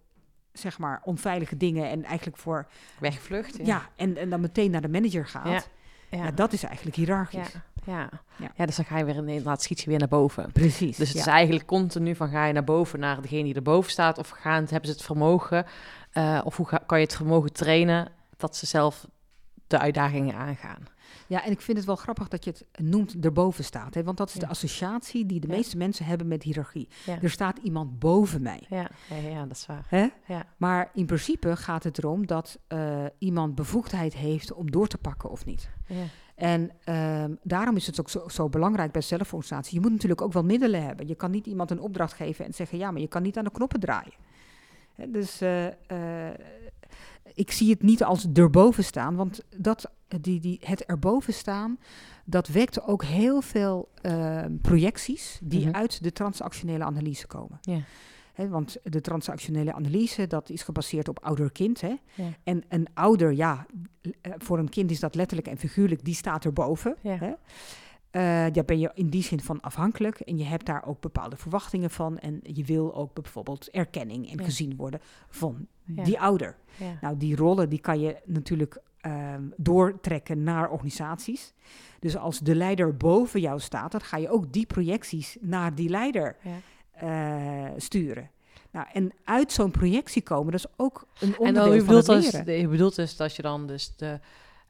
zeg 0.51 0.77
maar, 0.79 1.01
onveilige 1.03 1.57
dingen 1.57 1.89
en 1.89 2.03
eigenlijk 2.03 2.37
voor... 2.37 2.67
Wegvlucht. 2.99 3.59
Ja, 3.65 3.89
en, 3.95 4.17
en 4.17 4.29
dan 4.29 4.41
meteen 4.41 4.71
naar 4.71 4.81
de 4.81 4.89
manager 4.89 5.25
gaat. 5.27 5.69
Ja. 6.09 6.17
ja. 6.23 6.31
dat 6.31 6.53
is 6.53 6.63
eigenlijk 6.63 6.95
hiërarchisch. 6.95 7.53
Ja, 7.85 8.09
ja. 8.37 8.51
Ja. 8.55 8.65
dus 8.65 8.75
dan 8.75 8.85
ga 8.85 8.97
je 8.97 9.05
weer 9.05 9.15
inderdaad 9.15 9.61
schiet 9.61 9.79
je 9.81 9.89
weer 9.89 9.99
naar 9.99 10.07
boven. 10.07 10.51
Precies. 10.51 10.97
Dus 10.97 11.07
het 11.07 11.17
ja. 11.17 11.23
is 11.23 11.27
eigenlijk 11.27 11.65
continu 11.65 12.15
van 12.15 12.29
ga 12.29 12.45
je 12.45 12.53
naar 12.53 12.63
boven 12.63 12.99
naar 12.99 13.21
degene 13.21 13.43
die 13.43 13.55
erboven 13.55 13.91
staat, 13.91 14.17
of 14.17 14.29
gaan, 14.29 14.65
hebben 14.69 14.89
ze 14.89 14.95
het 14.95 15.03
vermogen, 15.05 15.65
eh, 16.11 16.41
of 16.43 16.57
hoe 16.57 16.67
ga- 16.67 16.83
kan 16.85 16.99
je 16.99 17.05
het 17.05 17.15
vermogen 17.15 17.53
trainen 17.53 18.07
dat 18.37 18.55
ze 18.55 18.65
zelf 18.65 19.07
de 19.67 19.79
uitdagingen 19.79 20.35
aangaan. 20.35 20.87
Ja, 21.27 21.43
en 21.45 21.51
ik 21.51 21.61
vind 21.61 21.77
het 21.77 21.85
wel 21.85 21.95
grappig 21.95 22.27
dat 22.27 22.43
je 22.43 22.49
het 22.51 22.65
noemt 22.81 23.15
erboven 23.21 23.63
staat. 23.63 23.93
Hè? 23.93 24.03
Want 24.03 24.17
dat 24.17 24.27
is 24.29 24.33
de 24.35 24.47
associatie 24.47 25.25
die 25.25 25.39
de 25.39 25.47
Ja. 25.47 25.53
meeste 25.55 25.77
mensen 25.77 26.05
hebben 26.05 26.27
met 26.27 26.43
hiërarchie. 26.43 26.87
Ja. 27.05 27.21
Er 27.21 27.29
staat 27.29 27.57
iemand 27.57 27.99
boven 27.99 28.41
mij. 28.41 28.63
Ja, 28.69 28.89
ja, 29.09 29.15
ja, 29.29 29.45
dat 29.45 29.57
is 29.57 29.65
waar. 29.65 29.85
Hè? 29.89 30.07
Ja. 30.27 30.45
Maar 30.57 30.89
in 30.93 31.05
principe 31.05 31.55
gaat 31.55 31.83
het 31.83 31.97
erom 31.97 32.25
dat 32.25 32.59
eh, 32.67 33.05
iemand 33.17 33.55
bevoegdheid 33.55 34.13
heeft 34.15 34.53
om 34.53 34.71
door 34.71 34.87
te 34.87 34.97
pakken 34.97 35.29
of 35.29 35.45
niet. 35.45 35.69
Ja. 35.87 36.03
En 36.35 36.71
ehm, 36.83 37.31
daarom 37.43 37.75
is 37.75 37.87
het 37.87 37.99
ook 37.99 38.09
zo, 38.09 38.27
zo 38.27 38.49
belangrijk 38.49 38.91
bij 38.91 39.01
zelforganisatie. 39.01 39.73
Je 39.75 39.81
moet 39.81 39.91
natuurlijk 39.91 40.21
ook 40.21 40.33
wel 40.33 40.43
middelen 40.43 40.83
hebben. 40.83 41.07
Je 41.07 41.15
kan 41.15 41.31
niet 41.31 41.45
iemand 41.45 41.71
een 41.71 41.79
opdracht 41.79 42.13
geven 42.13 42.45
en 42.45 42.53
zeggen: 42.53 42.77
ja, 42.77 42.91
maar 42.91 43.01
je 43.01 43.07
kan 43.07 43.21
niet 43.21 43.37
aan 43.37 43.43
de 43.43 43.51
knoppen 43.51 43.79
draaien. 43.79 44.13
Hè, 44.95 45.11
Dus 45.11 45.41
eh, 45.41 45.65
eh, 46.27 46.33
ik 47.33 47.51
zie 47.51 47.69
het 47.69 47.81
niet 47.81 48.03
als 48.03 48.27
erboven 48.33 48.83
staan, 48.83 49.15
want 49.15 49.43
dat, 49.57 49.91
die, 50.21 50.39
die, 50.39 50.59
het 50.63 50.85
erboven 50.85 51.33
staan, 51.33 51.79
dat 52.25 52.47
wekt 52.47 52.81
ook 52.83 53.03
heel 53.03 53.41
veel 53.41 53.89
ehm, 54.01 54.57
projecties 54.61 55.39
die 55.43 55.65
Mhm. 55.67 55.75
uit 55.75 56.03
de 56.03 56.11
transactionele 56.11 56.83
analyse 56.83 57.27
komen. 57.27 57.57
Ja. 57.61 57.79
Want 58.49 58.77
de 58.83 59.01
transactionele 59.01 59.73
analyse, 59.73 60.27
dat 60.27 60.49
is 60.49 60.63
gebaseerd 60.63 61.07
op 61.07 61.19
ouder-kind. 61.23 61.79
Ja. 61.79 61.97
En 62.43 62.63
een 62.69 62.87
ouder, 62.93 63.33
ja, 63.33 63.65
eh, 64.21 64.31
voor 64.37 64.59
een 64.59 64.69
kind 64.69 64.91
is 64.91 64.99
dat 64.99 65.15
letterlijk 65.15 65.47
en 65.47 65.57
figuurlijk, 65.57 66.03
die 66.05 66.13
staat 66.15 66.45
erboven. 66.45 66.95
Ja. 67.01 67.17
Hè? 67.17 67.33
Eh, 68.11 68.53
daar 68.53 68.65
ben 68.65 68.79
je 68.79 68.91
in 68.93 69.09
die 69.09 69.23
zin 69.23 69.39
van 69.39 69.61
afhankelijk. 69.61 70.19
En 70.19 70.37
je 70.37 70.43
hebt 70.43 70.65
daar 70.65 70.85
ook 70.85 71.01
bepaalde 71.01 71.37
verwachtingen 71.37 71.89
van. 71.89 72.17
En 72.19 72.39
je 72.43 72.63
wil 72.63 72.95
ook 72.95 73.13
bijvoorbeeld 73.13 73.69
erkenning 73.69 74.31
en 74.31 74.37
Ja. 74.37 74.43
gezien 74.43 74.75
worden 74.75 74.99
van 75.29 75.67
Ja. 75.85 76.03
die 76.03 76.19
ouder. 76.19 76.55
Ja. 76.77 76.97
Nou, 77.01 77.17
die 77.17 77.35
rollen 77.35 77.69
die 77.69 77.79
kan 77.81 77.99
je 77.99 78.17
natuurlijk 78.25 78.81
ehm, 79.07 79.41
doortrekken 79.55 80.43
naar 80.43 80.69
organisaties. 80.69 81.53
Dus 81.99 82.17
als 82.17 82.39
de 82.39 82.55
leider 82.55 82.97
boven 82.97 83.39
jou 83.39 83.59
staat, 83.59 83.91
dan 83.91 84.01
ga 84.01 84.17
je 84.17 84.29
ook 84.29 84.53
die 84.53 84.65
projecties 84.65 85.37
naar 85.41 85.75
die 85.75 85.89
leider 85.89 86.35
Ja. 86.41 86.59
eh, 86.91 87.71
sturen. 87.77 88.29
Nou, 88.71 88.87
en 88.93 89.11
uit 89.23 89.51
zo'n 89.51 89.71
projectie 89.71 90.21
komen, 90.21 90.51
dat 90.51 90.59
is 90.59 90.73
ook 90.75 91.07
een 91.19 91.33
En 91.33 91.39
onderdeel 91.39 91.63
dan, 91.65 91.73
je, 91.75 91.83
van 91.83 91.95
het 91.95 92.05
bedoelt 92.05 92.23
dus, 92.23 92.31
leren. 92.31 92.61
je 92.61 92.67
bedoelt 92.67 92.95
dus 92.95 93.15
dat 93.15 93.35
je 93.35 93.41
dan 93.41 93.67
dus 93.67 93.95
de, 93.95 94.19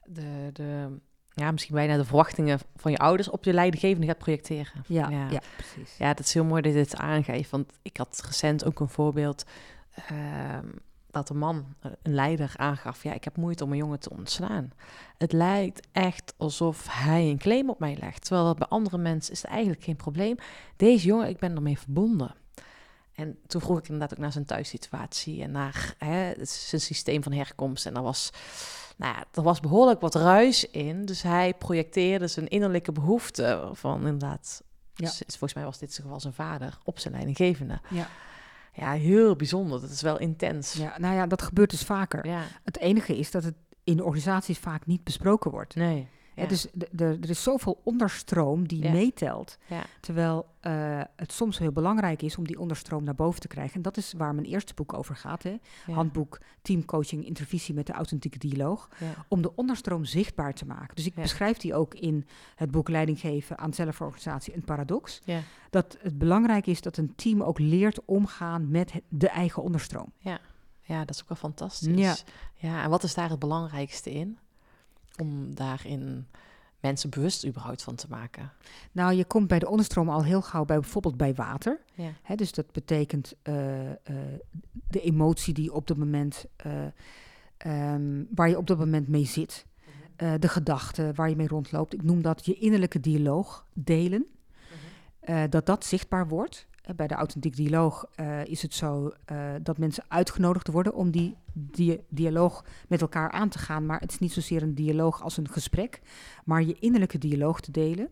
de, 0.05 0.49
de, 0.53 0.97
ja, 1.33 1.51
misschien 1.51 1.75
bijna 1.75 1.97
de 1.97 2.05
verwachtingen 2.05 2.59
van 2.75 2.91
je 2.91 2.97
ouders 2.97 3.29
op 3.29 3.43
je 3.43 3.53
leidinggevende 3.53 4.07
gaat 4.07 4.17
projecteren. 4.17 4.83
Ja, 4.87 5.09
ja. 5.09 5.27
ja. 5.29 5.41
precies. 5.57 5.97
Ja, 5.97 6.13
dat 6.13 6.25
is 6.25 6.33
heel 6.33 6.43
mooi 6.45 6.61
dat 6.61 6.71
je 6.73 6.77
dit 6.77 6.95
aangeeft. 6.95 7.49
Want 7.49 7.71
ik 7.81 7.97
had 7.97 8.21
recent 8.25 8.65
ook 8.65 8.79
een 8.79 8.89
voorbeeld 8.89 9.45
ehm, 9.93 10.65
dat 11.17 11.29
een 11.29 11.37
man, 11.37 11.65
eh, 11.79 11.91
een 12.01 12.13
leider, 12.13 12.53
aangaf: 12.55 13.03
Ja, 13.03 13.13
ik 13.13 13.23
heb 13.23 13.37
moeite 13.37 13.63
om 13.63 13.71
een 13.71 13.77
jongen 13.77 13.99
te 13.99 14.09
ontslaan. 14.09 14.71
Het 15.17 15.31
lijkt 15.31 15.87
echt 15.91 16.33
alsof 16.37 16.87
hij 16.89 17.29
een 17.29 17.37
claim 17.37 17.69
op 17.69 17.79
mij 17.79 17.97
legt. 17.99 18.21
Terwijl 18.21 18.45
dat 18.45 18.57
bij 18.57 18.67
andere 18.67 18.97
mensen 18.97 19.33
is 19.33 19.41
het 19.41 19.51
eigenlijk 19.51 19.83
geen 19.83 19.95
probleem. 19.95 20.35
Deze 20.75 21.07
jongen, 21.07 21.29
ik 21.29 21.39
ben 21.39 21.55
ermee 21.55 21.79
verbonden. 21.79 22.35
En 23.13 23.39
toen 23.47 23.61
vroeg 23.61 23.77
ik 23.77 23.83
inderdaad 23.83 24.11
ook 24.11 24.17
naar 24.23 24.31
zijn 24.31 24.45
thuissituatie 24.45 25.43
en 25.43 25.51
naar 25.51 25.95
hè, 25.97 26.33
zijn 26.45 26.81
systeem 26.81 27.23
van 27.23 27.31
herkomst. 27.31 27.85
En 27.85 27.95
er 27.95 28.01
was, 28.01 28.29
nou 28.95 29.15
ja, 29.15 29.25
er 29.33 29.43
was 29.43 29.59
behoorlijk 29.59 30.01
wat 30.01 30.15
ruis 30.15 30.69
in. 30.69 31.05
Dus 31.05 31.21
hij 31.21 31.53
projecteerde 31.53 32.27
zijn 32.27 32.47
innerlijke 32.47 32.91
behoefte 32.91 33.69
van 33.73 33.97
inderdaad 33.97 34.63
Ja. 34.93 35.11
Volgens 35.27 35.53
mij 35.53 35.63
was 35.63 35.77
dit 35.77 35.97
in 35.97 36.03
geval 36.03 36.19
zijn 36.19 36.33
vader 36.33 36.77
op 36.83 36.99
zijn 36.99 37.13
leidinggevende. 37.13 37.79
Ja. 37.89 38.07
Ja, 38.77 38.91
heel 38.91 39.35
bijzonder. 39.35 39.81
Dat 39.81 39.89
is 39.89 40.01
wel 40.01 40.19
intens. 40.19 40.73
Ja, 40.73 40.93
nou 40.97 41.15
ja, 41.15 41.27
dat 41.27 41.41
gebeurt 41.41 41.69
dus 41.69 41.83
vaker. 41.83 42.27
Ja. 42.27 42.41
Het 42.63 42.77
enige 42.79 43.17
is 43.17 43.31
dat 43.31 43.43
het 43.43 43.55
in 43.83 44.03
organisaties 44.03 44.57
vaak 44.57 44.85
niet 44.85 45.03
besproken 45.03 45.51
wordt. 45.51 45.75
Nee. 45.75 46.07
Hè, 46.37 46.43
Ja. 46.43 46.47
dus 46.49 46.67
er 46.97 47.29
is 47.29 47.43
zoveel 47.43 47.81
onderstroom 47.83 48.67
die 48.67 48.83
Ja. 48.83 48.91
meetelt. 48.91 49.57
Ja. 49.67 49.83
Terwijl 50.01 50.45
eh, 50.59 51.01
het 51.15 51.31
soms 51.31 51.57
heel 51.57 51.71
belangrijk 51.71 52.21
is 52.21 52.37
om 52.37 52.47
die 52.47 52.59
onderstroom 52.59 53.03
naar 53.03 53.15
boven 53.15 53.39
te 53.41 53.47
krijgen. 53.47 53.75
En 53.75 53.81
dat 53.81 53.97
is 53.97 54.13
waar 54.17 54.35
mijn 54.35 54.47
eerste 54.47 54.73
boek 54.73 54.93
over 54.93 55.15
gaat. 55.15 55.43
Hè? 55.43 55.57
Ja. 55.87 55.93
Handboek 55.93 56.39
Teamcoaching 56.61 57.25
Intervisie 57.25 57.73
met 57.73 57.85
de 57.87 57.93
Authentieke 57.93 58.37
Dialoog. 58.37 58.89
Ja. 58.99 59.25
Om 59.27 59.41
de 59.41 59.55
onderstroom 59.55 60.05
zichtbaar 60.05 60.53
te 60.53 60.65
maken. 60.65 60.95
Dus 60.95 61.05
ik 61.05 61.15
Ja. 61.15 61.21
beschrijf 61.21 61.57
die 61.57 61.75
ook 61.75 61.93
in 61.93 62.25
het 62.55 62.71
boek 62.71 62.89
Leiding 62.89 63.19
geven 63.19 63.57
aan 63.57 63.73
zelforganisatie, 63.73 64.55
een 64.55 64.63
paradox. 64.63 65.21
Ja. 65.25 65.39
Dat 65.69 65.97
het 66.01 66.17
belangrijk 66.17 66.67
is 66.67 66.81
dat 66.81 66.97
een 66.97 67.15
team 67.15 67.43
ook 67.43 67.59
leert 67.59 68.05
omgaan 68.05 68.69
met 68.71 68.91
de 69.09 69.29
eigen 69.29 69.63
onderstroom. 69.63 70.11
ja, 70.81 70.99
dat 71.05 71.09
is 71.15 71.21
ook 71.21 71.27
wel 71.29 71.37
fantastisch. 71.37 71.95
Ja. 71.99 72.15
ja, 72.69 72.83
en 72.83 72.89
wat 72.89 73.03
is 73.03 73.13
daar 73.13 73.29
het 73.29 73.39
belangrijkste 73.39 74.11
in? 74.11 74.37
Om 75.17 75.55
daarin 75.55 76.27
mensen 76.79 77.09
bewust 77.09 77.45
überhaupt 77.45 77.83
van 77.83 77.95
te 77.95 78.07
maken. 78.09 78.51
Nou, 78.91 79.13
je 79.13 79.25
komt 79.25 79.47
bij 79.47 79.59
de 79.59 79.69
onderstroom 79.69 80.09
al 80.09 80.23
heel 80.23 80.41
gauw 80.41 80.65
bij 80.65 80.79
bijvoorbeeld 80.79 81.17
bij 81.17 81.33
water. 81.33 81.79
Ja. 81.93 82.11
Hè, 82.21 82.35
dus 82.35 82.51
dat 82.51 82.71
betekent 82.71 83.35
eh, 83.41 83.91
eh, 83.91 83.95
de 84.87 85.01
emotie 85.01 85.53
die 85.53 85.73
op 85.73 85.87
dat 85.87 85.97
moment, 85.97 86.45
eh, 86.55 86.85
ehm, 87.57 88.23
waar 88.35 88.49
je 88.49 88.57
op 88.57 88.67
dat 88.67 88.77
moment 88.77 89.07
mee 89.07 89.25
zit. 89.25 89.65
Eh, 90.17 90.33
de 90.39 90.47
gedachten 90.47 91.15
waar 91.15 91.29
je 91.29 91.35
mee 91.35 91.47
rondloopt. 91.47 91.93
Ik 91.93 92.03
noem 92.03 92.21
dat 92.21 92.45
je 92.45 92.53
innerlijke 92.53 92.99
dialoog 92.99 93.65
delen. 93.73 94.25
Eh, 95.19 95.43
dat 95.49 95.65
dat 95.65 95.85
zichtbaar 95.85 96.27
wordt. 96.27 96.67
Eh, 96.87 96.95
bij 96.95 97.07
de 97.07 97.13
authentiek 97.13 97.55
dialoog 97.55 98.05
eh, 98.15 98.45
is 98.45 98.61
het 98.61 98.73
zo 98.73 99.11
eh, 99.25 99.53
dat 99.61 99.77
mensen 99.77 100.03
uitgenodigd 100.07 100.67
worden 100.67 100.93
om 100.93 101.11
die, 101.11 101.35
die 101.53 101.99
dialoog 102.09 102.65
met 102.87 103.01
elkaar 103.01 103.31
aan 103.31 103.49
te 103.49 103.59
gaan. 103.59 103.85
Maar 103.85 103.99
het 103.99 104.11
is 104.11 104.19
niet 104.19 104.33
zozeer 104.33 104.61
een 104.61 104.75
dialoog 104.75 105.21
als 105.23 105.37
een 105.37 105.49
gesprek, 105.49 106.01
maar 106.45 106.63
je 106.63 106.75
innerlijke 106.79 107.17
dialoog 107.17 107.61
te 107.61 107.71
delen. 107.71 108.09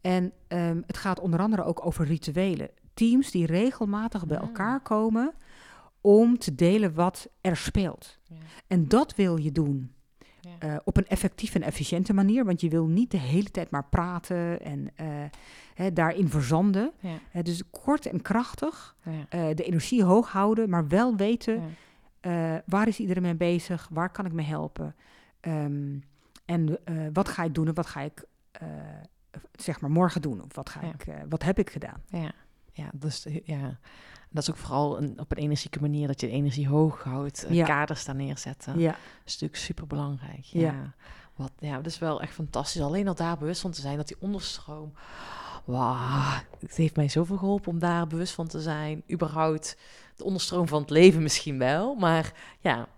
En 0.00 0.32
ehm, 0.48 0.80
het 0.86 0.96
gaat 0.96 1.20
onder 1.20 1.40
andere 1.40 1.64
ook 1.64 1.86
over 1.86 2.04
rituelen. 2.06 2.68
Teams 2.94 3.30
die 3.30 3.46
regelmatig 3.46 4.26
bij 4.26 4.38
Ah. 4.38 4.42
elkaar 4.46 4.80
komen 4.80 5.34
om 6.00 6.38
te 6.38 6.54
delen 6.54 6.94
wat 6.94 7.28
er 7.40 7.56
speelt. 7.56 8.18
Ja. 8.28 8.36
En 8.66 8.88
dat 8.88 9.14
wil 9.14 9.36
je 9.36 9.52
doen 9.52 9.92
Ja. 10.40 10.80
op 10.84 10.96
een 10.96 11.06
effectieve 11.06 11.58
en 11.58 11.64
efficiënte 11.64 12.12
manier. 12.12 12.44
Want 12.44 12.60
je 12.60 12.68
wil 12.68 12.86
niet 12.86 13.10
de 13.10 13.18
hele 13.18 13.50
tijd 13.50 13.70
maar 13.70 13.84
praten 13.88 14.60
en 14.60 14.92
hè, 15.74 15.92
daarin 15.92 16.28
verzanden. 16.28 16.92
Ja. 17.00 17.18
Hè, 17.30 17.42
dus 17.42 17.62
kort 17.70 18.06
en 18.06 18.22
krachtig, 18.22 18.96
Ja. 19.02 19.10
eh, 19.28 19.56
de 19.56 19.64
energie 19.64 20.04
hoog 20.04 20.32
houden, 20.32 20.68
maar 20.70 20.88
wel 20.88 21.16
weten 21.16 21.54
Ja. 21.54 21.68
eh, 22.54 22.60
waar 22.66 22.88
is 22.88 22.98
iedereen 22.98 23.22
mee 23.22 23.34
bezig, 23.34 23.88
waar 23.90 24.10
kan 24.10 24.26
ik 24.26 24.32
mee 24.32 24.46
helpen. 24.46 24.94
Ehm, 25.40 25.98
en 26.44 26.78
eh, 26.84 26.94
wat 27.12 27.28
ga 27.28 27.44
ik 27.44 27.54
doen 27.54 27.66
en 27.68 27.74
wat 27.74 27.86
ga 27.86 28.00
ik 28.00 28.24
eh, 28.52 28.68
zeg 29.52 29.80
maar 29.80 29.90
morgen 29.90 30.22
doen 30.22 30.42
of 30.42 30.54
wat, 30.54 30.70
ga 30.70 30.80
Ja. 30.82 30.92
ik, 30.92 31.06
eh, 31.06 31.14
wat 31.28 31.42
heb 31.42 31.58
ik 31.58 31.70
gedaan. 31.70 32.02
Ja, 32.08 32.32
ja, 32.72 32.90
dus 32.94 33.26
ja. 33.44 33.78
Dat 34.30 34.42
is 34.42 34.50
ook 34.50 34.56
vooral 34.56 34.98
een, 35.02 35.20
op 35.20 35.30
een 35.30 35.36
energieke 35.36 35.80
manier 35.80 36.06
dat 36.06 36.20
je 36.20 36.26
de 36.26 36.32
energie 36.32 36.68
hoog 36.68 37.02
houdt, 37.02 37.46
Ja. 37.48 37.64
kaders 37.66 38.04
daar 38.04 38.14
neerzetten. 38.14 38.78
Ja, 38.78 38.90
Dat 38.90 38.98
is 39.24 39.32
natuurlijk 39.32 39.60
super 39.60 39.86
belangrijk. 39.86 40.40
Ja. 40.44 40.60
Ja. 40.60 40.94
Wat, 41.36 41.52
ja, 41.58 41.76
dat 41.76 41.86
is 41.86 41.98
wel 41.98 42.20
echt 42.22 42.32
fantastisch. 42.34 42.82
Alleen 42.82 43.08
al 43.08 43.14
daar 43.14 43.38
bewust 43.38 43.60
van 43.60 43.70
te 43.70 43.80
zijn 43.80 43.96
dat 43.96 44.08
die 44.08 44.16
onderstroom. 44.20 44.92
Wauw, 45.64 46.40
het 46.58 46.76
heeft 46.76 46.96
mij 46.96 47.08
zoveel 47.08 47.36
geholpen 47.36 47.72
om 47.72 47.78
daar 47.78 48.06
bewust 48.06 48.34
van 48.34 48.46
te 48.46 48.60
zijn. 48.60 49.02
Überhaupt 49.10 49.76
de 50.16 50.24
onderstroom 50.24 50.68
van 50.68 50.80
het 50.80 50.90
leven 50.90 51.22
misschien 51.22 51.58
wel. 51.58 51.94
Maar 51.94 52.32
ja, 52.60 52.88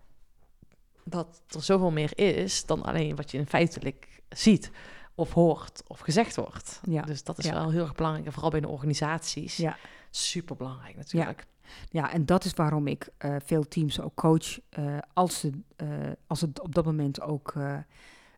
dat 1.05 1.43
er 1.49 1.62
zoveel 1.62 1.91
meer 1.91 2.19
is 2.19 2.67
dan 2.67 2.83
alleen 2.83 3.17
wat 3.17 3.31
je 3.31 3.39
in 3.39 3.47
feitelijk 3.47 4.23
ziet. 4.29 4.71
Of 5.15 5.33
hoort 5.33 5.83
of 5.87 6.01
gezegd 6.01 6.37
wordt. 6.37 6.81
Ja. 6.89 7.03
Dus 7.03 7.25
dat 7.25 7.39
is 7.39 7.45
Ja. 7.45 7.53
wel 7.53 7.71
heel 7.71 7.83
erg 7.83 7.95
belangrijk. 7.95 8.27
En 8.27 8.33
vooral 8.33 8.51
binnen 8.51 8.71
organisaties. 8.71 9.57
Ja. 9.57 9.77
Super 10.11 10.57
belangrijk 10.57 10.97
natuurlijk. 10.97 11.47
ja, 11.91 12.12
en 12.12 12.27
dat 12.27 12.45
is 12.45 12.53
waarom 12.53 12.87
ik 12.87 13.09
eh, 13.19 13.37
veel 13.45 13.69
teams 13.69 14.01
ook 14.01 14.15
coach 14.15 14.59
eh, 14.71 14.99
als, 15.12 15.39
ze, 15.41 15.51
eh, 15.77 15.89
als 16.27 16.41
het 16.41 16.61
op 16.61 16.75
dat 16.75 16.85
moment 16.85 17.21
ook 17.21 17.55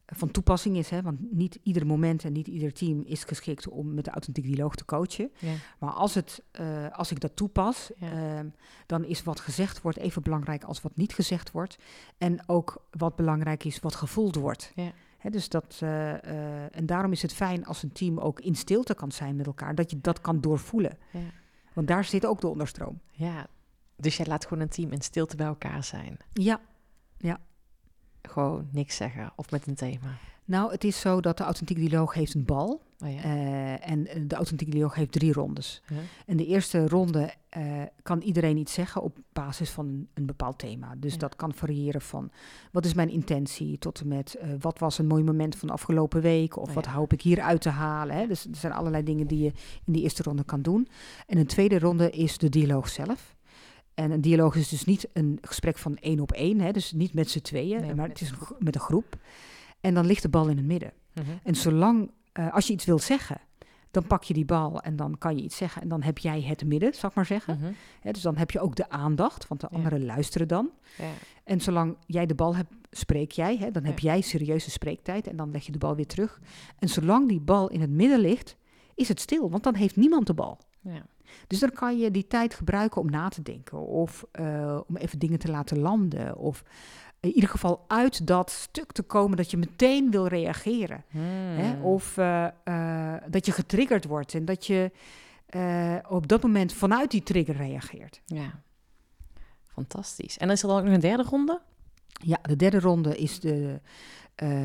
van 0.06 0.30
toepassing 0.30 0.76
is. 0.76 0.90
Hè? 0.90 1.02
Want 1.02 1.32
niet 1.32 1.58
ieder 1.62 1.86
moment 1.86 2.24
en 2.24 2.32
niet 2.32 2.46
ieder 2.46 2.72
team 2.72 3.02
is 3.04 3.24
geschikt 3.24 3.68
om 3.68 3.94
met 3.94 4.04
de 4.04 4.10
authentieke 4.10 4.48
dialoog 4.48 4.74
te 4.74 4.84
coachen. 4.84 5.30
Ja. 5.38 5.52
Maar 5.78 5.90
als, 5.92 6.14
het, 6.14 6.42
eh, 6.50 6.90
als 6.92 7.10
ik 7.10 7.20
dat 7.20 7.36
toepas, 7.36 7.90
Ja. 7.96 8.10
ehm, 8.10 8.48
dan 8.86 9.04
is 9.04 9.22
wat 9.22 9.40
gezegd 9.40 9.82
wordt 9.82 9.98
even 9.98 10.22
belangrijk 10.22 10.64
als 10.64 10.80
wat 10.80 10.96
niet 10.96 11.14
gezegd 11.14 11.50
wordt. 11.50 11.78
En 12.18 12.48
ook 12.48 12.86
wat 12.90 13.16
belangrijk 13.16 13.64
is, 13.64 13.80
wat 13.80 13.94
gevoeld 13.94 14.34
wordt. 14.34 14.72
Ja. 14.74 14.90
Dus 15.30 15.48
dat, 15.48 15.78
eh, 15.80 16.12
eh, 16.24 16.76
en 16.76 16.86
daarom 16.86 17.12
is 17.12 17.22
het 17.22 17.32
fijn 17.32 17.64
als 17.66 17.82
een 17.82 17.92
team 17.92 18.18
ook 18.18 18.40
in 18.40 18.54
stilte 18.54 18.94
kan 18.94 19.12
zijn 19.12 19.36
met 19.36 19.46
elkaar, 19.46 19.74
dat 19.74 19.90
je 19.90 20.00
dat 20.00 20.20
kan 20.20 20.40
doorvoelen. 20.40 20.98
Ja. 21.12 21.20
Want 21.72 21.88
daar 21.88 22.04
zit 22.04 22.26
ook 22.26 22.40
de 22.40 22.48
onderstroom. 22.48 23.00
Ja, 23.10 23.46
Dus 23.96 24.16
jij 24.16 24.26
laat 24.26 24.44
gewoon 24.46 24.62
een 24.62 24.68
team 24.68 24.92
in 24.92 25.00
stilte 25.02 25.36
bij 25.36 25.46
elkaar 25.46 25.84
zijn. 25.84 26.16
Ja. 26.32 26.60
Gewoon 28.28 28.68
niks 28.70 28.96
zeggen 28.96 29.32
of 29.36 29.50
met 29.50 29.66
een 29.66 29.74
thema. 29.74 30.18
Nou, 30.44 30.72
het 30.72 30.84
is 30.84 31.00
zo 31.00 31.20
dat 31.20 31.36
de 31.38 31.44
authentieke 31.44 31.80
dialoog 31.80 32.14
heeft 32.14 32.34
een 32.34 32.44
bal. 32.44 32.82
Oh 33.04 33.12
ja. 33.12 33.22
eh, 33.22 33.90
en 33.90 34.06
eh, 34.06 34.20
de 34.26 34.34
authentieke 34.34 34.72
dialoog 34.72 34.94
heeft 34.94 35.12
drie 35.12 35.32
rondes. 35.32 35.82
En 36.26 36.36
de 36.36 36.46
eerste 36.46 36.88
ronde 36.88 37.32
eh, 37.48 37.82
kan 38.02 38.20
iedereen 38.20 38.56
iets 38.56 38.72
zeggen 38.72 39.02
op 39.02 39.18
basis 39.32 39.70
van 39.70 39.86
een, 39.86 40.08
een 40.14 40.26
bepaald 40.26 40.58
thema. 40.58 40.94
Dus 40.96 41.12
Ja. 41.12 41.18
dat 41.18 41.36
kan 41.36 41.54
variëren 41.54 42.00
van 42.00 42.30
wat 42.72 42.84
is 42.84 42.94
mijn 42.94 43.08
intentie 43.08 43.78
tot 43.78 44.00
en 44.00 44.08
met 44.08 44.38
wat 44.60 44.78
was 44.78 44.98
een 44.98 45.06
mooi 45.06 45.22
moment 45.22 45.56
van 45.56 45.68
de 45.68 45.74
afgelopen 45.74 46.20
week 46.20 46.56
of 46.56 46.68
Oh 46.68 46.74
wat 46.74 46.86
hoop 46.86 47.12
ik 47.12 47.22
hier 47.22 47.40
uit 47.40 47.60
te 47.60 47.68
halen. 47.70 48.16
Hè? 48.16 48.26
Dus 48.26 48.44
er 48.46 48.56
zijn 48.56 48.72
allerlei 48.72 49.02
dingen 49.02 49.26
die 49.26 49.38
je 49.38 49.52
in 49.84 49.92
die 49.92 50.02
eerste 50.02 50.22
ronde 50.22 50.44
kan 50.44 50.62
doen. 50.62 50.88
En 51.26 51.38
een 51.38 51.46
tweede 51.46 51.78
ronde 51.78 52.10
is 52.10 52.38
de 52.38 52.48
dialoog 52.48 52.88
zelf. 52.88 53.35
En 53.96 54.10
een 54.10 54.20
dialoog 54.20 54.54
is 54.56 54.68
dus 54.68 54.84
niet 54.84 55.08
een 55.12 55.38
gesprek 55.40 55.78
van 55.78 55.96
één 55.96 56.20
op 56.20 56.32
één, 56.32 56.60
hè? 56.60 56.72
dus 56.72 56.92
niet 56.92 57.14
met 57.14 57.30
z'n 57.30 57.40
tweeën, 57.40 57.80
Nee, 57.80 57.94
maar 57.94 58.08
het 58.08 58.20
is 58.20 58.30
een 58.30 58.36
met 58.58 58.74
een 58.74 58.80
groep. 58.80 59.16
En 59.80 59.94
dan 59.94 60.06
ligt 60.06 60.22
de 60.22 60.28
bal 60.28 60.48
in 60.48 60.56
het 60.56 60.66
midden. 60.66 60.92
Mhm. 61.14 61.26
En 61.42 61.54
zolang, 61.54 62.10
eh, 62.32 62.54
als 62.54 62.66
je 62.66 62.72
iets 62.72 62.84
wil 62.84 62.98
zeggen, 62.98 63.40
dan 63.90 64.06
pak 64.06 64.22
je 64.22 64.34
die 64.34 64.44
bal 64.44 64.80
en 64.80 64.96
dan 64.96 65.18
kan 65.18 65.36
je 65.36 65.42
iets 65.42 65.56
zeggen. 65.56 65.82
En 65.82 65.88
dan 65.88 66.02
heb 66.02 66.18
jij 66.18 66.42
het 66.42 66.64
midden, 66.64 66.94
zal 66.94 67.08
ik 67.08 67.14
maar 67.14 67.26
zeggen. 67.26 67.58
Mhm. 67.60 67.72
Hè, 68.00 68.10
dus 68.12 68.22
dan 68.22 68.36
heb 68.36 68.50
je 68.50 68.60
ook 68.60 68.74
de 68.76 68.88
aandacht, 68.90 69.48
want 69.48 69.60
de 69.60 69.66
Ja. 69.70 69.76
anderen 69.76 70.04
luisteren 70.04 70.48
dan. 70.48 70.70
Ja. 70.98 71.10
En 71.44 71.60
zolang 71.60 71.96
jij 72.06 72.26
de 72.26 72.34
bal 72.34 72.56
hebt, 72.56 72.72
spreek 72.90 73.30
jij. 73.32 73.56
Hè, 73.56 73.70
dan 73.70 73.84
heb 73.84 73.98
jij 73.98 74.20
serieuze 74.20 74.70
spreektijd 74.70 75.26
en 75.26 75.36
dan 75.36 75.50
leg 75.50 75.66
je 75.66 75.72
de 75.72 75.78
bal 75.78 75.94
weer 75.96 76.06
terug. 76.06 76.40
En 76.78 76.88
zolang 76.88 77.28
die 77.28 77.40
bal 77.40 77.68
in 77.70 77.80
het 77.80 77.90
midden 77.90 78.20
ligt, 78.20 78.56
is 78.94 79.08
het 79.08 79.20
stil, 79.20 79.50
want 79.50 79.62
dan 79.62 79.74
heeft 79.74 79.96
niemand 79.96 80.26
de 80.26 80.34
bal. 80.34 80.58
Ja. 80.80 81.06
Dus 81.46 81.58
dan 81.58 81.70
kan 81.70 81.98
je 81.98 82.10
die 82.10 82.26
tijd 82.26 82.54
gebruiken 82.54 83.00
om 83.00 83.10
na 83.10 83.28
te 83.28 83.42
denken 83.42 83.78
of 83.78 84.24
eh, 84.32 84.80
om 84.86 84.96
even 84.96 85.18
dingen 85.18 85.38
te 85.38 85.50
laten 85.50 85.78
landen. 85.78 86.36
Of 86.36 86.64
in 87.20 87.32
ieder 87.34 87.50
geval 87.50 87.84
uit 87.88 88.26
dat 88.26 88.50
stuk 88.50 88.92
te 88.92 89.02
komen 89.02 89.36
dat 89.36 89.50
je 89.50 89.56
meteen 89.56 90.10
wil 90.10 90.26
reageren. 90.26 91.04
Hè? 91.08 91.72
Hmm. 91.72 91.84
Of 91.84 92.18
eh, 92.18 92.46
eh, 92.64 93.22
dat 93.28 93.46
je 93.46 93.52
getriggerd 93.52 94.04
wordt 94.04 94.34
en 94.34 94.44
dat 94.44 94.66
je 94.66 94.90
op 96.08 96.28
dat 96.28 96.42
moment 96.42 96.72
vanuit 96.72 97.10
die 97.10 97.22
trigger 97.22 97.56
reageert. 97.56 98.20
Ja. 98.24 98.62
Fantastisch. 99.64 100.38
En 100.38 100.50
is 100.50 100.62
er 100.62 100.68
dan 100.68 100.78
ook 100.78 100.84
nog 100.84 100.94
een 100.94 101.00
derde 101.00 101.22
ronde? 101.22 101.60
Ja, 102.06 102.38
de 102.42 102.56
derde 102.56 102.80
ronde 102.80 103.16
is 103.16 103.40
de 103.40 103.80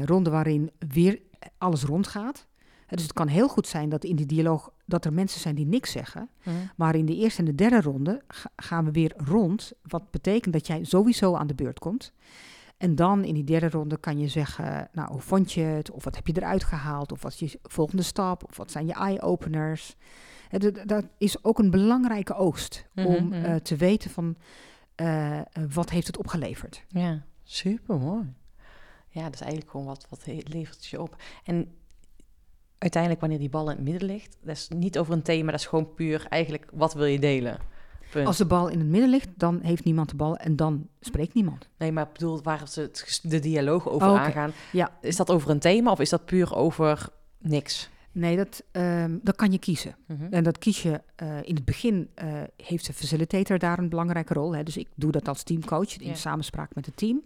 ronde 0.05 0.29
waarin 0.29 0.71
weer 0.87 1.19
alles 1.57 1.83
rondgaat. 1.83 2.47
Dus 2.95 3.01
het 3.03 3.13
kan 3.13 3.27
heel 3.27 3.47
goed 3.47 3.67
zijn 3.67 3.89
dat 3.89 4.03
in 4.03 4.15
die 4.15 4.25
dialoog 4.25 4.71
dat 4.85 5.05
er 5.05 5.13
mensen 5.13 5.39
zijn 5.39 5.55
die 5.55 5.65
niks 5.65 5.91
zeggen. 5.91 6.29
Maar 6.75 6.95
in 6.95 7.05
de 7.05 7.15
eerste 7.15 7.39
en 7.39 7.45
de 7.45 7.55
derde 7.55 7.81
ronde 7.81 8.21
ga- 8.27 8.49
gaan 8.55 8.85
we 8.85 8.91
weer 8.91 9.13
rond. 9.17 9.71
Wat 9.81 10.11
betekent 10.11 10.53
dat 10.53 10.67
jij 10.67 10.83
sowieso 10.83 11.35
aan 11.35 11.47
de 11.47 11.55
beurt 11.55 11.79
komt. 11.79 12.11
En 12.77 12.95
dan 12.95 13.23
in 13.23 13.33
die 13.33 13.43
derde 13.43 13.69
ronde 13.69 13.97
kan 13.97 14.19
je 14.19 14.27
zeggen, 14.27 14.89
nou, 14.93 15.11
hoe 15.11 15.21
vond 15.21 15.51
je 15.51 15.61
het? 15.61 15.91
Of 15.91 16.03
wat 16.03 16.15
heb 16.15 16.27
je 16.27 16.33
eruit 16.35 16.63
gehaald? 16.63 17.11
Of 17.11 17.21
wat 17.21 17.31
is 17.41 17.51
je 17.51 17.59
volgende 17.63 18.03
stap? 18.03 18.43
Of 18.49 18.57
wat 18.57 18.71
zijn 18.71 18.85
je 18.85 18.93
eye-openers? 18.93 19.95
Dat- 20.49 20.81
Dat 20.85 21.05
is 21.17 21.43
ook 21.43 21.59
een 21.59 21.69
belangrijke 21.71 22.33
oogst 22.35 22.87
Mhm, 22.93 23.07
om 23.07 23.25
mhm. 23.27 23.33
eh, 23.33 23.55
te 23.55 23.75
weten 23.75 24.09
van 24.09 24.35
eh, 24.95 25.39
wat 25.73 25.89
heeft 25.89 26.07
het 26.07 26.17
opgeleverd. 26.17 26.85
Ja, 26.87 27.21
super 27.43 27.97
mooi. 27.99 28.33
Ja, 29.09 29.23
dat 29.23 29.33
is 29.33 29.39
eigenlijk 29.41 29.71
gewoon 29.71 29.85
wat, 29.85 30.05
wat 30.09 30.25
levert 30.47 30.85
je 30.85 31.01
op. 31.01 31.15
En 31.43 31.73
uiteindelijk, 32.81 33.21
wanneer 33.21 33.39
die 33.39 33.49
bal 33.49 33.69
in 33.69 33.75
het 33.75 33.85
midden 33.85 34.07
ligt, 34.07 34.37
dat 34.43 34.55
is 34.55 34.67
niet 34.75 34.97
over 34.99 35.13
een 35.13 35.21
thema, 35.21 35.51
dat 35.51 35.59
is 35.59 35.65
gewoon 35.65 35.93
puur 35.93 36.25
eigenlijk 36.29 36.69
wat 36.73 36.93
wil 36.93 37.05
je 37.05 37.19
delen. 37.19 37.57
Punt. 38.11 38.27
Als 38.27 38.37
de 38.37 38.45
bal 38.45 38.67
in 38.67 38.79
het 38.79 38.87
midden 38.87 39.09
ligt, 39.09 39.29
dan 39.37 39.59
heeft 39.61 39.83
niemand 39.83 40.09
de 40.09 40.15
bal 40.15 40.37
en 40.37 40.55
dan 40.55 40.87
spreekt 40.99 41.33
niemand. 41.33 41.67
Nee, 41.77 41.91
maar 41.91 42.05
ik 42.07 42.13
bedoel, 42.13 42.41
waar 42.41 42.67
ze 42.67 42.81
het 42.81 43.19
de 43.23 43.39
dialoog 43.39 43.89
over 43.89 44.07
Oh, 44.09 44.19
aangaan, 44.19 44.51
Ja. 44.71 44.97
is 45.01 45.15
dat 45.15 45.29
over 45.31 45.49
een 45.49 45.59
thema 45.59 45.91
of 45.91 45.99
is 45.99 46.09
dat 46.09 46.25
puur 46.25 46.55
over 46.55 47.07
niks? 47.39 47.89
Nee, 48.11 48.35
dat, 48.37 48.63
ehm, 48.71 49.17
dat 49.21 49.35
kan 49.35 49.51
je 49.51 49.57
kiezen. 49.59 49.95
Mhm. 50.07 50.33
En 50.33 50.43
dat 50.43 50.57
kies 50.57 50.81
je 50.83 51.01
eh, 51.15 51.37
in 51.43 51.55
het 51.55 51.65
begin, 51.65 52.09
eh, 52.15 52.27
heeft 52.57 52.85
de 52.85 52.93
facilitator 52.93 53.59
daar 53.59 53.79
een 53.79 53.89
belangrijke 53.89 54.33
rol. 54.33 54.55
Hè? 54.55 54.63
Dus 54.63 54.77
ik 54.77 54.87
doe 54.95 55.11
dat 55.11 55.27
als 55.27 55.43
teamcoach 55.43 55.97
in 55.97 56.07
Ja. 56.07 56.13
samenspraak 56.15 56.75
met 56.75 56.85
het 56.85 56.97
team. 56.97 57.21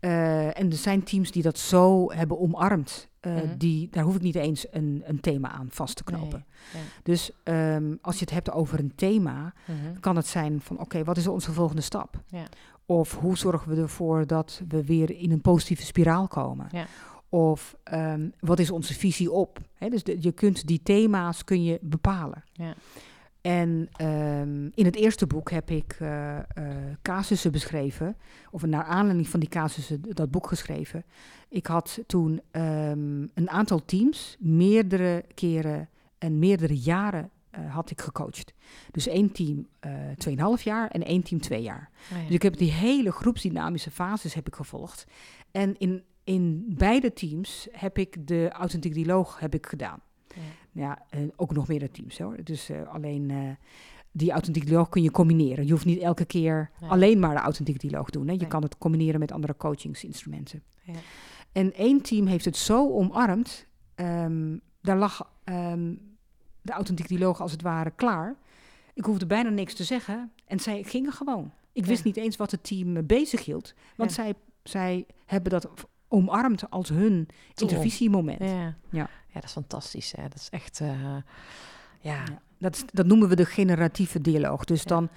Eh, 0.00 0.58
en 0.58 0.70
er 0.70 0.76
zijn 0.76 1.02
teams 1.02 1.30
die 1.30 1.42
dat 1.42 1.58
zo 1.58 2.12
hebben 2.12 2.38
omarmd. 2.40 3.08
Eh, 3.20 3.34
Mhm. 3.34 3.56
die, 3.58 3.88
daar 3.90 4.04
hoef 4.04 4.14
ik 4.14 4.22
niet 4.22 4.34
eens 4.34 4.66
een, 4.70 5.02
een 5.04 5.20
thema 5.20 5.50
aan 5.50 5.66
vast 5.70 5.96
te 5.96 6.04
knopen. 6.04 6.44
Nee. 6.74 6.82
Dus 7.02 7.30
ehm, 7.42 7.94
als 8.00 8.14
je 8.18 8.24
het 8.24 8.34
hebt 8.34 8.50
over 8.52 8.78
een 8.78 8.94
thema, 8.94 9.52
Mhm. 9.66 10.00
kan 10.00 10.16
het 10.16 10.26
zijn 10.26 10.60
van 10.60 10.78
oké, 10.78 11.04
wat 11.04 11.16
is 11.16 11.26
onze 11.26 11.52
volgende 11.52 11.82
stap? 11.82 12.22
Ja. 12.26 12.44
Of 12.86 13.18
hoe 13.18 13.36
zorgen 13.38 13.74
we 13.74 13.80
ervoor 13.82 14.26
dat 14.26 14.62
we 14.68 14.84
weer 14.84 15.10
in 15.10 15.30
een 15.30 15.40
positieve 15.40 15.84
spiraal 15.84 16.28
komen? 16.28 16.66
Ja. 16.70 16.86
Of 17.28 17.76
ehm, 17.84 18.28
wat 18.40 18.58
is 18.58 18.70
onze 18.70 18.94
visie 18.94 19.30
op? 19.32 19.58
Dus 19.88 20.02
de- 20.02 20.16
je 20.20 20.32
kunt 20.32 20.66
die 20.66 20.82
thema's 20.82 21.44
kun 21.44 21.62
je 21.64 21.78
bepalen. 21.82 22.44
Ja. 22.52 22.74
En 23.40 23.88
ehm, 23.92 24.68
in 24.74 24.84
het 24.84 24.96
eerste 24.96 25.26
boek 25.26 25.50
heb 25.50 25.70
ik 25.70 25.96
eh, 25.98 26.38
eh, 26.38 26.44
casussen 27.02 27.52
beschreven, 27.52 28.16
of 28.50 28.66
naar 28.66 28.84
aanleiding 28.84 29.28
van 29.28 29.40
die 29.40 29.48
casussen 29.48 30.02
dat 30.08 30.30
boek 30.30 30.46
geschreven. 30.46 31.04
Ik 31.48 31.66
had 31.66 32.00
toen 32.06 32.40
ehm, 32.50 33.26
een 33.34 33.50
aantal 33.50 33.84
teams, 33.84 34.36
meerdere 34.38 35.24
keren 35.34 35.88
en 36.18 36.38
meerdere 36.38 36.78
jaren 36.78 37.30
eh, 37.50 37.74
had 37.74 37.90
ik 37.90 38.00
gecoacht. 38.00 38.54
Dus 38.90 39.06
één 39.06 39.32
team 39.32 39.66
eh 39.80 40.56
2,5 40.58 40.62
jaar 40.62 40.90
en 40.90 41.04
één 41.04 41.22
team 41.22 41.40
twee 41.40 41.62
jaar. 41.62 41.90
Oh 42.12 42.18
ja. 42.18 42.24
Dus 42.24 42.34
ik 42.34 42.42
heb 42.42 42.56
die 42.56 42.72
hele 42.72 43.12
groepsdynamische 43.12 43.90
fases 43.90 44.34
heb 44.34 44.46
ik 44.46 44.54
gevolgd. 44.54 45.06
En 45.50 45.78
in, 45.78 46.02
in 46.24 46.64
beide 46.68 47.12
teams 47.12 47.68
heb 47.72 47.98
ik 47.98 48.26
de 48.26 48.50
authentiek 48.50 48.94
dialoog 48.94 49.38
heb 49.38 49.54
ik 49.54 49.66
gedaan. 49.66 50.00
Ja. 50.34 50.42
Ja, 50.72 51.02
en 51.10 51.32
ook 51.36 51.52
nog 51.52 51.68
meerdere 51.68 51.90
teams 51.90 52.18
hoor. 52.18 52.36
Dus 52.44 52.68
eh, 52.68 52.88
alleen 52.88 53.30
eh, 53.30 53.38
die 54.12 54.30
authentiek 54.32 54.66
dialoog 54.66 54.88
kun 54.88 55.02
je 55.02 55.10
combineren. 55.10 55.64
Je 55.66 55.72
hoeft 55.72 55.84
niet 55.84 56.00
elke 56.00 56.24
keer 56.24 56.70
Nee. 56.80 56.90
alleen 56.90 57.18
maar 57.18 57.34
de 57.34 57.40
authentiek 57.40 57.80
dialoog 57.80 58.10
doen. 58.10 58.26
Hè. 58.26 58.32
Je 58.32 58.38
Nee. 58.38 58.48
kan 58.48 58.62
het 58.62 58.78
combineren 58.78 59.20
met 59.20 59.32
andere 59.32 59.56
coachingsinstrumenten. 59.56 60.62
Ja. 60.82 60.92
En 61.52 61.72
één 61.74 62.00
team 62.02 62.26
heeft 62.26 62.44
het 62.44 62.56
zo 62.56 62.90
omarmd. 62.90 63.66
ehm, 63.94 64.56
daar 64.82 64.96
lag 64.96 65.30
ehm, 65.44 65.94
de 66.62 66.72
authentiek 66.72 67.08
dialoog 67.08 67.40
als 67.40 67.52
het 67.52 67.62
ware 67.62 67.90
klaar. 67.90 68.36
Ik 68.94 69.04
hoefde 69.04 69.26
bijna 69.26 69.48
niks 69.50 69.74
te 69.74 69.84
zeggen. 69.84 70.32
En 70.46 70.60
zij 70.60 70.82
gingen 70.82 71.12
gewoon. 71.12 71.52
Ik 71.72 71.82
Ja. 71.82 71.88
wist 71.88 72.04
niet 72.04 72.16
eens 72.16 72.36
wat 72.36 72.50
het 72.50 72.64
team 72.64 72.96
eh, 72.96 73.02
bezig 73.04 73.44
hield. 73.44 73.74
Want 73.96 74.10
Ja. 74.14 74.16
zij, 74.22 74.34
zij 74.62 75.06
hebben 75.26 75.50
dat 75.52 75.68
omarmd 76.08 76.70
als 76.70 76.88
hun 76.88 77.28
intervisiemoment. 77.54 78.42
Ja. 78.90 79.08
Ja. 79.32 79.40
dat 79.40 79.44
is 79.44 79.52
fantastisch. 79.52 80.12
Hè? 80.16 80.22
Dat 80.22 80.38
is 80.38 80.48
echt, 80.50 80.80
eh, 80.80 80.88
ja, 81.02 81.22
Ja. 82.00 82.24
Dat, 82.58 82.74
is- 82.76 82.84
dat 82.92 83.06
noemen 83.06 83.28
we 83.28 83.36
de 83.36 83.44
generatieve 83.46 84.20
dialoog. 84.20 84.64
Dus 84.64 84.82
Ja. 84.82 84.88
dan 84.88 85.08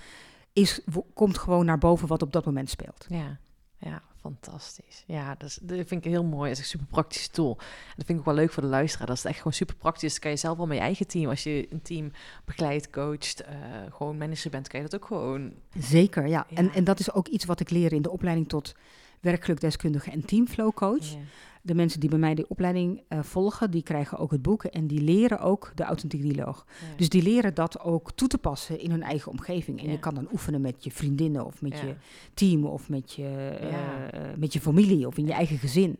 is, 0.53 0.81
komt 1.13 1.37
gewoon 1.37 1.65
naar 1.65 1.77
boven 1.77 2.07
wat 2.07 2.21
op 2.21 2.31
dat 2.33 2.45
moment 2.45 2.69
speelt. 2.69 3.05
Ja, 3.09 3.37
ja, 3.77 4.01
fantastisch. 4.21 5.03
Ja, 5.07 5.35
dat, 5.35 5.49
is, 5.49 5.59
dat 5.61 5.77
vind 5.87 6.05
ik 6.05 6.11
heel 6.11 6.23
mooi. 6.23 6.49
Dat 6.49 6.57
is 6.57 6.63
een 6.63 6.69
super 6.69 6.87
praktische 6.87 7.29
tool. 7.29 7.57
En 7.59 7.93
dat 7.95 8.05
vind 8.05 8.09
ik 8.09 8.17
ook 8.19 8.25
wel 8.25 8.33
leuk 8.35 8.51
voor 8.51 8.63
de 8.63 8.69
luisteraar. 8.69 9.07
Dat 9.07 9.17
is 9.17 9.25
echt 9.25 9.37
gewoon 9.37 9.53
super 9.53 9.75
praktisch. 9.75 10.11
Dat 10.11 10.21
kan 10.21 10.31
je 10.31 10.37
zelf 10.37 10.57
wel 10.57 10.67
met 10.67 10.77
je 10.77 10.83
eigen 10.83 11.07
team. 11.07 11.29
Als 11.29 11.43
je 11.43 11.67
een 11.71 11.81
team 11.81 12.11
begeleidt, 12.45 12.89
coacht, 12.89 13.41
eh, 13.41 13.55
gewoon 13.89 14.17
manager 14.17 14.51
bent, 14.51 14.67
kan 14.67 14.81
je 14.81 14.87
dat 14.89 15.01
ook 15.01 15.07
gewoon. 15.07 15.53
Zeker, 15.77 16.27
ja. 16.27 16.45
Ja. 16.49 16.57
En, 16.57 16.71
en 16.73 16.83
dat 16.83 16.99
is 16.99 17.11
ook 17.13 17.27
iets 17.27 17.45
wat 17.45 17.59
ik 17.59 17.69
leer 17.69 17.93
in 17.93 18.01
de 18.01 18.11
opleiding 18.11 18.49
tot 18.49 18.75
werkgelukdeskundige 19.23 20.11
en 20.11 20.25
teamflow 20.25 20.73
coach. 20.73 21.11
Ja. 21.11 21.17
De 21.65 21.75
mensen 21.75 21.99
die 21.99 22.09
bij 22.09 22.19
mij 22.19 22.35
die 22.35 22.49
opleiding 22.49 23.01
eh, 23.07 23.19
volgen, 23.23 23.71
die 23.71 23.83
krijgen 23.83 24.17
ook 24.17 24.31
het 24.31 24.41
boek 24.41 24.63
en 24.63 24.87
die 24.87 25.01
leren 25.01 25.39
ook 25.39 25.71
de 25.75 25.83
authentiek 25.83 26.21
dialoog. 26.21 26.65
Ja. 26.67 26.95
Dus 26.97 27.09
die 27.09 27.21
leren 27.21 27.53
dat 27.53 27.79
ook 27.79 28.11
toe 28.11 28.27
te 28.27 28.37
passen 28.37 28.79
in 28.79 28.91
hun 28.91 29.03
eigen 29.03 29.31
omgeving. 29.31 29.79
En 29.79 29.85
Ja. 29.85 29.91
je 29.91 29.99
kan 29.99 30.15
dan 30.15 30.27
oefenen 30.31 30.61
met 30.61 30.83
je 30.83 30.91
vriendinnen 30.91 31.45
of 31.45 31.61
met 31.61 31.79
je 31.79 31.95
team 32.33 32.65
of 32.65 32.89
met 32.89 33.13
je, 33.13 33.57
eh, 33.59 34.19
met 34.37 34.53
je 34.53 34.61
familie 34.61 35.07
of 35.07 35.17
in 35.17 35.25
je 35.25 35.33
eigen 35.33 35.57
gezin. 35.57 35.99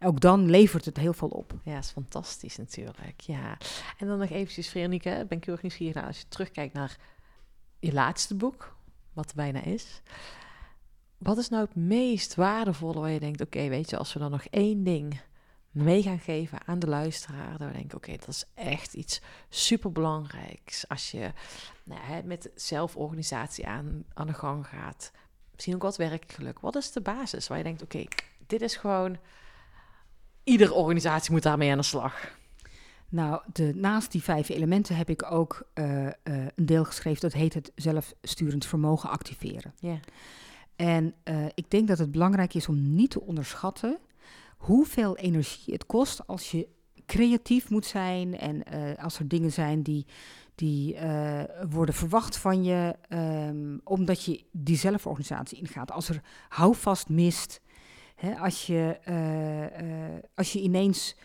Ook 0.00 0.20
dan 0.20 0.50
levert 0.50 0.84
het 0.84 0.96
heel 0.96 1.12
veel 1.12 1.28
op. 1.28 1.54
Ja, 1.64 1.74
dat 1.74 1.84
is 1.84 1.90
fantastisch 1.90 2.56
natuurlijk. 2.56 3.20
Ja. 3.20 3.58
En 3.98 4.06
dan 4.06 4.18
nog 4.18 4.30
eventjes, 4.30 4.68
Veronica, 4.68 5.24
ben 5.24 5.38
ik 5.38 5.44
heel 5.44 5.52
erg 5.54 5.62
nieuwsgierig 5.62 5.94
naar 5.94 6.06
als 6.06 6.18
je 6.18 6.28
terugkijkt 6.28 6.74
naar 6.74 6.96
je 7.78 7.92
laatste 7.92 8.34
boek, 8.34 8.76
wat 9.12 9.28
er 9.30 9.36
bijna 9.36 9.62
is. 9.64 10.02
Wat 11.20 11.38
is 11.38 11.48
nou 11.48 11.64
het 11.64 11.74
meest 11.74 12.34
waardevolle 12.34 13.00
waar 13.00 13.10
je 13.10 13.20
denkt, 13.20 13.40
oké, 13.40 13.68
weet 13.68 13.90
je, 13.90 13.96
als 13.96 14.12
we 14.12 14.18
dan 14.18 14.30
nog 14.30 14.44
één 14.44 14.84
ding 14.84 15.20
mee 15.70 16.02
gaan 16.02 16.18
geven 16.18 16.66
aan 16.66 16.78
de 16.78 16.86
luisteraar, 16.86 17.58
dan 17.58 17.72
denk 17.72 17.84
ik, 17.84 17.94
oké, 17.94 18.16
dat 18.16 18.28
is 18.28 18.44
echt 18.54 18.94
iets 18.94 19.20
superbelangrijks. 19.48 20.88
Als 20.88 21.10
je 21.10 21.32
nou, 21.84 22.24
met 22.24 22.50
zelforganisatie 22.54 23.66
aan, 23.66 24.04
aan 24.14 24.26
de 24.26 24.32
gang 24.32 24.66
gaat, 24.66 25.12
misschien 25.52 25.74
ook 25.74 25.82
wat 25.82 25.96
werkgeluk. 25.96 26.60
Wat 26.60 26.76
is 26.76 26.92
de 26.92 27.00
basis 27.00 27.48
waar 27.48 27.58
je 27.58 27.64
denkt, 27.64 27.82
oké, 27.82 28.04
dit 28.46 28.60
is 28.60 28.76
gewoon, 28.76 29.16
iedere 30.44 30.72
organisatie 30.72 31.32
moet 31.32 31.42
daarmee 31.42 31.70
aan 31.70 31.78
de 31.78 31.84
slag. 31.84 32.38
Nou, 33.08 33.42
de, 33.52 33.72
naast 33.74 34.12
die 34.12 34.22
vijf 34.22 34.48
elementen 34.48 34.96
heb 34.96 35.08
ik 35.08 35.30
ook 35.32 35.68
eh, 35.74 36.06
eh, 36.06 36.12
een 36.22 36.66
deel 36.66 36.84
geschreven 36.84 37.20
dat 37.20 37.32
heet 37.32 37.54
het 37.54 37.72
zelfsturend 37.74 38.66
vermogen 38.66 39.10
activeren. 39.10 39.74
Ja. 39.78 40.00
En 40.80 41.14
eh, 41.22 41.46
ik 41.54 41.70
denk 41.70 41.88
dat 41.88 41.98
het 41.98 42.10
belangrijk 42.10 42.54
is 42.54 42.68
om 42.68 42.94
niet 42.94 43.10
te 43.10 43.20
onderschatten 43.20 43.98
hoeveel 44.56 45.16
energie 45.16 45.72
het 45.72 45.86
kost 45.86 46.26
als 46.26 46.50
je 46.50 46.68
creatief 47.06 47.70
moet 47.70 47.86
zijn 47.86 48.38
en 48.38 48.64
eh, 48.64 49.04
als 49.04 49.18
er 49.18 49.28
dingen 49.28 49.52
zijn 49.52 49.82
die, 49.82 50.06
die 50.54 50.94
eh, 50.94 51.42
worden 51.70 51.94
verwacht 51.94 52.36
van 52.36 52.64
je, 52.64 52.96
ehm, 53.08 53.78
omdat 53.84 54.24
je 54.24 54.44
die 54.52 54.76
zelforganisatie 54.76 55.58
ingaat. 55.58 55.92
Als 55.92 56.08
er 56.08 56.22
houvast 56.48 57.08
mist, 57.08 57.60
hè, 58.14 58.34
als, 58.34 58.66
je, 58.66 58.98
als 60.34 60.52
je 60.52 60.60
ineens 60.60 61.16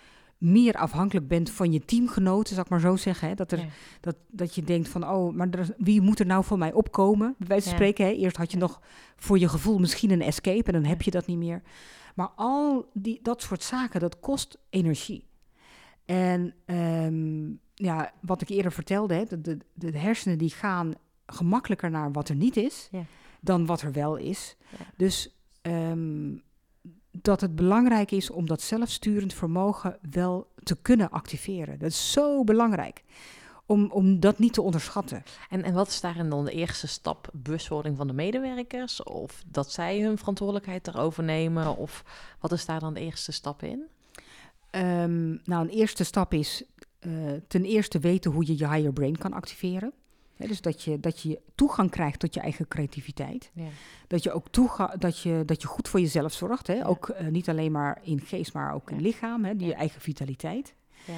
meer 0.46 0.74
afhankelijk 0.74 1.28
bent 1.28 1.50
van 1.50 1.72
je 1.72 1.86
teamgenoten, 1.86 2.54
zal 2.56 2.64
ik 2.64 2.70
maar 2.70 2.80
zo 2.80 2.96
zeggen. 2.96 3.28
Hè, 3.28 3.36
dat, 3.36 3.52
er, 3.52 3.60
Ja. 3.60 3.66
dat, 4.02 4.16
dat 4.32 4.56
je 4.56 4.64
denkt 4.64 4.88
van, 4.90 5.10
oh, 5.10 5.34
maar 5.36 5.50
er 5.50 5.76
wie 5.78 6.02
moet 6.02 6.20
er 6.20 6.26
nou 6.26 6.44
voor 6.44 6.58
mij 6.58 6.74
opkomen? 6.74 7.36
Bij 7.38 7.48
wijze 7.48 7.64
van 7.70 7.72
Ja. 7.72 7.78
spreken, 7.78 8.06
hè, 8.06 8.12
eerst 8.12 8.38
had 8.38 8.52
je 8.52 8.58
Ja. 8.58 8.64
nog 8.64 8.82
voor 9.16 9.40
je 9.40 9.48
gevoel 9.50 9.78
misschien 9.78 10.12
een 10.12 10.22
escape 10.22 10.64
en 10.72 10.74
dan 10.74 10.90
heb 10.90 11.02
je 11.02 11.12
dat 11.12 11.26
niet 11.28 11.38
meer. 11.38 11.62
Maar 12.16 12.30
al 12.36 12.90
die, 12.94 13.20
dat 13.22 13.42
soort 13.42 13.64
zaken, 13.64 14.00
dat 14.00 14.20
kost 14.20 14.58
energie. 14.70 15.26
En 16.06 16.54
ehm, 16.66 17.46
ja, 17.74 18.12
wat 18.22 18.42
ik 18.42 18.50
eerder 18.50 18.72
vertelde, 18.72 19.14
hè, 19.14 19.24
de, 19.26 19.42
de, 19.42 19.58
de 19.74 19.98
hersenen 19.98 20.38
die 20.38 20.50
gaan 20.50 20.94
gemakkelijker 21.26 21.90
naar 21.92 22.12
wat 22.12 22.30
er 22.30 22.36
niet 22.36 22.58
is, 22.58 22.90
dan 23.42 23.66
wat 23.66 23.82
er 23.82 23.92
wel 23.92 24.16
is. 24.16 24.58
Dus 24.98 25.36
ehm, 25.62 26.34
dat 27.22 27.42
het 27.42 27.56
belangrijk 27.56 28.12
is 28.12 28.30
om 28.30 28.48
dat 28.48 28.62
zelfsturend 28.62 29.34
vermogen 29.34 29.98
wel 30.12 30.48
te 30.64 30.78
kunnen 30.82 31.10
activeren. 31.10 31.80
Dat 31.80 31.90
is 31.90 32.12
zo 32.12 32.44
belangrijk. 32.44 33.04
Om, 33.66 33.92
om 33.92 34.20
dat 34.20 34.40
niet 34.40 34.54
te 34.54 34.62
onderschatten. 34.62 35.24
En, 35.50 35.64
en 35.64 35.74
wat 35.74 35.88
is 35.88 36.02
daarin 36.02 36.30
dan 36.30 36.46
de 36.46 36.52
eerste 36.52 36.88
stap? 36.88 37.30
Bewustwording 37.34 37.98
van 37.98 38.08
de 38.08 38.14
medewerkers? 38.14 39.04
Of 39.04 39.44
dat 39.48 39.72
zij 39.72 40.02
hun 40.02 40.18
verantwoordelijkheid 40.18 40.88
erover 40.88 41.24
nemen? 41.24 41.78
Of 41.78 42.04
wat 42.40 42.52
is 42.52 42.66
daar 42.66 42.80
dan 42.80 42.94
de 42.94 43.00
eerste 43.00 43.32
stap 43.32 43.64
in? 43.64 43.84
Ehm, 44.70 45.30
nou, 45.30 45.64
een 45.64 45.70
eerste 45.70 46.04
stap 46.04 46.34
is 46.34 46.64
eh, 47.00 47.12
ten 47.48 47.64
eerste 47.64 48.00
weten 48.00 48.32
hoe 48.32 48.46
je 48.46 48.58
je 48.58 48.70
higher 48.70 48.94
brain 48.94 49.18
kan 49.18 49.34
activeren. 49.34 49.94
Dus 50.38 50.62
dat 50.62 50.84
je, 50.84 51.00
dat 51.00 51.22
je 51.22 51.40
toegang 51.56 51.92
krijgt 51.92 52.20
tot 52.20 52.34
je 52.34 52.40
eigen 52.40 52.68
creativiteit. 52.68 53.52
Ja. 53.54 53.68
Dat 54.08 54.24
je 54.24 54.32
ook 54.32 54.50
toega 54.50 54.96
dat 55.00 55.20
je, 55.20 55.44
dat 55.46 55.62
je 55.62 55.68
goed 55.68 55.88
voor 55.88 56.00
jezelf 56.00 56.34
zorgt. 56.34 56.68
Hè? 56.68 56.88
Ook 56.88 57.10
eh, 57.10 57.28
niet 57.28 57.50
alleen 57.50 57.72
maar 57.72 58.00
in 58.04 58.22
geest, 58.22 58.54
maar 58.54 58.74
ook 58.74 58.92
in 58.92 59.02
lichaam. 59.02 59.46
Hè? 59.46 59.56
Die 59.56 59.68
je 59.68 59.74
eigen 59.74 60.02
vitaliteit. 60.02 60.74
Ja. 61.06 61.14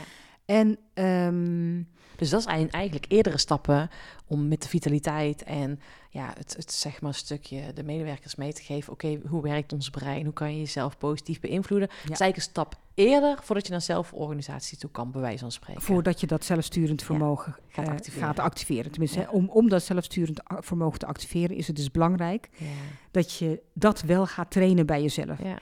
En 0.48 0.78
ehm, 0.94 1.82
Dus 2.16 2.30
dat 2.30 2.44
zijn 2.44 2.72
eigenlijk 2.72 3.06
eerdere 3.08 3.38
stappen 3.38 3.90
om 4.28 4.48
met 4.48 4.62
de 4.62 4.68
vitaliteit 4.70 5.44
en 5.44 5.80
ja, 6.10 6.34
het, 6.38 6.56
het 6.58 6.72
zeg 6.72 7.02
maar 7.02 7.14
stukje 7.14 7.74
de 7.74 7.84
medewerkers 7.84 8.36
mee 8.36 8.54
te 8.54 8.62
geven. 8.64 8.94
Oké, 8.94 9.20
hoe 9.28 9.42
werkt 9.42 9.74
ons 9.74 9.90
brein? 9.90 10.24
Hoe 10.24 10.34
kan 10.34 10.52
je 10.54 10.60
jezelf 10.60 10.98
positief 10.98 11.40
beïnvloeden? 11.40 11.88
Dat 11.88 11.98
is 11.98 12.08
eigenlijk 12.20 12.36
een 12.36 12.42
stap 12.42 12.76
eerder 12.94 13.38
voordat 13.44 13.66
je 13.66 13.72
naar 13.72 13.82
zelforganisatie 13.82 14.78
toe 14.78 14.90
kan, 14.92 15.12
bij 15.12 15.22
wijze 15.22 15.40
van 15.40 15.52
spreken. 15.52 15.82
voordat 15.82 16.20
je 16.20 16.28
dat 16.28 16.46
zelfsturend 16.46 17.04
vermogen 17.04 17.56
gaat 17.68 17.86
eh, 17.88 17.92
activeren. 17.92 18.28
gaat 18.28 18.40
activeren. 18.40 18.92
Tenminste, 18.92 19.20
Ja. 19.20 19.30
om, 19.30 19.50
om 19.50 19.70
dat 19.70 19.84
zelfsturend 19.84 20.42
vermogen 20.48 21.00
te 21.00 21.06
activeren 21.06 21.56
is 21.56 21.68
het 21.68 21.76
dus 21.76 21.92
belangrijk 21.92 22.50
Ja. 22.58 22.66
dat 23.12 23.34
je 23.34 23.62
dat 23.74 24.02
wel 24.02 24.26
gaat 24.28 24.52
trainen 24.52 24.86
bij 24.86 25.02
jezelf. 25.02 25.44
Ja. 25.44 25.58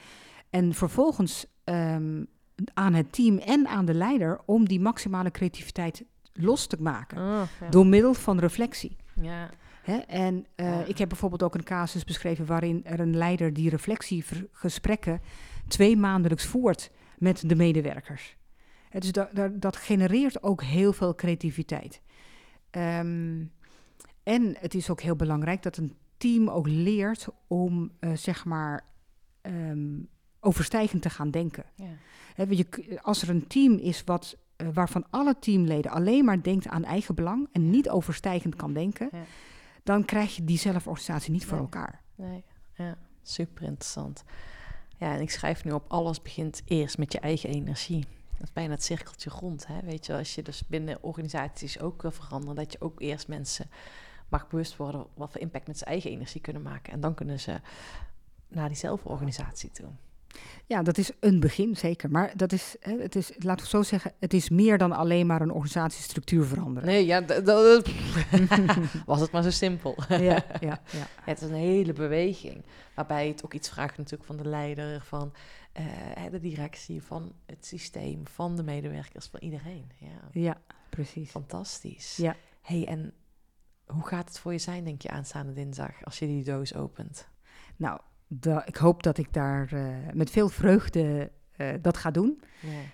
En 0.49 0.73
vervolgens 0.73 1.45
ehm, 1.63 2.23
aan 2.73 2.93
het 2.93 3.11
team 3.13 3.37
en 3.37 3.67
aan 3.67 3.85
de 3.85 3.93
leider 3.93 4.39
om 4.45 4.67
die 4.67 4.79
maximale 4.79 5.31
creativiteit 5.31 6.03
los 6.33 6.67
te 6.67 6.77
maken. 6.81 7.17
Oh, 7.17 7.41
ja. 7.59 7.69
Door 7.69 7.85
middel 7.87 8.13
van 8.13 8.39
reflectie. 8.39 8.95
ja. 9.21 9.49
Hè? 9.83 9.97
En 9.97 10.45
eh, 10.55 10.65
Ja. 10.65 10.83
ik 10.85 10.97
heb 10.97 11.09
bijvoorbeeld 11.09 11.43
ook 11.43 11.55
een 11.55 11.63
casus 11.63 12.03
beschreven 12.03 12.45
waarin 12.45 12.81
er 12.85 12.99
een 12.99 13.15
leider 13.17 13.53
die 13.53 13.69
reflectiegesprekken 13.69 15.21
twee 15.67 15.97
maandelijks 15.97 16.45
voert 16.45 16.91
met 17.17 17.49
de 17.49 17.55
medewerkers. 17.55 18.37
Hè, 18.89 18.99
dus 18.99 19.11
da- 19.11 19.29
da- 19.33 19.47
dat 19.53 19.75
genereert 19.75 20.43
ook 20.43 20.63
heel 20.63 20.93
veel 20.93 21.15
creativiteit. 21.15 22.01
Ehm, 22.69 23.43
en 24.23 24.55
het 24.59 24.73
is 24.73 24.89
ook 24.89 25.01
heel 25.01 25.15
belangrijk 25.15 25.63
dat 25.63 25.77
een 25.77 25.95
team 26.17 26.49
ook 26.49 26.67
leert 26.67 27.27
om, 27.47 27.91
eh, 27.99 28.11
zeg 28.13 28.45
maar, 28.45 28.85
ehm, 29.41 29.93
overstijgend 30.45 31.01
te 31.01 31.09
gaan 31.09 31.31
denken. 31.31 31.63
Ja. 31.75 32.45
Je, 32.49 32.99
als 33.01 33.21
er 33.21 33.29
een 33.29 33.47
team 33.47 33.77
is 33.77 34.03
wat, 34.03 34.37
eh, 34.55 34.67
waarvan 34.73 35.05
alle 35.09 35.39
teamleden 35.39 35.91
alleen 35.91 36.25
maar 36.25 36.43
denkt 36.43 36.67
aan 36.67 36.83
eigen 36.83 37.15
belang 37.15 37.47
en 37.51 37.69
niet 37.69 37.89
overstijgend 37.89 38.55
kan 38.55 38.73
denken, 38.73 39.09
Ja. 39.11 39.23
dan 39.83 40.05
krijg 40.05 40.35
je 40.35 40.43
die 40.43 40.57
zelforganisatie 40.57 41.31
niet 41.31 41.45
voor 41.45 41.57
elkaar. 41.57 42.01
Nee, 42.15 42.43
ja, 42.73 42.97
super 43.21 43.63
interessant. 43.63 44.23
Ja, 44.97 45.13
en 45.13 45.21
ik 45.21 45.29
schrijf 45.29 45.63
nu 45.63 45.71
op, 45.71 45.85
alles 45.87 46.21
begint 46.21 46.61
eerst 46.65 46.97
met 46.97 47.11
je 47.11 47.19
eigen 47.19 47.49
energie. 47.49 48.05
Dat 48.37 48.47
is 48.47 48.53
bijna 48.53 48.73
het 48.73 48.83
cirkeltje 48.83 49.29
rond, 49.29 49.67
hè? 49.67 49.79
Weet 49.81 50.05
je, 50.05 50.13
als 50.13 50.35
je 50.35 50.41
dus 50.41 50.67
binnen 50.67 51.03
organisaties 51.03 51.79
ook 51.79 52.01
wil 52.01 52.11
veranderen, 52.11 52.55
dat 52.55 52.71
je 52.71 52.81
ook 52.81 53.01
eerst 53.01 53.27
mensen 53.27 53.69
mag 54.29 54.47
bewust 54.47 54.75
worden 54.75 55.05
wat 55.13 55.31
voor 55.31 55.41
impact 55.41 55.67
met 55.67 55.77
zijn 55.77 55.89
eigen 55.89 56.11
energie 56.11 56.41
kunnen 56.41 56.61
maken. 56.61 56.93
En 56.93 56.99
dan 56.99 57.13
kunnen 57.13 57.39
ze 57.39 57.61
naar 58.47 58.67
die 58.67 58.77
zelforganisatie 58.77 59.71
toe. 59.71 59.89
Ja, 60.67 60.83
dat 60.83 60.97
is 60.97 61.11
een 61.19 61.39
begin, 61.39 61.75
zeker. 61.75 62.11
Maar 62.11 62.31
dat 62.35 62.51
is, 62.51 62.75
het 62.79 63.15
is, 63.15 63.31
laten 63.37 63.63
we 63.63 63.69
zo 63.69 63.83
zeggen, 63.83 64.13
het 64.19 64.33
is 64.33 64.49
meer 64.49 64.77
dan 64.77 64.91
alleen 64.91 65.27
maar 65.27 65.41
een 65.41 65.51
organisatiestructuur 65.51 66.45
veranderen. 66.45 66.89
Nee, 66.89 67.05
ja, 67.05 67.25
was 69.05 69.19
het 69.19 69.31
maar 69.31 69.43
zo 69.43 69.51
simpel. 69.51 69.95
Ja, 70.09 70.17
ja, 70.17 70.45
ja. 70.59 70.81
Ja, 70.91 71.07
het 71.21 71.41
is 71.41 71.47
een 71.49 71.55
hele 71.55 71.93
beweging. 71.93 72.65
Waarbij 72.95 73.27
het 73.27 73.45
ook 73.45 73.53
iets 73.53 73.69
vraagt 73.69 73.97
natuurlijk 73.97 74.23
van 74.23 74.37
de 74.37 74.49
leider, 74.49 75.01
van 75.01 75.33
eh, 75.71 75.83
de 76.31 76.39
directie, 76.39 77.03
van 77.03 77.33
het 77.45 77.65
systeem, 77.65 78.27
van 78.27 78.55
de 78.55 78.63
medewerkers, 78.63 79.27
van 79.27 79.39
iedereen. 79.39 79.91
Ja, 79.97 80.29
ja 80.31 80.57
precies. 80.89 81.31
fantastisch. 81.31 82.15
Ja. 82.17 82.35
hey, 82.61 82.87
en 82.87 83.13
hoe 83.85 84.07
gaat 84.07 84.27
het 84.27 84.39
voor 84.39 84.51
je 84.51 84.57
zijn, 84.57 84.83
denk 84.83 85.01
je, 85.01 85.09
aanstaande 85.09 85.53
dinsdag, 85.53 86.03
als 86.03 86.19
je 86.19 86.25
die 86.25 86.43
doos 86.43 86.73
opent? 86.73 87.27
Nou, 87.75 87.99
da- 88.27 88.65
ik 88.65 88.75
hoop 88.75 89.03
dat 89.03 89.17
ik 89.17 89.33
daar 89.33 89.73
eh, 89.73 89.85
met 90.13 90.29
veel 90.29 90.49
vreugde 90.49 91.31
eh, 91.55 91.67
dat 91.81 91.97
ga 91.97 92.11
doen. 92.11 92.41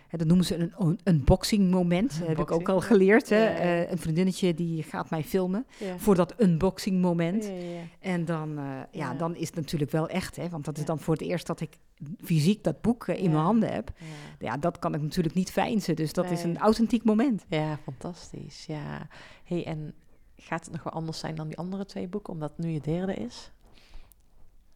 Hè, 0.08 0.18
dat 0.18 0.28
noemen 0.28 0.46
ze 0.46 0.56
een 0.58 0.74
un- 0.82 1.00
unboxing 1.04 1.72
moment. 1.72 2.12
heb 2.20 2.30
ik 2.30 2.30
ook 2.30 2.40
Unboxing, 2.40 2.68
al 2.68 2.82
geleerd. 2.82 3.30
Hè. 3.30 3.46
Eh, 3.46 3.92
een 3.92 3.98
vriendinnetje 3.98 4.54
die 4.54 4.84
gaat 4.84 5.10
mij 5.10 5.24
filmen 5.24 5.66
voor 5.98 6.16
dat 6.16 6.34
unboxing 6.42 7.02
moment. 7.02 7.52
En 8.00 8.26
dan, 8.26 8.58
eh, 8.58 8.80
ja, 8.92 9.14
dan 9.14 9.36
is 9.36 9.48
het 9.48 9.56
natuurlijk 9.56 9.92
wel 9.92 10.08
echt, 10.10 10.36
hè, 10.36 10.50
want 10.50 10.66
dat 10.66 10.78
is 10.78 10.86
dan 10.86 11.00
voor 11.00 11.14
het 11.14 11.24
eerst 11.24 11.48
dat 11.48 11.62
ik 11.62 11.78
fysiek 12.24 12.64
dat 12.64 12.82
boek 12.82 13.08
eh, 13.08 13.18
in 13.24 13.30
mijn 13.32 13.44
handen 13.44 13.72
heb. 13.74 13.92
Ja. 13.98 14.06
Ja, 14.48 14.58
dat 14.58 14.80
kan 14.80 14.94
ik 14.94 15.02
natuurlijk 15.02 15.36
niet 15.36 15.52
veinzen, 15.52 15.96
dus 15.96 16.14
dat 16.14 16.32
is 16.32 16.44
een 16.44 16.58
authentiek 16.58 17.04
moment. 17.04 17.46
Ja, 17.48 17.78
fantastisch. 17.84 18.66
Ja. 18.66 19.08
hey, 19.44 19.66
en 19.66 19.94
gaat 20.38 20.64
het 20.64 20.74
nog 20.74 20.84
wel 20.84 20.94
anders 20.94 21.20
zijn 21.20 21.36
dan 21.36 21.48
die 21.48 21.58
andere 21.58 21.86
twee 21.86 22.08
boeken, 22.08 22.34
omdat 22.34 22.50
het 22.56 22.66
nu 22.66 22.72
je 22.72 22.82
derde 22.82 23.14
is? 23.14 23.52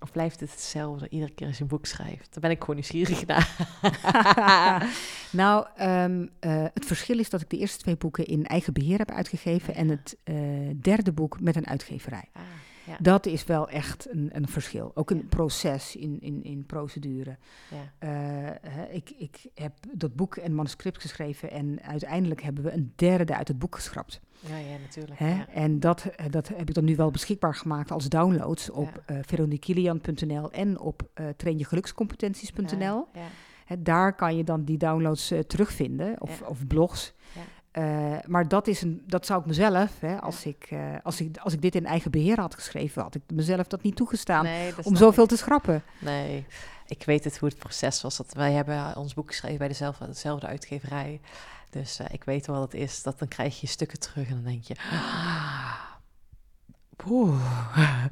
Of 0.06 0.12
blijft 0.12 0.40
het 0.40 0.52
hetzelfde 0.52 1.10
iedere 1.10 1.32
keer 1.34 1.48
als 1.48 1.56
je 1.58 1.62
een 1.62 1.70
boek 1.70 1.86
schrijft? 1.86 2.32
Daar 2.32 2.42
ben 2.42 2.50
ik 2.52 2.60
gewoon 2.60 2.76
nieuwsgierig 2.76 3.26
naar. 3.26 3.56
nou, 5.32 5.66
ehm, 5.76 6.26
eh, 6.40 6.66
het 6.74 6.86
verschil 6.86 7.20
is 7.20 7.30
dat 7.30 7.42
ik 7.42 7.50
de 7.50 7.58
eerste 7.58 7.78
twee 7.78 7.98
boeken 7.98 8.26
in 8.26 8.46
eigen 8.46 8.74
beheer 8.74 8.98
heb 8.98 9.12
uitgegeven 9.12 9.76
en 9.76 9.90
het 9.90 10.18
eh, 10.24 10.36
derde 10.82 11.12
boek 11.12 11.42
met 11.42 11.56
een 11.56 11.68
uitgeverij. 11.68 12.30
Ah, 12.34 12.42
ja. 12.86 12.98
Dat 13.00 13.26
is 13.26 13.44
wel 13.46 13.70
echt 13.70 14.08
een, 14.12 14.30
een 14.34 14.48
verschil. 14.48 14.92
Ook 14.96 15.10
een 15.10 15.18
Ja. 15.18 15.24
proces 15.30 15.96
in, 15.96 16.18
in, 16.22 16.44
in 16.44 16.66
procedure. 16.66 17.38
ja. 17.70 18.60
Eh, 18.62 18.96
ik, 18.96 19.10
ik 19.18 19.46
heb 19.54 19.74
dat 19.94 20.16
boek 20.16 20.36
en 20.36 20.56
manuscript 20.56 21.02
geschreven 21.02 21.52
en 21.52 21.82
uiteindelijk 21.82 22.42
hebben 22.42 22.64
we 22.64 22.72
een 22.72 22.94
derde 22.96 23.36
uit 23.36 23.48
het 23.48 23.60
boek 23.60 23.76
geschrapt. 23.76 24.20
Ja, 24.40 24.58
ja, 24.58 24.78
natuurlijk. 24.82 25.20
Hè? 25.20 25.30
Ja. 25.36 25.48
En 25.50 25.80
dat, 25.80 26.06
eh, 26.06 26.26
dat 26.30 26.48
heb 26.48 26.68
ik 26.70 26.74
dan 26.74 26.84
nu 26.86 26.96
wel 26.96 27.12
beschikbaar 27.12 27.56
gemaakt 27.56 27.92
als 27.92 28.10
downloads 28.10 28.70
op 28.70 29.02
Ja. 29.08 29.16
eh 29.16 29.20
veroniekilian.nl 29.26 30.52
en 30.52 30.80
op 30.80 31.02
eh 31.14 31.26
trainjegelukscompetenties.nl. 31.38 33.08
Hè, 33.66 33.82
daar 33.82 34.16
kan 34.16 34.38
je 34.38 34.44
dan 34.44 34.64
die 34.64 34.78
downloads 34.78 35.34
terugvinden, 35.48 36.22
of, 36.22 36.42
of 36.42 36.68
blogs. 36.68 37.14
Ja. 37.74 38.22
Maar 38.28 38.48
dat, 38.48 38.68
is 38.68 38.82
een, 38.82 39.04
dat 39.08 39.26
zou 39.26 39.40
ik 39.40 39.46
mezelf, 39.46 40.00
hè, 40.00 40.22
als, 40.22 40.46
ik, 40.46 40.70
als, 41.04 41.22
ik, 41.22 41.38
als 41.38 41.54
ik 41.54 41.62
dit 41.62 41.76
in 41.76 41.86
eigen 41.86 42.12
beheer 42.12 42.40
had 42.40 42.56
geschreven, 42.56 43.02
had 43.02 43.16
ik 43.16 43.22
mezelf 43.34 43.68
dat 43.68 43.82
niet 43.82 43.96
toegestaan 43.96 44.44
Nee, 44.44 44.74
dat 44.76 44.86
om 44.86 44.96
zoveel 44.96 45.24
ik. 45.24 45.30
te 45.30 45.38
schrappen. 45.38 45.84
Nee, 46.00 46.46
ik 46.88 47.04
weet 47.06 47.24
het 47.24 47.38
hoe 47.38 47.50
het 47.50 47.58
proces 47.58 48.02
was. 48.02 48.18
Dat 48.18 48.34
wij 48.34 48.52
hebben 48.52 48.96
ons 48.98 49.14
boek 49.14 49.28
geschreven 49.28 49.58
bij 49.58 49.68
dezelfde, 49.68 50.06
dezelfde 50.08 50.48
uitgeverij. 50.48 51.20
Dus 51.80 52.00
eh, 52.00 52.06
ik 52.12 52.24
weet 52.24 52.48
wel 52.48 52.60
wat 52.60 52.72
het 52.72 52.82
is. 52.82 53.04
Dat 53.04 53.20
dan 53.20 53.28
krijg 53.28 53.62
je 53.62 53.68
stukken 53.68 54.00
terug 54.00 54.28
en 54.28 54.34
dan 54.34 54.44
denk 54.44 54.64
je... 54.64 54.76
ah, 54.92 55.74
Poeh. 56.96 57.40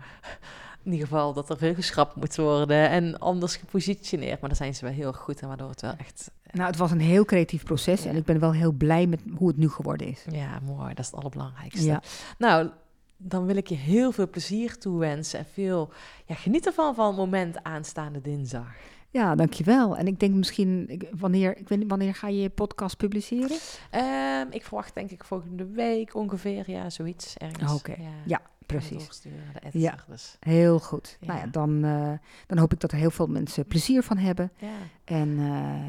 In 0.84 0.92
ieder 0.92 1.08
geval 1.08 1.34
dat 1.34 1.50
er 1.50 1.58
veel 1.58 1.74
geschrapt 1.74 2.16
moet 2.16 2.36
worden 2.36 2.90
en 2.90 3.20
anders 3.20 3.56
gepositioneerd. 3.56 4.40
Maar 4.40 4.50
daar 4.50 4.58
zijn 4.58 4.76
ze 4.76 4.86
wel 4.86 4.94
heel 4.94 5.14
goed 5.14 5.42
in, 5.42 5.48
waardoor 5.48 5.70
het 5.70 5.82
wel 5.82 5.94
echt 5.98 6.32
Nou, 6.52 6.68
het 6.68 6.78
was 6.78 6.92
een 6.92 7.00
heel 7.00 7.26
creatief 7.26 7.64
proces 7.64 8.04
Ja. 8.04 8.10
en 8.10 8.16
ik 8.16 8.26
ben 8.26 8.40
wel 8.40 8.54
heel 8.54 8.72
blij 8.72 9.08
met 9.08 9.22
hoe 9.38 9.48
het 9.48 9.58
nu 9.58 9.70
geworden 9.70 10.08
is. 10.08 10.26
Ja, 10.32 10.60
mooi. 10.66 10.90
Dat 10.90 11.00
is 11.00 11.06
het 11.06 11.16
allerbelangrijkste. 11.16 11.86
Ja. 11.86 12.02
Nou, 12.38 12.70
dan 13.18 13.46
wil 13.46 13.56
ik 13.56 13.68
je 13.68 13.76
heel 13.76 14.12
veel 14.12 14.30
plezier 14.30 14.78
toewensen 14.78 15.40
en 15.40 15.46
veel 15.54 15.92
ja, 16.26 16.36
geniet 16.36 16.66
ervan 16.66 16.96
van 16.96 17.08
het 17.08 17.16
moment 17.18 17.64
aanstaande 17.64 18.22
dinsdag. 18.22 18.68
Ja, 19.14 19.36
dankjewel. 19.36 19.98
En 19.98 20.08
ik 20.08 20.20
denk 20.20 20.34
misschien, 20.34 20.86
ik- 20.90 21.08
wanneer, 21.20 21.58
ik 21.58 21.68
weet 21.68 21.80
niet, 21.80 21.90
wanneer 21.90 22.16
ga 22.16 22.28
je 22.28 22.42
je 22.42 22.50
podcast 22.50 22.98
publiceren? 22.98 23.58
Ehm, 23.90 24.48
ik 24.50 24.64
verwacht 24.64 24.94
denk 24.96 25.12
ik 25.12 25.24
volgende 25.24 25.66
week 25.66 26.16
ongeveer, 26.16 26.72
ja, 26.72 26.90
zoiets 26.90 27.38
ergens. 27.38 27.74
Oké. 27.74 27.92
Ja, 28.00 28.08
Ja, 28.26 28.42
precies. 28.66 29.22
de 29.22 29.30
Ja. 29.72 29.96
Dus, 30.08 30.38
Heel 30.40 30.80
goed. 30.80 31.18
Ja. 31.20 31.28
Nou 31.28 31.40
ja, 31.40 31.46
dan, 31.48 31.84
eh, 31.84 32.12
dan 32.48 32.58
hoop 32.58 32.74
ik 32.74 32.80
dat 32.80 32.92
er 32.92 32.98
heel 32.98 33.12
veel 33.12 33.28
mensen 33.28 33.66
plezier 33.66 34.04
van 34.04 34.18
hebben. 34.18 34.52
ja. 34.58 34.68
En, 35.06 35.30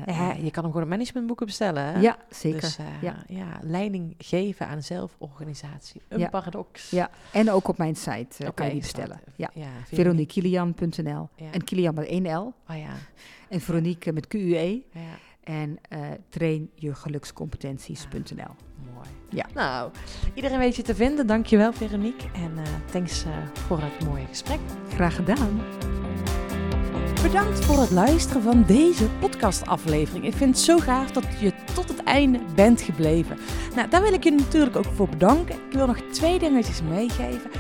eh, 0.06 0.16
Ja, 0.16 0.32
je 0.32 0.50
kan 0.50 0.62
hem 0.64 0.72
gewoon 0.72 0.88
managementboeken 0.88 1.46
bestellen. 1.46 1.84
Hè? 1.84 2.00
ja, 2.00 2.16
zeker. 2.30 2.60
Dus 2.60 2.78
eh, 2.78 2.86
ja. 3.02 3.24
Ja. 3.26 3.58
leiding 3.62 4.14
geven 4.18 4.66
aan 4.68 4.82
zelforganisatie. 4.82 6.02
Een 6.08 6.30
paradox. 6.30 6.90
Ja, 6.90 7.10
en 7.32 7.50
ook 7.50 7.68
op 7.68 7.78
mijn 7.78 7.96
site 7.96 8.52
kan 8.54 8.66
je 8.66 8.72
die 8.72 8.80
bestellen. 8.80 9.20
Ja, 9.36 9.50
ja 9.54 9.68
veroniekilian.nl. 9.84 11.28
En 11.50 11.64
Kilian 11.64 11.94
met 11.94 12.06
1 12.06 12.36
L. 12.36 12.54
Oh 12.68 12.76
ja, 12.76 12.94
En 13.48 13.60
Veronique 13.60 14.12
met 14.12 14.26
QUE. 14.26 14.82
ja, 14.92 15.00
En 15.44 15.78
eh 15.88 15.98
trainjegelukscompetenties.nl. 16.28 18.54
mooi. 18.94 19.06
Ja. 19.28 19.46
Nou, 19.54 19.90
iedereen 20.34 20.58
weet 20.58 20.76
je 20.76 20.82
te 20.82 20.94
vinden. 20.94 21.26
Dankjewel 21.26 21.72
Veronique. 21.72 22.28
En 22.34 22.52
eh, 22.58 22.64
thanks 22.90 23.24
eh, 23.24 23.30
voor 23.66 23.80
het 23.80 24.04
mooie 24.08 24.26
gesprek. 24.26 24.58
Graag 24.88 25.14
gedaan. 25.14 25.60
Bedankt 27.22 27.64
voor 27.64 27.78
het 27.78 27.90
luisteren 27.90 28.42
van 28.42 28.64
deze 28.66 29.08
podcastaflevering. 29.20 30.24
Ik 30.24 30.34
vind 30.34 30.54
het 30.54 30.64
zo 30.64 30.78
gaaf 30.78 31.10
dat 31.10 31.24
je 31.40 31.52
tot 31.74 31.88
het 31.88 32.02
einde 32.02 32.40
bent 32.54 32.80
gebleven. 32.80 33.38
Nou, 33.74 33.88
daar 33.88 34.02
wil 34.02 34.12
ik 34.12 34.24
je 34.24 34.30
natuurlijk 34.30 34.76
ook 34.76 34.92
voor 34.94 35.08
bedanken. 35.08 35.54
Ik 35.54 35.72
wil 35.72 35.86
nog 35.86 35.98
twee 36.12 36.38
dingetjes 36.38 36.82
meegeven. 36.82 37.50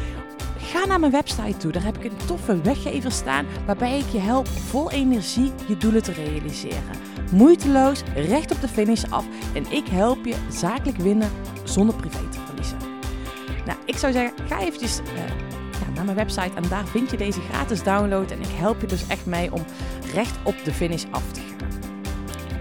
Ga 0.58 0.86
naar 0.86 1.00
mijn 1.00 1.12
website 1.12 1.56
toe. 1.56 1.72
Daar 1.72 1.84
heb 1.84 1.96
ik 1.96 2.04
een 2.04 2.26
toffe 2.26 2.60
weggever 2.60 3.12
staan 3.12 3.46
waarbij 3.66 3.98
ik 3.98 4.08
je 4.08 4.18
help 4.18 4.46
vol 4.46 4.90
energie 4.90 5.52
je 5.68 5.76
doelen 5.76 6.02
te 6.02 6.12
realiseren. 6.12 7.13
Moeiteloos, 7.34 8.02
recht 8.14 8.52
op 8.52 8.60
de 8.60 8.68
finish 8.68 9.04
af 9.10 9.24
en 9.54 9.72
ik 9.72 9.86
help 9.86 10.24
je 10.24 10.34
zakelijk 10.50 10.96
winnen 10.96 11.30
zonder 11.64 11.96
privé 11.96 12.28
te 12.30 12.38
verliezen. 12.46 12.78
Nou, 13.66 13.78
ik 13.84 13.96
zou 13.96 14.12
zeggen, 14.12 14.46
ga 14.46 14.60
eventjes 14.60 14.98
eh, 14.98 15.04
naar 15.94 16.04
mijn 16.04 16.16
website 16.16 16.54
en 16.54 16.68
daar 16.68 16.86
vind 16.86 17.10
je 17.10 17.16
deze 17.16 17.40
gratis 17.40 17.82
download. 17.82 18.30
En 18.30 18.40
ik 18.40 18.50
help 18.50 18.80
je 18.80 18.86
dus 18.86 19.06
echt 19.06 19.26
mee 19.26 19.52
om 19.52 19.64
recht 20.14 20.36
op 20.42 20.54
de 20.64 20.72
finish 20.72 21.04
af 21.10 21.32
te 21.32 21.40
gaan. 21.40 21.93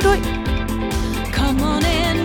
Doei 0.00 0.20
doei! 0.20 0.20
Come 1.32 1.62
on 1.62 1.82
in. 1.84 2.21